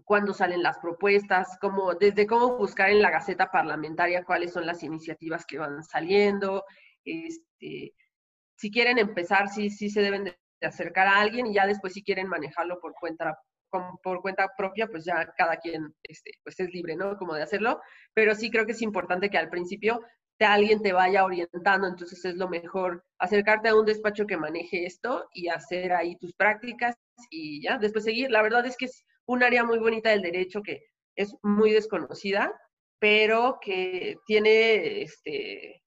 cuándo 0.03 0.33
salen 0.33 0.63
las 0.63 0.79
propuestas, 0.79 1.59
cómo, 1.61 1.93
desde 1.93 2.27
cómo 2.27 2.57
buscar 2.57 2.89
en 2.89 3.03
la 3.03 3.11
Gaceta 3.11 3.51
Parlamentaria 3.51 4.25
cuáles 4.25 4.51
son 4.51 4.65
las 4.65 4.83
iniciativas 4.83 5.45
que 5.45 5.59
van 5.59 5.85
saliendo. 5.85 6.65
Este, 7.05 7.93
si 8.57 8.71
quieren 8.71 8.97
empezar, 8.97 9.51
sí, 9.51 9.69
sí 9.69 9.91
se 9.91 10.01
deben 10.01 10.25
de 10.25 10.39
acercar 10.63 11.07
a 11.07 11.21
alguien 11.21 11.47
y 11.47 11.53
ya 11.53 11.67
después 11.67 11.93
si 11.93 12.03
quieren 12.03 12.29
manejarlo 12.29 12.81
por 12.81 12.95
cuenta 12.95 13.39
por 14.03 14.23
cuenta 14.23 14.51
propia, 14.57 14.87
pues 14.87 15.05
ya 15.05 15.35
cada 15.37 15.57
quien 15.59 15.95
este, 16.03 16.33
pues 16.45 16.61
es 16.61 16.71
libre, 16.73 16.97
¿no? 16.97 17.19
Como 17.19 17.35
de 17.35 17.43
hacerlo, 17.43 17.81
pero 18.15 18.35
sí 18.35 18.51
creo 18.51 18.65
que 18.65 18.73
es 18.73 18.83
importante 18.83 19.29
que 19.29 19.39
al 19.39 19.51
principio 19.51 20.01
te, 20.43 20.47
alguien 20.47 20.83
te 20.83 20.93
vaya 20.93 21.25
orientando, 21.25 21.87
entonces 21.87 22.25
es 22.25 22.35
lo 22.35 22.49
mejor 22.49 23.05
acercarte 23.19 23.69
a 23.69 23.77
un 23.77 23.87
despacho 23.87 24.27
que 24.27 24.37
maneje 24.37 24.87
esto 24.87 25.29
y 25.33 25.49
hacer 25.49 25.93
ahí 25.93 26.17
tus 26.17 26.35
prácticas 26.35 26.97
y 27.31 27.63
ya, 27.63 27.79
después 27.79 28.05
seguir. 28.05 28.31
La 28.31 28.43
verdad 28.43 28.67
es 28.67 28.77
que 28.77 28.87
es 28.87 29.05
un 29.27 29.45
área 29.45 29.63
muy 29.63 29.79
bonita 29.79 30.11
del 30.11 30.23
derecho 30.23 30.61
que 30.63 30.83
es 31.15 31.33
muy 31.43 31.71
desconocida, 31.71 32.53
pero 32.99 33.59
que 33.61 34.17
tiene, 34.27 35.03
este, 35.03 35.85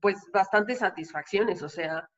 pues, 0.00 0.18
bastantes 0.34 0.80
satisfacciones, 0.80 1.62
o 1.62 1.70
sea, 1.70 2.10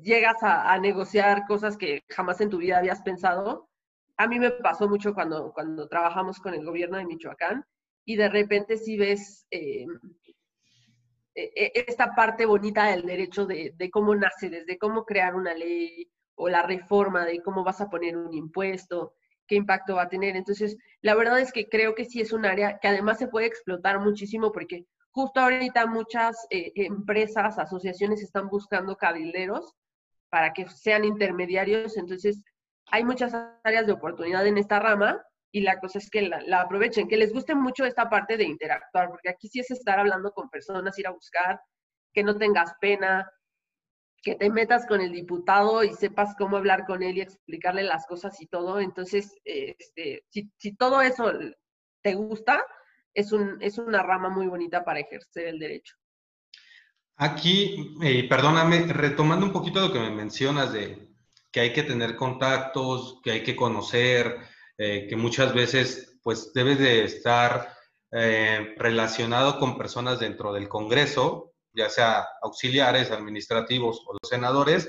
llegas 0.00 0.36
a, 0.42 0.78
negociar 0.78 1.44
cosas 1.48 1.76
que 1.76 2.04
jamás 2.08 2.40
en 2.40 2.50
tu 2.50 2.58
vida 2.58 2.78
habías 2.78 3.02
pensado. 3.02 3.68
A 4.16 4.28
mí 4.28 4.38
me 4.38 4.52
pasó 4.52 4.88
mucho 4.88 5.12
cuando, 5.12 5.52
cuando 5.52 5.88
trabajamos 5.88 6.38
con 6.38 6.54
el 6.54 6.64
gobierno 6.64 6.98
de 6.98 7.04
Michoacán 7.04 7.64
y 8.04 8.16
de 8.16 8.28
repente 8.28 8.76
si 8.76 8.96
ves 8.96 9.46
eh, 9.50 9.86
e, 11.34 11.52
e, 11.54 11.84
esta 11.86 12.14
parte 12.14 12.46
bonita 12.46 12.86
del 12.86 13.02
derecho 13.02 13.46
de, 13.46 13.74
de, 13.76 13.90
cómo 13.90 14.14
nace, 14.14 14.50
desde 14.50 14.78
cómo 14.78 15.04
crear 15.04 15.34
una 15.34 15.54
ley 15.54 16.10
o 16.36 16.48
la 16.48 16.62
reforma 16.62 17.24
de 17.24 17.42
cómo 17.42 17.64
vas 17.64 17.80
a 17.80 17.88
poner 17.88 18.16
un 18.16 18.34
impuesto, 18.34 19.14
qué 19.46 19.56
impacto 19.56 19.96
va 19.96 20.02
a 20.02 20.08
tener. 20.08 20.36
Entonces, 20.36 20.76
la 21.00 21.14
verdad 21.14 21.40
es 21.40 21.52
que 21.52 21.68
creo 21.68 21.94
que 21.94 22.04
sí 22.04 22.20
es 22.20 22.32
un 22.32 22.44
área 22.44 22.78
que 22.78 22.88
además 22.88 23.18
se 23.18 23.28
puede 23.28 23.46
explotar 23.46 24.00
muchísimo 24.00 24.52
porque 24.52 24.86
Justo 25.14 25.38
ahorita 25.38 25.86
muchas 25.86 26.36
eh, 26.50 26.72
empresas, 26.74 27.56
asociaciones 27.56 28.20
están 28.20 28.48
buscando 28.48 28.96
cabilderos 28.96 29.72
para 30.28 30.52
que 30.52 30.66
sean 30.66 31.04
intermediarios, 31.04 31.96
entonces 31.96 32.42
hay 32.90 33.04
muchas 33.04 33.32
áreas 33.62 33.86
de 33.86 33.92
oportunidad 33.92 34.44
en 34.44 34.58
esta 34.58 34.80
rama 34.80 35.24
y 35.54 35.60
la 35.60 35.78
cosa 35.78 35.98
es 35.98 36.10
que 36.10 36.22
la, 36.22 36.60
aprovechen, 36.60 37.06
que 37.06 37.16
les 37.16 37.32
guste 37.32 37.54
mucho 37.54 37.84
esta 37.84 38.10
parte 38.10 38.36
de 38.36 38.42
interactuar, 38.42 39.08
porque 39.08 39.28
aquí 39.28 39.46
sí 39.46 39.60
es 39.60 39.70
estar 39.70 40.00
hablando 40.00 40.32
con 40.32 40.50
personas, 40.50 40.98
ir 40.98 41.06
a 41.06 41.12
buscar, 41.12 41.60
que 42.12 42.24
no 42.24 42.36
tengas 42.36 42.72
pena, 42.80 43.30
que 44.20 44.34
te 44.34 44.50
metas 44.50 44.84
con 44.84 45.00
el 45.00 45.12
diputado 45.12 45.84
y 45.84 45.94
sepas 45.94 46.34
cómo 46.36 46.56
hablar 46.56 46.84
con 46.86 47.04
él 47.04 47.18
y 47.18 47.20
explicarle 47.20 47.84
las 47.84 48.04
cosas 48.06 48.40
y 48.40 48.48
todo. 48.48 48.80
Entonces, 48.80 49.32
este, 49.44 50.24
si, 50.28 50.50
si 50.56 50.74
todo 50.74 51.00
eso 51.00 51.30
te 52.02 52.14
gusta, 52.14 52.60
es, 53.14 53.30
un, 53.30 53.56
es 53.60 53.78
una 53.78 54.02
rama 54.02 54.30
muy 54.30 54.48
bonita 54.48 54.84
para 54.84 54.98
ejercer 54.98 55.46
el 55.46 55.60
derecho. 55.60 55.94
Aquí, 57.14 57.94
eh, 58.02 58.28
perdóname, 58.28 58.92
retomando 58.92 59.46
un 59.46 59.52
poquito 59.52 59.78
lo 59.78 59.92
que 59.92 60.00
me 60.00 60.10
mencionas 60.10 60.72
de 60.72 61.10
que 61.52 61.60
hay 61.60 61.72
que 61.72 61.84
tener 61.84 62.16
contactos, 62.16 63.20
que 63.22 63.30
hay 63.30 63.44
que 63.44 63.54
conocer, 63.54 64.52
eh, 64.78 65.06
que 65.08 65.16
muchas 65.16 65.54
veces 65.54 66.18
pues 66.22 66.52
debes 66.54 66.78
de 66.78 67.04
estar 67.04 67.74
eh, 68.12 68.74
relacionado 68.76 69.58
con 69.58 69.76
personas 69.76 70.18
dentro 70.18 70.52
del 70.52 70.68
Congreso, 70.68 71.52
ya 71.72 71.88
sea 71.88 72.26
auxiliares, 72.42 73.10
administrativos 73.10 74.02
o 74.06 74.12
los 74.14 74.28
senadores. 74.28 74.88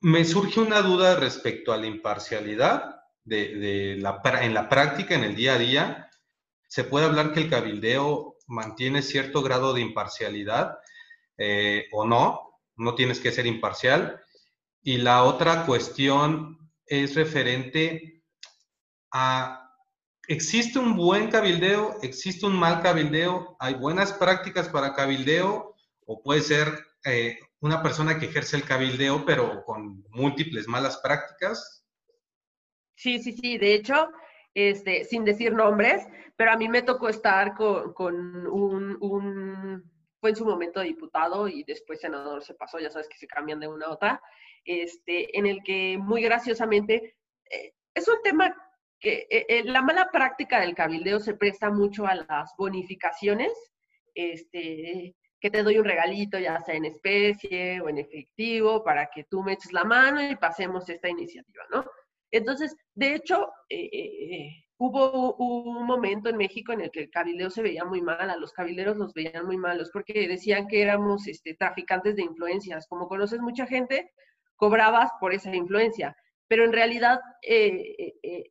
Me 0.00 0.24
surge 0.24 0.60
una 0.60 0.80
duda 0.82 1.16
respecto 1.16 1.72
a 1.72 1.76
la 1.76 1.86
imparcialidad 1.86 2.96
de, 3.24 3.54
de 3.56 3.96
la, 3.96 4.20
en 4.42 4.54
la 4.54 4.68
práctica, 4.68 5.14
en 5.14 5.24
el 5.24 5.34
día 5.34 5.54
a 5.54 5.58
día 5.58 6.10
se 6.74 6.82
puede 6.82 7.06
hablar 7.06 7.32
que 7.32 7.38
el 7.38 7.48
cabildeo 7.48 8.34
mantiene 8.48 9.00
cierto 9.00 9.42
grado 9.42 9.74
de 9.74 9.80
imparcialidad 9.80 10.78
eh, 11.38 11.86
o 11.92 12.04
no, 12.04 12.58
no 12.74 12.96
tienes 12.96 13.20
que 13.20 13.30
ser 13.30 13.46
imparcial. 13.46 14.20
Y 14.82 14.96
la 14.96 15.22
otra 15.22 15.66
cuestión 15.66 16.58
es 16.84 17.14
referente 17.14 18.23
a, 19.14 19.72
¿existe 20.26 20.78
un 20.78 20.96
buen 20.96 21.30
cabildeo? 21.30 21.96
¿Existe 22.02 22.44
un 22.44 22.58
mal 22.58 22.82
cabildeo? 22.82 23.56
¿Hay 23.60 23.74
buenas 23.74 24.12
prácticas 24.12 24.68
para 24.68 24.94
cabildeo? 24.94 25.76
¿O 26.04 26.22
puede 26.22 26.40
ser 26.40 26.68
eh, 27.04 27.38
una 27.60 27.82
persona 27.82 28.18
que 28.18 28.26
ejerce 28.26 28.56
el 28.56 28.64
cabildeo 28.64 29.24
pero 29.24 29.64
con 29.64 30.04
múltiples 30.10 30.66
malas 30.66 30.98
prácticas? 30.98 31.86
Sí, 32.96 33.20
sí, 33.20 33.32
sí. 33.32 33.56
De 33.56 33.74
hecho, 33.74 34.10
este, 34.52 35.04
sin 35.04 35.24
decir 35.24 35.52
nombres, 35.52 36.06
pero 36.36 36.50
a 36.50 36.56
mí 36.56 36.68
me 36.68 36.82
tocó 36.82 37.08
estar 37.08 37.54
con, 37.54 38.46
un, 38.48 39.90
fue 40.20 40.30
en 40.30 40.36
su 40.36 40.44
momento 40.44 40.80
diputado 40.80 41.46
y 41.46 41.62
después 41.62 42.00
senador 42.00 42.42
se 42.42 42.54
pasó, 42.54 42.80
ya 42.80 42.90
sabes 42.90 43.08
que 43.08 43.18
se 43.18 43.28
cambian 43.28 43.60
de 43.60 43.68
una 43.68 43.86
a 43.86 43.92
otra, 43.92 44.22
este, 44.64 45.38
en 45.38 45.46
el 45.46 45.62
que 45.62 45.98
muy 45.98 46.22
graciosamente, 46.22 47.16
eh, 47.50 47.74
es 47.94 48.08
un 48.08 48.20
tema 48.24 48.56
que 49.00 49.26
eh, 49.30 49.46
eh, 49.48 49.64
la 49.64 49.82
mala 49.82 50.10
práctica 50.10 50.60
del 50.60 50.74
cabildeo 50.74 51.20
se 51.20 51.34
presta 51.34 51.70
mucho 51.70 52.06
a 52.06 52.14
las 52.14 52.54
bonificaciones, 52.56 53.52
este, 54.14 55.14
que 55.40 55.50
te 55.50 55.62
doy 55.62 55.78
un 55.78 55.84
regalito, 55.84 56.38
ya 56.38 56.60
sea 56.62 56.74
en 56.74 56.86
especie 56.86 57.80
o 57.80 57.88
en 57.88 57.98
efectivo, 57.98 58.82
para 58.82 59.10
que 59.12 59.24
tú 59.24 59.42
me 59.42 59.54
eches 59.54 59.72
la 59.72 59.84
mano 59.84 60.22
y 60.22 60.36
pasemos 60.36 60.88
esta 60.88 61.08
iniciativa, 61.08 61.64
¿no? 61.70 61.84
Entonces, 62.30 62.74
de 62.94 63.14
hecho, 63.14 63.48
hubo 64.78 65.36
un 65.36 65.86
momento 65.86 66.28
en 66.28 66.36
México 66.36 66.72
en 66.72 66.80
el 66.80 66.90
que 66.90 67.00
el 67.00 67.10
cabildeo 67.10 67.50
se 67.50 67.62
veía 67.62 67.84
muy 67.84 68.02
mal, 68.02 68.28
a 68.28 68.36
los 68.36 68.52
cabilderos 68.52 68.96
los 68.96 69.14
veían 69.14 69.46
muy 69.46 69.56
malos, 69.56 69.90
porque 69.92 70.26
decían 70.26 70.66
que 70.66 70.82
éramos 70.82 71.26
este, 71.28 71.54
traficantes 71.54 72.16
de 72.16 72.22
influencias. 72.22 72.86
Como 72.88 73.08
conoces 73.08 73.40
mucha 73.40 73.66
gente, 73.66 74.10
cobrabas 74.56 75.10
por 75.20 75.32
esa 75.32 75.54
influencia. 75.54 76.16
Pero 76.48 76.64
en 76.64 76.72
realidad 76.72 77.20
eh, 77.42 78.14
eh, 78.22 78.44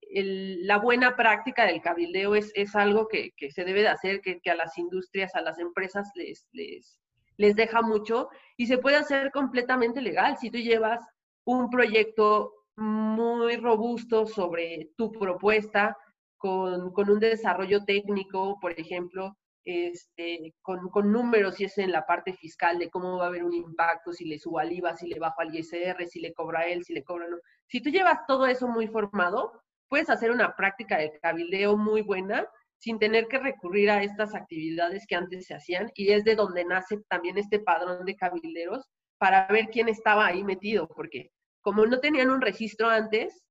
la 0.62 0.78
buena 0.78 1.16
práctica 1.16 1.66
del 1.66 1.82
cabildeo 1.82 2.36
es, 2.36 2.52
es 2.56 2.76
algo 2.76 3.08
que, 3.08 3.32
que, 3.38 3.52
se 3.52 3.64
debe 3.64 3.82
de 3.82 3.90
hacer, 3.90 4.22
que, 4.22 4.40
que, 4.42 4.50
a 4.50 4.56
las 4.56 4.78
industrias, 4.78 5.36
a 5.36 5.42
las 5.42 5.60
empresas 5.60 6.10
les, 6.16 6.48
les, 6.52 7.00
les 7.38 7.56
deja 7.56 7.82
mucho 7.82 8.30
y 8.58 8.68
se 8.68 8.78
puede 8.78 8.98
hacer 8.98 9.32
completamente 9.32 10.02
legal. 10.02 10.38
Si 10.38 10.50
tú 10.50 10.58
llevas 10.58 11.06
un 11.46 11.70
proyecto 11.70 12.54
muy 12.76 13.58
robusto 13.58 14.26
sobre 14.26 14.90
tu 14.98 15.12
propuesta, 15.12 15.96
con, 16.38 16.92
con 16.92 17.10
un 17.10 17.20
desarrollo 17.20 17.86
técnico, 17.86 18.58
por 18.60 18.78
ejemplo, 18.78 19.38
este, 19.66 20.54
con, 20.62 20.90
con, 20.90 21.12
números, 21.12 21.56
si 21.56 21.66
es 21.66 21.78
en 21.78 21.92
la 21.92 22.06
parte 22.06 22.34
fiscal, 22.34 22.80
de 22.80 22.90
cómo 22.90 23.18
va 23.18 23.26
a 23.26 23.28
haber 23.28 23.44
un 23.44 23.54
impacto, 23.54 24.14
si 24.14 24.26
le 24.26 24.38
subo 24.38 24.60
al 24.60 24.72
IVA, 24.72 24.96
si 24.96 25.08
le 25.08 25.20
bajo 25.20 25.42
al 25.42 25.56
ISR, 25.56 26.06
si 26.08 26.20
le 26.20 26.34
cobra 26.34 26.68
él, 26.68 26.84
si 26.84 26.94
le 26.94 27.04
cobra 27.04 27.28
no. 27.28 27.38
Si 27.68 27.82
tú 27.82 27.90
llevas 27.90 28.20
todo 28.28 28.46
eso 28.46 28.68
muy 28.68 28.88
formado, 28.88 29.64
puedes 29.88 30.10
hacer 30.10 30.32
una 30.32 30.56
práctica 30.56 30.98
de 30.98 31.18
cabildeo 31.22 31.78
muy 31.78 32.02
buena 32.02 32.48
sin 32.78 33.00
tener 33.00 33.28
que 33.28 33.40
recurrir 33.40 33.90
a 33.90 34.04
estas 34.04 34.36
actividades 34.36 35.06
que 35.08 35.16
antes 35.16 35.46
se 35.46 35.56
hacían 35.56 35.90
y 35.96 36.12
es 36.12 36.26
de 36.26 36.36
donde 36.36 36.66
nace 36.66 36.98
también 37.08 37.38
este 37.38 37.60
padrón 37.60 38.04
de 38.04 38.16
cabilderos 38.16 38.90
para 39.18 39.48
ver 39.48 39.68
quién 39.68 39.88
estaba 39.88 40.26
ahí 40.26 40.44
metido, 40.44 40.88
porque 40.88 41.32
como 41.62 41.86
no 41.86 42.00
tenían 42.02 42.30
un 42.30 42.42
registro 42.42 42.90
antes, 42.90 43.42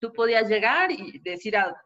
tú 0.00 0.12
podías 0.12 0.48
llegar 0.48 0.90
y 0.90 1.18
decir, 1.18 1.58
a, 1.58 1.76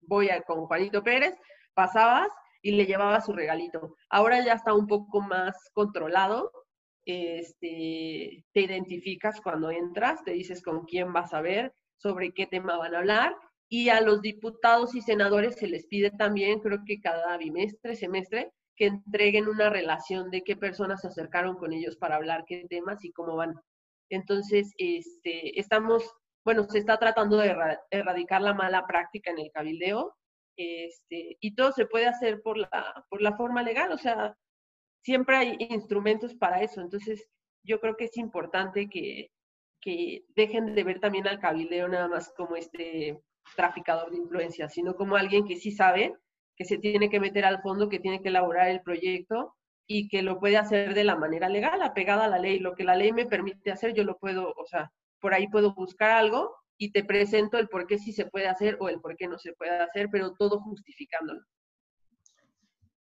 voy 0.00 0.30
a, 0.30 0.42
con 0.42 0.66
Juanito 0.66 1.02
Pérez, 1.04 1.38
pasabas 1.74 2.28
y 2.62 2.72
le 2.72 2.86
llevabas 2.86 3.26
su 3.26 3.32
regalito. 3.32 3.94
Ahora 4.10 4.44
ya 4.44 4.54
está 4.54 4.74
un 4.74 4.86
poco 4.86 5.20
más 5.20 5.54
controlado. 5.72 6.50
Este, 7.04 8.44
te 8.52 8.60
identificas 8.60 9.40
cuando 9.40 9.70
entras, 9.70 10.22
te 10.24 10.32
dices 10.32 10.62
con 10.62 10.84
quién 10.84 11.12
vas 11.12 11.32
a 11.32 11.40
ver, 11.40 11.72
sobre 11.96 12.32
qué 12.32 12.46
tema 12.46 12.76
van 12.76 12.94
a 12.94 12.98
hablar. 12.98 13.36
Y 13.68 13.90
a 13.90 14.00
los 14.00 14.22
diputados 14.22 14.94
y 14.94 15.00
senadores 15.00 15.56
se 15.56 15.68
les 15.68 15.86
pide 15.86 16.10
también, 16.10 16.60
creo 16.60 16.80
que 16.86 17.00
cada 17.00 17.36
bimestre, 17.36 17.96
semestre, 17.96 18.52
que 18.76 18.86
entreguen 18.86 19.48
una 19.48 19.70
relación 19.70 20.30
de 20.30 20.42
qué 20.42 20.56
personas 20.56 21.00
se 21.02 21.08
acercaron 21.08 21.56
con 21.56 21.72
ellos 21.72 21.96
para 21.96 22.16
hablar 22.16 22.44
qué 22.46 22.66
temas 22.68 23.04
y 23.04 23.12
cómo 23.12 23.36
van. 23.36 23.54
Entonces, 24.10 24.72
este, 24.78 25.58
estamos 25.60 26.14
bueno, 26.48 26.64
se 26.64 26.78
está 26.78 26.96
tratando 26.96 27.36
de 27.36 27.54
erradicar 27.90 28.40
la 28.40 28.54
mala 28.54 28.86
práctica 28.86 29.30
en 29.30 29.38
el 29.38 29.50
cabildeo, 29.52 30.16
este, 30.58 31.36
y 31.40 31.54
todo 31.54 31.72
se 31.72 31.86
puede 31.86 32.06
hacer 32.06 32.42
por 32.42 32.58
la, 32.58 33.06
por 33.08 33.22
la 33.22 33.36
forma 33.36 33.62
legal, 33.62 33.92
o 33.92 33.98
sea, 33.98 34.36
siempre 35.02 35.36
hay 35.36 35.56
instrumentos 35.70 36.34
para 36.34 36.62
eso, 36.62 36.80
entonces 36.80 37.28
yo 37.64 37.80
creo 37.80 37.96
que 37.96 38.04
es 38.04 38.16
importante 38.16 38.88
que, 38.88 39.30
que 39.80 40.24
dejen 40.34 40.74
de 40.74 40.84
ver 40.84 41.00
también 41.00 41.26
al 41.28 41.40
cabildeo 41.40 41.88
nada 41.88 42.08
más 42.08 42.32
como 42.36 42.56
este 42.56 43.18
traficador 43.56 44.10
de 44.10 44.18
influencia, 44.18 44.68
sino 44.68 44.94
como 44.94 45.16
alguien 45.16 45.46
que 45.46 45.56
sí 45.56 45.70
sabe 45.70 46.14
que 46.56 46.64
se 46.64 46.78
tiene 46.78 47.08
que 47.08 47.20
meter 47.20 47.44
al 47.44 47.62
fondo, 47.62 47.88
que 47.88 48.00
tiene 48.00 48.20
que 48.20 48.28
elaborar 48.28 48.68
el 48.68 48.82
proyecto 48.82 49.54
y 49.86 50.08
que 50.08 50.22
lo 50.22 50.40
puede 50.40 50.56
hacer 50.56 50.92
de 50.92 51.04
la 51.04 51.14
manera 51.14 51.48
legal, 51.48 51.80
apegada 51.82 52.24
a 52.24 52.28
la 52.28 52.38
ley. 52.38 52.58
Lo 52.58 52.74
que 52.74 52.82
la 52.82 52.96
ley 52.96 53.12
me 53.12 53.26
permite 53.26 53.70
hacer, 53.70 53.94
yo 53.94 54.02
lo 54.02 54.18
puedo, 54.18 54.52
o 54.56 54.66
sea, 54.66 54.90
por 55.20 55.34
ahí 55.34 55.46
puedo 55.46 55.72
buscar 55.74 56.10
algo 56.10 56.54
y 56.78 56.92
te 56.92 57.04
presento 57.04 57.58
el 57.58 57.68
por 57.68 57.86
qué 57.86 57.98
sí 57.98 58.12
se 58.12 58.26
puede 58.26 58.46
hacer 58.46 58.78
o 58.80 58.88
el 58.88 59.00
por 59.00 59.16
qué 59.16 59.26
no 59.26 59.38
se 59.38 59.52
puede 59.52 59.78
hacer, 59.78 60.08
pero 60.10 60.32
todo 60.38 60.60
justificándolo. 60.60 61.42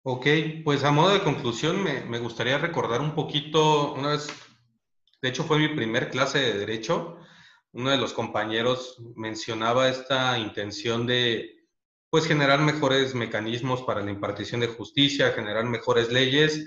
Ok, 0.03 0.27
pues 0.65 0.83
a 0.85 0.91
modo 0.91 1.13
de 1.13 1.23
conclusión 1.23 1.83
me, 1.83 2.05
me 2.05 2.19
gustaría 2.19 2.59
recordar 2.59 3.01
un 3.01 3.15
poquito, 3.15 3.93
una 3.95 4.11
vez, 4.11 4.29
de 5.21 5.29
hecho 5.29 5.45
fue 5.45 5.59
mi 5.59 5.69
primer 5.69 6.11
clase 6.11 6.39
de 6.39 6.59
derecho, 6.59 7.19
uno 7.73 7.91
de 7.91 7.99
los 7.99 8.15
compañeros 8.15 8.97
mencionaba 9.17 9.89
esta 9.89 10.39
intención 10.39 11.07
de 11.07 11.57
pues 12.09 12.27
generar 12.27 12.61
mejores 12.61 13.15
mecanismos 13.15 13.83
para 13.83 14.01
la 14.01 14.11
impartición 14.11 14.61
de 14.61 14.69
justicia, 14.69 15.33
generar 15.33 15.65
mejores 15.67 16.11
leyes. 16.11 16.67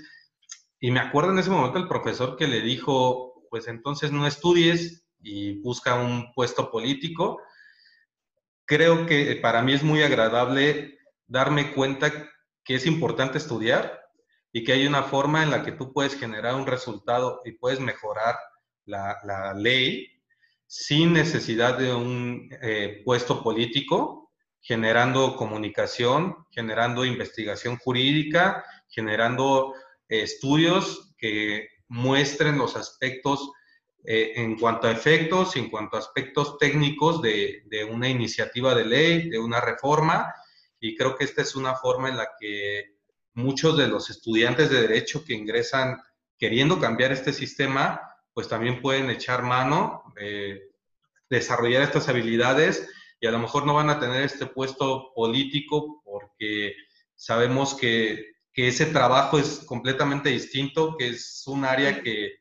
Y 0.78 0.92
me 0.92 1.00
acuerdo 1.00 1.32
en 1.32 1.40
ese 1.40 1.50
momento 1.50 1.78
el 1.78 1.88
profesor 1.88 2.36
que 2.36 2.46
le 2.46 2.60
dijo, 2.60 3.42
pues 3.50 3.66
entonces 3.66 4.12
no 4.12 4.26
estudies, 4.26 5.04
y 5.22 5.60
busca 5.60 5.94
un 5.94 6.32
puesto 6.32 6.70
político, 6.70 7.40
creo 8.64 9.06
que 9.06 9.36
para 9.36 9.62
mí 9.62 9.72
es 9.72 9.82
muy 9.82 10.02
agradable 10.02 10.98
darme 11.26 11.72
cuenta 11.72 12.12
que 12.64 12.74
es 12.74 12.86
importante 12.86 13.38
estudiar 13.38 14.00
y 14.52 14.64
que 14.64 14.72
hay 14.72 14.86
una 14.86 15.02
forma 15.02 15.42
en 15.42 15.50
la 15.50 15.62
que 15.62 15.72
tú 15.72 15.92
puedes 15.92 16.18
generar 16.18 16.54
un 16.54 16.66
resultado 16.66 17.40
y 17.44 17.52
puedes 17.52 17.80
mejorar 17.80 18.36
la, 18.86 19.54
ley 19.54 20.08
sin 20.66 21.12
necesidad 21.12 21.78
de 21.78 21.92
un 21.92 22.48
eh, 22.62 23.02
puesto 23.04 23.42
político, 23.42 24.30
generando 24.60 25.36
comunicación, 25.36 26.36
generando 26.50 27.04
investigación 27.04 27.76
jurídica, 27.76 28.64
generando 28.88 29.74
eh, 30.08 30.22
estudios 30.22 31.14
que 31.18 31.68
muestren 31.88 32.58
los 32.58 32.76
aspectos 32.76 33.50
eh, 34.04 34.32
en 34.36 34.58
cuanto 34.58 34.86
a 34.86 34.92
efectos, 34.92 35.56
en 35.56 35.68
cuanto 35.68 35.96
a 35.96 36.00
aspectos 36.00 36.58
técnicos 36.58 37.20
de, 37.22 37.62
una 37.90 38.08
iniciativa 38.08 38.74
de 38.74 38.84
ley, 38.84 39.30
de 39.30 39.38
una 39.38 39.60
reforma, 39.60 40.32
y 40.78 40.96
creo 40.96 41.16
que 41.16 41.24
esta 41.24 41.42
es 41.42 41.54
una 41.56 41.74
forma 41.74 42.08
en 42.08 42.16
la 42.16 42.30
que 42.38 42.96
muchos 43.34 43.76
de 43.76 43.88
los 43.88 44.10
estudiantes 44.10 44.70
de 44.70 44.82
derecho 44.82 45.24
que 45.24 45.34
ingresan 45.34 46.00
queriendo 46.38 46.80
cambiar 46.80 47.12
este 47.12 47.32
sistema, 47.32 48.00
pues 48.32 48.48
también 48.48 48.80
pueden 48.80 49.10
echar 49.10 49.42
mano, 49.42 50.02
desarrollar 51.28 51.82
estas 51.82 52.08
habilidades 52.08 52.88
y 53.20 53.26
a 53.26 53.30
lo 53.30 53.38
mejor 53.38 53.66
no 53.66 53.74
van 53.74 53.90
a 53.90 54.00
tener 54.00 54.22
este 54.22 54.46
puesto 54.46 55.12
político 55.14 56.02
porque 56.04 56.74
sabemos 57.14 57.74
que, 57.74 58.32
que 58.52 58.68
ese 58.68 58.86
trabajo 58.86 59.38
es 59.38 59.60
completamente 59.66 60.30
distinto, 60.30 60.96
que 60.96 61.08
es 61.08 61.42
un 61.46 61.64
área 61.64 62.02
que 62.02 62.40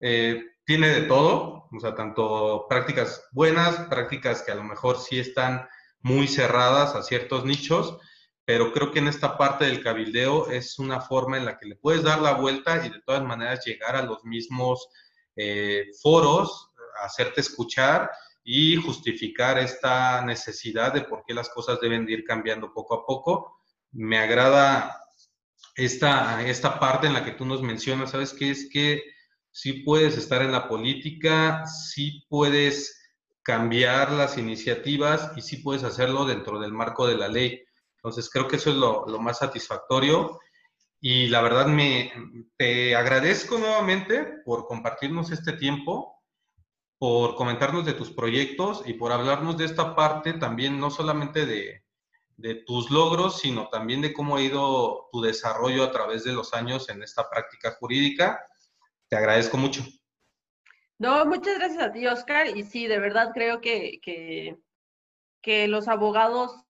eh, 0.00 0.44
tiene 0.66 0.88
de 0.88 1.02
todo, 1.02 1.68
o 1.70 1.80
sea, 1.80 1.94
tanto 1.94 2.66
prácticas 2.68 3.24
buenas, 3.30 3.86
prácticas 3.88 4.42
que 4.42 4.52
a 4.52 4.56
lo 4.56 4.64
mejor 4.64 4.98
sí 4.98 5.18
están 5.18 5.66
muy 6.00 6.26
cerradas 6.26 6.94
a 6.94 7.02
ciertos 7.02 7.44
nichos, 7.44 7.98
pero 8.44 8.72
creo 8.72 8.90
que 8.90 8.98
en 8.98 9.08
esta 9.08 9.38
parte 9.38 9.64
del 9.64 9.82
cabildeo 9.82 10.50
es 10.50 10.78
una 10.78 11.00
forma 11.00 11.36
en 11.36 11.44
la 11.44 11.58
que 11.58 11.66
le 11.66 11.76
puedes 11.76 12.02
dar 12.02 12.20
la 12.20 12.34
vuelta 12.34 12.84
y 12.84 12.90
de 12.90 13.00
todas 13.00 13.22
maneras 13.22 13.64
llegar 13.64 13.96
a 13.96 14.02
los 14.02 14.24
mismos 14.24 14.88
eh, 15.36 15.86
foros, 16.02 16.72
hacerte 17.02 17.40
escuchar 17.40 18.10
y 18.42 18.76
justificar 18.76 19.58
esta 19.58 20.24
necesidad 20.24 20.92
de 20.92 21.02
por 21.02 21.24
qué 21.24 21.34
las 21.34 21.48
cosas 21.48 21.80
deben 21.80 22.06
de 22.06 22.12
ir 22.12 22.24
cambiando 22.24 22.72
poco 22.72 22.94
a 22.94 23.06
poco. 23.06 23.60
Me 23.92 24.18
agrada 24.18 25.00
esta, 25.76 26.44
esta 26.46 26.80
parte 26.80 27.06
en 27.06 27.12
la 27.12 27.24
que 27.24 27.32
tú 27.32 27.44
nos 27.44 27.62
mencionas, 27.62 28.10
¿sabes 28.10 28.32
qué? 28.32 28.50
Es 28.50 28.68
que 28.72 29.15
sí 29.56 29.72
puedes 29.72 30.18
estar 30.18 30.42
en 30.42 30.52
la 30.52 30.68
política, 30.68 31.64
sí 31.64 32.26
puedes 32.28 32.94
cambiar 33.42 34.12
las 34.12 34.36
iniciativas 34.36 35.32
y 35.34 35.40
sí 35.40 35.56
puedes 35.56 35.82
hacerlo 35.82 36.26
dentro 36.26 36.60
del 36.60 36.74
marco 36.74 37.06
de 37.06 37.16
la 37.16 37.28
ley. 37.28 37.64
Entonces 37.96 38.28
creo 38.28 38.48
que 38.48 38.56
eso 38.56 38.68
es 38.68 38.76
lo, 38.76 39.06
más 39.18 39.38
satisfactorio 39.38 40.38
y 41.00 41.28
la 41.28 41.40
verdad 41.40 41.68
me 41.68 42.12
te 42.58 42.94
agradezco 42.94 43.56
nuevamente 43.56 44.42
por 44.44 44.66
compartirnos 44.66 45.32
este 45.32 45.54
tiempo, 45.54 46.22
por 46.98 47.34
comentarnos 47.34 47.86
de 47.86 47.94
tus 47.94 48.10
proyectos 48.10 48.82
y 48.84 48.92
por 48.92 49.10
hablarnos 49.10 49.56
de 49.56 49.64
esta 49.64 49.96
parte 49.96 50.34
también 50.34 50.78
no 50.78 50.90
solamente 50.90 51.46
de, 51.46 51.82
de 52.36 52.56
tus 52.56 52.90
logros, 52.90 53.38
sino 53.38 53.70
también 53.70 54.02
de 54.02 54.12
cómo 54.12 54.36
ha 54.36 54.42
ido 54.42 55.08
tu 55.10 55.22
desarrollo 55.22 55.82
a 55.82 55.92
través 55.92 56.24
de 56.24 56.34
los 56.34 56.52
años 56.52 56.90
en 56.90 57.02
esta 57.02 57.30
práctica 57.30 57.74
jurídica 57.80 58.38
te 59.08 59.16
agradezco 59.16 59.56
mucho. 59.56 59.82
No, 60.98 61.26
muchas 61.26 61.58
gracias 61.58 61.82
a 61.82 61.92
ti, 61.92 62.06
Oscar. 62.06 62.56
Y 62.56 62.62
sí, 62.64 62.86
de 62.86 62.98
verdad 62.98 63.30
creo 63.34 63.60
que, 63.60 64.00
que, 65.42 65.68
los 65.68 65.86
abogados 65.88 66.64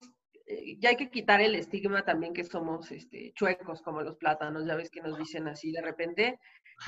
eh, 0.46 0.76
ya 0.78 0.90
hay 0.90 0.96
que 0.96 1.10
quitar 1.10 1.40
el 1.40 1.54
estigma 1.54 2.04
también 2.04 2.34
que 2.34 2.44
somos 2.44 2.90
este, 2.92 3.32
chuecos 3.34 3.80
como 3.80 4.02
los 4.02 4.16
plátanos, 4.16 4.66
ya 4.66 4.74
ves 4.74 4.90
que 4.90 5.00
nos 5.00 5.18
dicen 5.18 5.48
así 5.48 5.72
de 5.72 5.80
repente. 5.80 6.38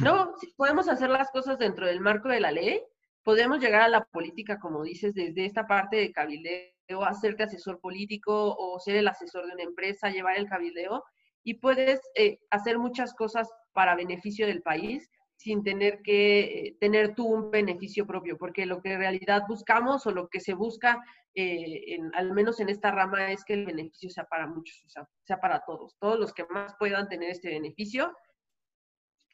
No, 0.01 0.35
podemos 0.57 0.89
hacer 0.89 1.09
las 1.09 1.31
cosas 1.31 1.59
dentro 1.59 1.87
del 1.87 2.01
marco 2.01 2.29
de 2.29 2.41
la 2.41 2.53
ley, 2.53 2.83
podemos 3.23 3.59
llegar 3.61 3.83
a 3.83 3.89
la 3.89 4.05
política, 4.05 4.59
como 4.59 4.83
dices, 4.83 5.15
desde 5.15 5.47
esta 5.47 5.67
parte 5.67 5.97
de 5.97 6.13
cabildeo, 6.13 7.05
hacerte 7.07 7.45
asesor 7.45 7.81
político 7.81 8.55
o 8.59 8.79
ser 8.81 8.97
el 8.97 9.09
asesor 9.09 9.47
de 9.47 9.55
una 9.55 9.63
empresa, 9.63 10.11
llevar 10.11 10.37
el 10.37 10.49
cabildeo 10.49 11.05
y 11.43 11.55
puedes 11.55 12.01
eh, 12.15 12.39
hacer 12.51 12.79
muchas 12.79 13.15
cosas 13.15 13.49
para 13.73 13.95
beneficio 13.95 14.47
del 14.47 14.61
país 14.61 15.09
sin 15.39 15.63
tener 15.63 16.03
que 16.03 16.41
eh, 16.41 16.77
tener 16.81 17.15
tú 17.15 17.27
un 17.27 17.51
beneficio 17.51 18.05
propio, 18.07 18.37
porque 18.37 18.67
lo 18.67 18.83
que 18.83 18.95
en 18.95 18.99
realidad 18.99 19.45
buscamos 19.49 20.05
o 20.07 20.11
lo 20.11 20.29
que 20.29 20.41
se 20.41 20.53
busca, 20.53 21.01
eh, 21.33 21.95
en, 21.95 22.13
al 22.17 22.33
menos 22.33 22.59
en 22.59 22.69
esta 22.69 22.91
rama, 22.91 23.31
es 23.31 23.45
que 23.45 23.55
el 23.55 23.65
beneficio 23.65 24.11
sea 24.11 24.25
para 24.25 24.49
muchos, 24.49 24.85
o 24.85 24.89
sea, 24.89 25.09
sea 25.23 25.39
para 25.41 25.65
todos. 25.65 25.97
Todos 26.01 26.19
los 26.19 26.35
que 26.35 26.45
más 26.47 26.75
puedan 26.77 27.09
tener 27.09 27.31
este 27.31 27.51
beneficio, 27.51 28.17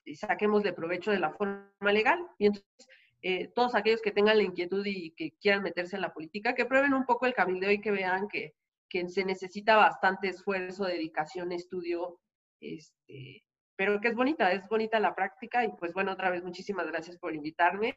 y 0.05 0.15
saquemos 0.17 0.63
de 0.63 0.75
provecho 0.75 1.11
de 1.11 1.19
la 1.19 1.33
forma 1.33 1.71
legal. 1.81 2.19
Y 2.39 2.47
entonces, 2.47 2.87
eh, 3.23 3.49
todos 3.55 3.75
aquellos 3.75 4.03
que 4.03 4.13
tengan 4.13 4.37
la 4.37 4.43
inquietud 4.43 4.85
y 4.85 5.13
que 5.13 5.33
quieran 5.41 5.63
meterse 5.63 5.97
en 5.97 6.03
la 6.03 6.13
política, 6.13 6.55
que 6.55 6.67
prueben 6.67 6.93
un 6.93 7.07
poco 7.07 7.25
el 7.25 7.33
camino 7.33 7.71
y 7.71 7.81
que 7.81 7.91
vean 7.91 8.29
que, 8.29 8.55
que 8.91 9.09
se 9.09 9.25
necesita 9.25 9.77
bastante 9.77 10.29
esfuerzo, 10.29 10.85
dedicación, 10.85 11.51
estudio, 11.51 12.21
este, 12.61 13.43
pero 13.77 14.01
que 14.01 14.09
es 14.09 14.14
bonita, 14.14 14.53
es 14.53 14.68
bonita 14.68 15.01
la 15.01 15.14
práctica 15.14 15.64
y 15.64 15.72
pues 15.72 15.93
bueno, 15.93 16.12
otra 16.12 16.31
vez 16.31 16.43
muchísimas 16.43 16.87
gracias 16.87 17.18
por 17.18 17.35
invitarme. 17.35 17.95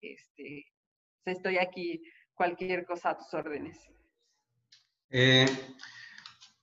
Este, 0.00 0.66
estoy 1.24 1.58
aquí, 1.58 2.02
cualquier 2.34 2.84
cosa 2.84 3.10
a 3.10 3.18
tus 3.18 3.32
órdenes. 3.34 3.78
Eh, 5.10 5.46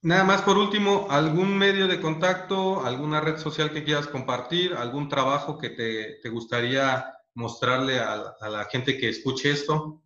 nada 0.01 0.23
más 0.23 0.41
por 0.41 0.57
último, 0.57 1.07
¿algún 1.09 1.57
medio 1.57 1.87
de 1.87 1.99
contacto, 1.99 2.85
alguna 2.85 3.21
red 3.21 3.37
social 3.37 3.71
que 3.71 3.83
quieras 3.83 4.07
compartir, 4.07 4.73
algún 4.73 5.09
trabajo 5.09 5.57
que 5.57 5.69
te, 5.69 6.29
gustaría 6.29 7.13
mostrarle 7.33 7.99
a, 7.99 8.35
la 8.49 8.65
gente 8.65 8.97
que 8.97 9.09
escuche 9.09 9.51
esto? 9.51 10.01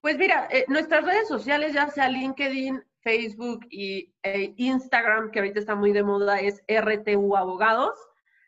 Pues 0.00 0.16
mira, 0.18 0.48
eh, 0.50 0.64
nuestras 0.68 1.04
redes 1.04 1.26
sociales, 1.26 1.72
ya 1.72 1.90
sea 1.90 2.08
LinkedIn, 2.08 2.82
Facebook 3.06 3.60
y 3.70 4.12
e 4.24 4.52
Instagram, 4.56 5.30
que 5.30 5.38
ahorita 5.38 5.60
está 5.60 5.76
muy 5.76 5.92
de 5.92 6.02
moda, 6.02 6.40
es 6.40 6.60
RTU 6.66 7.36
Abogados. 7.36 7.96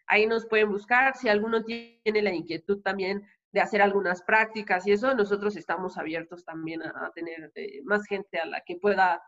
Ahí 0.08 0.26
nos 0.26 0.46
pueden 0.46 0.70
buscar. 0.70 1.16
Si 1.16 1.28
alguno 1.28 1.62
tiene 1.62 2.22
la 2.22 2.34
inquietud 2.34 2.82
también 2.82 3.24
de 3.52 3.60
hacer 3.60 3.80
algunas 3.80 4.20
prácticas 4.22 4.84
y 4.84 4.90
eso, 4.90 5.14
nosotros 5.14 5.56
estamos 5.56 5.96
abiertos 5.96 6.44
también 6.44 6.82
a, 6.82 7.12
tener 7.14 7.52
eh, 7.54 7.82
más 7.84 8.04
gente 8.06 8.40
a 8.40 8.46
la 8.46 8.60
que 8.62 8.74
pueda 8.74 9.22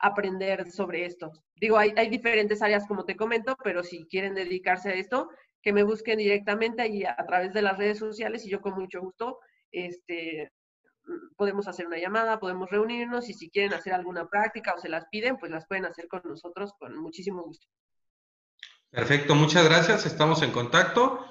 aprender 0.00 0.70
sobre 0.70 1.06
esto. 1.06 1.32
Digo, 1.56 1.78
hay, 1.78 2.10
diferentes 2.10 2.60
áreas, 2.60 2.86
como 2.86 3.06
te 3.06 3.16
comento, 3.16 3.56
pero 3.64 3.82
si 3.82 4.04
quieren 4.04 4.34
dedicarse 4.34 4.90
a 4.90 4.94
esto, 4.96 5.30
que 5.62 5.72
me 5.72 5.82
busquen 5.82 6.18
directamente 6.18 6.82
ahí 6.82 7.04
a, 7.04 7.16
a 7.16 7.24
través 7.24 7.54
de 7.54 7.62
las 7.62 7.78
redes 7.78 7.98
sociales 8.00 8.44
y 8.44 8.50
yo 8.50 8.60
con 8.60 8.74
mucho 8.74 9.00
gusto 9.00 9.38
este, 9.72 10.52
podemos 11.36 11.68
hacer 11.68 11.86
una 11.86 11.98
llamada, 11.98 12.38
podemos 12.38 12.70
reunirnos 12.70 13.28
y 13.28 13.34
si 13.34 13.50
quieren 13.50 13.74
hacer 13.74 13.92
alguna 13.92 14.28
práctica 14.28 14.74
o 14.76 14.80
se 14.80 14.88
las 14.88 15.06
piden, 15.10 15.36
pues 15.36 15.50
las 15.50 15.66
pueden 15.66 15.84
hacer 15.84 16.08
con 16.08 16.22
nosotros 16.24 16.72
con 16.78 16.96
muchísimo 16.96 17.42
gusto. 17.42 17.66
Perfecto, 18.90 19.34
muchas 19.34 19.64
gracias, 19.64 20.06
estamos 20.06 20.42
en 20.42 20.52
contacto 20.52 21.26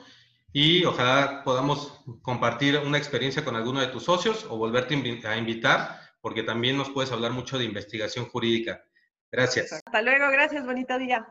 y 0.51 0.83
ojalá 0.85 1.43
podamos 1.43 2.03
compartir 2.21 2.77
una 2.77 2.97
experiencia 2.97 3.43
con 3.43 3.55
alguno 3.55 3.79
de 3.79 3.87
tus 3.87 4.03
socios 4.03 4.45
o 4.49 4.57
volverte 4.57 4.95
a 5.25 5.37
invitar 5.37 5.99
porque 6.21 6.43
también 6.43 6.77
nos 6.77 6.89
puedes 6.89 7.11
hablar 7.11 7.31
mucho 7.31 7.57
de 7.57 7.65
investigación 7.65 8.25
jurídica. 8.25 8.83
Gracias. 9.31 9.73
Hasta 9.73 10.01
luego, 10.01 10.29
gracias, 10.29 10.65
bonito 10.65 10.97
día. 10.97 11.27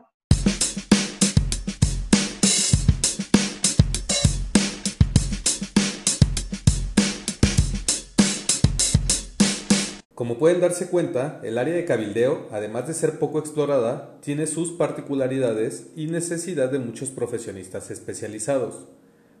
Como 10.15 10.37
pueden 10.37 10.61
darse 10.61 10.89
cuenta, 10.89 11.41
el 11.43 11.57
área 11.57 11.73
de 11.73 11.85
cabildeo, 11.85 12.47
además 12.51 12.87
de 12.87 12.93
ser 12.93 13.17
poco 13.17 13.39
explorada, 13.39 14.19
tiene 14.21 14.45
sus 14.45 14.71
particularidades 14.71 15.87
y 15.95 16.05
necesidad 16.05 16.71
de 16.71 16.77
muchos 16.77 17.09
profesionistas 17.09 17.89
especializados. 17.89 18.85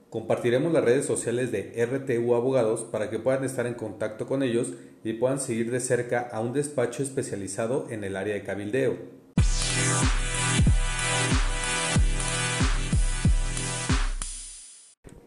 Compartiremos 0.09 0.73
las 0.73 0.83
redes 0.83 1.05
sociales 1.05 1.51
de 1.51 1.85
RTU 1.85 2.33
Abogados 2.33 2.81
para 2.91 3.11
que 3.11 3.19
puedan 3.19 3.43
estar 3.43 3.67
en 3.67 3.75
contacto 3.75 4.25
con 4.25 4.41
ellos 4.41 4.73
y 5.03 5.13
puedan 5.13 5.39
seguir 5.39 5.69
de 5.69 5.79
cerca 5.79 6.27
a 6.31 6.39
un 6.39 6.53
despacho 6.53 7.03
especializado 7.03 7.85
en 7.91 8.03
el 8.03 8.15
área 8.15 8.33
de 8.33 8.43
cabildeo. 8.43 8.97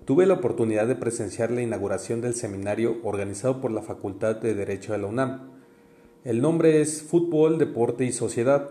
Tuve 0.07 0.25
la 0.25 0.35
oportunidad 0.35 0.87
de 0.87 0.95
presenciar 0.95 1.51
la 1.51 1.63
inauguración 1.63 2.21
del 2.21 2.35
seminario 2.35 2.99
organizado 3.03 3.61
por 3.61 3.73
la 3.73 3.83
Facultad 3.83 4.37
de 4.37 4.55
Derecho 4.55 4.93
de 4.93 4.99
la 4.99 5.09
UNAM. 5.09 5.51
El 6.23 6.41
nombre 6.41 6.81
es 6.81 7.03
Fútbol, 7.03 7.59
Deporte 7.59 8.05
y 8.05 8.13
Sociedad. 8.13 8.71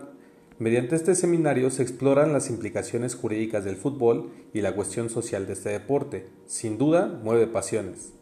Mediante 0.58 0.96
este 0.96 1.14
seminario 1.14 1.68
se 1.68 1.82
exploran 1.82 2.32
las 2.32 2.48
implicaciones 2.48 3.14
jurídicas 3.14 3.66
del 3.66 3.76
fútbol 3.76 4.30
y 4.54 4.62
la 4.62 4.74
cuestión 4.74 5.10
social 5.10 5.46
de 5.46 5.52
este 5.52 5.68
deporte. 5.68 6.26
Sin 6.46 6.78
duda, 6.78 7.20
mueve 7.22 7.46
pasiones. 7.46 8.14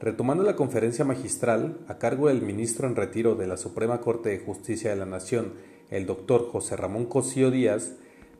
Retomando 0.00 0.42
la 0.42 0.56
conferencia 0.56 1.04
magistral 1.04 1.78
a 1.86 1.98
cargo 1.98 2.26
del 2.26 2.42
ministro 2.42 2.88
en 2.88 2.96
retiro 2.96 3.36
de 3.36 3.46
la 3.46 3.58
Suprema 3.58 4.00
Corte 4.00 4.30
de 4.30 4.40
Justicia 4.40 4.90
de 4.90 4.96
la 4.96 5.06
Nación, 5.06 5.52
el 5.88 6.04
doctor 6.04 6.48
José 6.50 6.74
Ramón 6.74 7.06
Cosío 7.06 7.52
Díaz, 7.52 7.92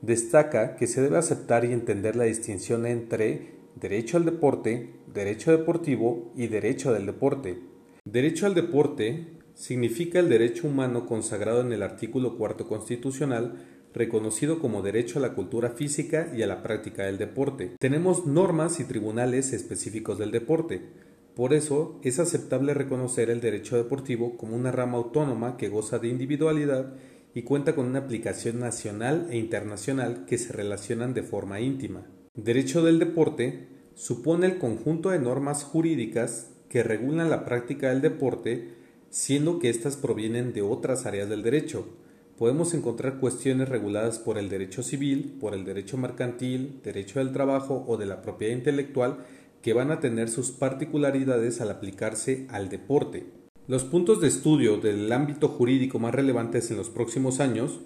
destaca 0.03 0.75
que 0.75 0.89
se 0.89 1.01
debe 1.01 1.19
aceptar 1.19 1.65
y 1.65 1.73
entender 1.73 2.17
la 2.17 2.25
distinción 2.25 2.87
entre 2.87 3.60
derecho 3.77 4.17
al 4.17 4.25
deporte, 4.25 4.95
derecho 5.13 5.51
deportivo 5.51 6.33
y 6.37 6.49
derecho 6.49 6.93
del 6.93 7.07
deporte. 7.07 7.59
Derecho 8.05 8.47
al 8.47 8.55
deporte 8.55 9.39
significa 9.55 10.21
el 10.21 10.29
derecho 10.29 10.67
humano 10.67 11.07
consagrado 11.07 11.61
en 11.61 11.73
el 11.73 11.83
artículo 11.83 12.37
cuarto 12.37 12.67
constitucional 12.67 13.57
reconocido 13.93 14.61
como 14.61 14.83
derecho 14.83 15.19
a 15.19 15.23
la 15.23 15.35
cultura 15.35 15.71
física 15.71 16.33
y 16.35 16.43
a 16.43 16.47
la 16.47 16.63
práctica 16.63 17.05
del 17.05 17.19
deporte. 17.19 17.73
Tenemos 17.79 18.27
normas 18.27 18.81
y 18.81 18.85
tribunales 18.85 19.53
específicos 19.53 20.19
del 20.19 20.31
deporte. 20.31 20.81
Por 21.35 21.53
eso 21.55 21.99
es 22.03 22.19
aceptable 22.19 22.75
reconocer 22.75 23.31
el 23.31 23.41
derecho 23.41 23.77
deportivo 23.77 24.37
como 24.37 24.57
una 24.57 24.73
rama 24.73 24.99
autónoma 24.99 25.57
que 25.57 25.69
goza 25.69 25.99
de 25.99 26.09
individualidad 26.09 26.95
y 27.35 27.43
cuenta 27.43 27.75
con 27.75 27.87
una 27.87 28.01
aplicación 28.01 28.59
nacional 28.59 29.29
e 29.31 29.39
internacional 29.39 30.25
que 30.27 30.39
se 30.39 30.53
relacionan 30.53 31.15
de 31.15 31.23
forma 31.23 31.61
íntima. 31.61 32.07
Derecho 32.43 32.83
del 32.83 32.99
deporte 32.99 33.69
supone 33.95 34.47
el 34.47 34.57
conjunto 34.57 35.11
de 35.11 35.19
normas 35.19 35.63
jurídicas 35.63 36.49
que 36.71 36.83
regulan 36.83 37.29
la 37.29 37.45
práctica 37.45 37.91
del 37.91 38.01
deporte, 38.01 38.71
siendo 39.11 39.59
que 39.59 39.69
éstas 39.69 39.99
provienen 39.99 40.55
de 40.55 40.63
otras 40.63 41.05
áreas 41.05 41.29
del 41.29 41.43
derecho. 41.43 41.87
Podemos 42.39 42.73
encontrar 42.73 43.19
cuestiones 43.19 43.69
reguladas 43.69 44.19
por 44.19 44.39
el 44.39 44.49
derecho 44.49 44.83
civil, 44.83 45.37
por 45.39 45.53
el 45.53 45.67
derecho 45.67 45.99
mercantil, 45.99 46.81
derecho 46.83 47.19
del 47.19 47.35
trabajo 47.35 47.85
o 47.87 47.99
de 47.99 48.07
la 48.07 48.23
propiedad 48.23 48.57
intelectual 48.57 49.19
que 49.61 49.75
van 49.75 49.91
a 49.91 50.01
tener 50.01 50.31
sus 50.31 50.51
particularidades 50.51 51.61
al 51.61 51.71
aplicarse 51.71 52.47
al 52.49 52.71
deporte. 52.71 53.27
Los 53.69 53.85
puntos 53.85 54.23
de 54.23 54.29
estudio 54.29 54.79
del 54.79 55.13
ámbito 55.13 55.49
jurídico 55.49 55.99
más 55.99 56.15
relevantes 56.15 56.71
en 56.71 56.79
los 56.79 56.89
próximos 56.89 57.39
años 57.39 57.81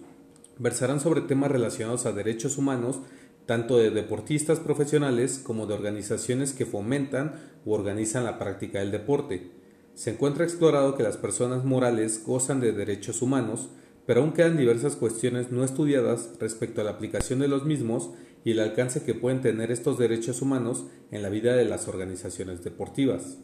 versarán 0.61 1.00
sobre 1.00 1.22
temas 1.22 1.50
relacionados 1.50 2.07
a 2.07 2.12
derechos 2.12 2.57
humanos 2.57 3.00
tanto 3.47 3.78
de 3.78 3.90
deportistas 3.90 4.61
profesionales 4.61 5.38
como 5.38 5.66
de 5.66 5.74
organizaciones 5.74 6.53
que 6.53 6.66
fomentan 6.66 7.34
u 7.64 7.72
organizan 7.72 8.24
la 8.24 8.38
práctica 8.38 8.78
del 8.78 8.90
deporte. 8.90 9.51
Se 9.95 10.11
encuentra 10.11 10.45
explorado 10.45 10.97
que 10.97 11.03
las 11.03 11.16
personas 11.16 11.64
morales 11.64 12.22
gozan 12.26 12.61
de 12.61 12.72
derechos 12.72 13.22
humanos, 13.22 13.68
pero 14.07 14.20
aún 14.20 14.32
quedan 14.32 14.57
diversas 14.57 14.97
cuestiones 14.97 15.51
no 15.51 15.64
estudiadas 15.64 16.30
respecto 16.40 16.80
a 16.80 16.84
la 16.84 16.90
aplicación 16.90 17.38
de 17.38 17.49
los 17.49 17.64
mismos 17.64 18.11
y 18.45 18.51
el 18.51 18.61
alcance 18.61 19.03
que 19.03 19.14
pueden 19.14 19.40
tener 19.40 19.70
estos 19.70 19.99
derechos 19.99 20.42
humanos 20.42 20.86
en 21.11 21.22
la 21.22 21.30
vida 21.30 21.55
de 21.57 21.64
las 21.64 21.88
organizaciones 21.88 22.62
deportivas. 22.62 23.38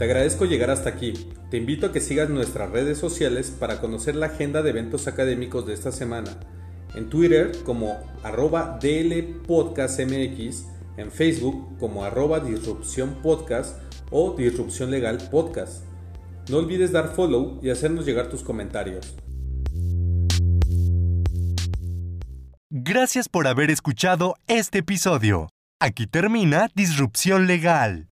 Te 0.00 0.04
agradezco 0.04 0.46
llegar 0.46 0.70
hasta 0.70 0.88
aquí. 0.88 1.12
Te 1.50 1.58
invito 1.58 1.84
a 1.84 1.92
que 1.92 2.00
sigas 2.00 2.30
nuestras 2.30 2.70
redes 2.70 2.96
sociales 2.96 3.50
para 3.50 3.82
conocer 3.82 4.16
la 4.16 4.28
agenda 4.28 4.62
de 4.62 4.70
eventos 4.70 5.06
académicos 5.06 5.66
de 5.66 5.74
esta 5.74 5.92
semana. 5.92 6.40
En 6.94 7.10
Twitter 7.10 7.52
como 7.66 7.98
arroba 8.22 8.78
DLPodcastMX, 8.80 10.64
en 10.96 11.12
Facebook 11.12 11.76
como 11.78 12.02
arroba 12.02 12.40
Disrupción 12.40 13.18
Podcast 13.22 13.76
o 14.10 14.34
Disrupción 14.38 14.90
Legal 14.90 15.18
Podcast. 15.30 15.84
No 16.48 16.56
olvides 16.56 16.92
dar 16.92 17.14
follow 17.14 17.60
y 17.62 17.68
hacernos 17.68 18.06
llegar 18.06 18.30
tus 18.30 18.42
comentarios. 18.42 19.14
Gracias 22.70 23.28
por 23.28 23.46
haber 23.46 23.70
escuchado 23.70 24.36
este 24.46 24.78
episodio. 24.78 25.50
Aquí 25.78 26.06
termina 26.06 26.70
Disrupción 26.74 27.46
Legal. 27.46 28.06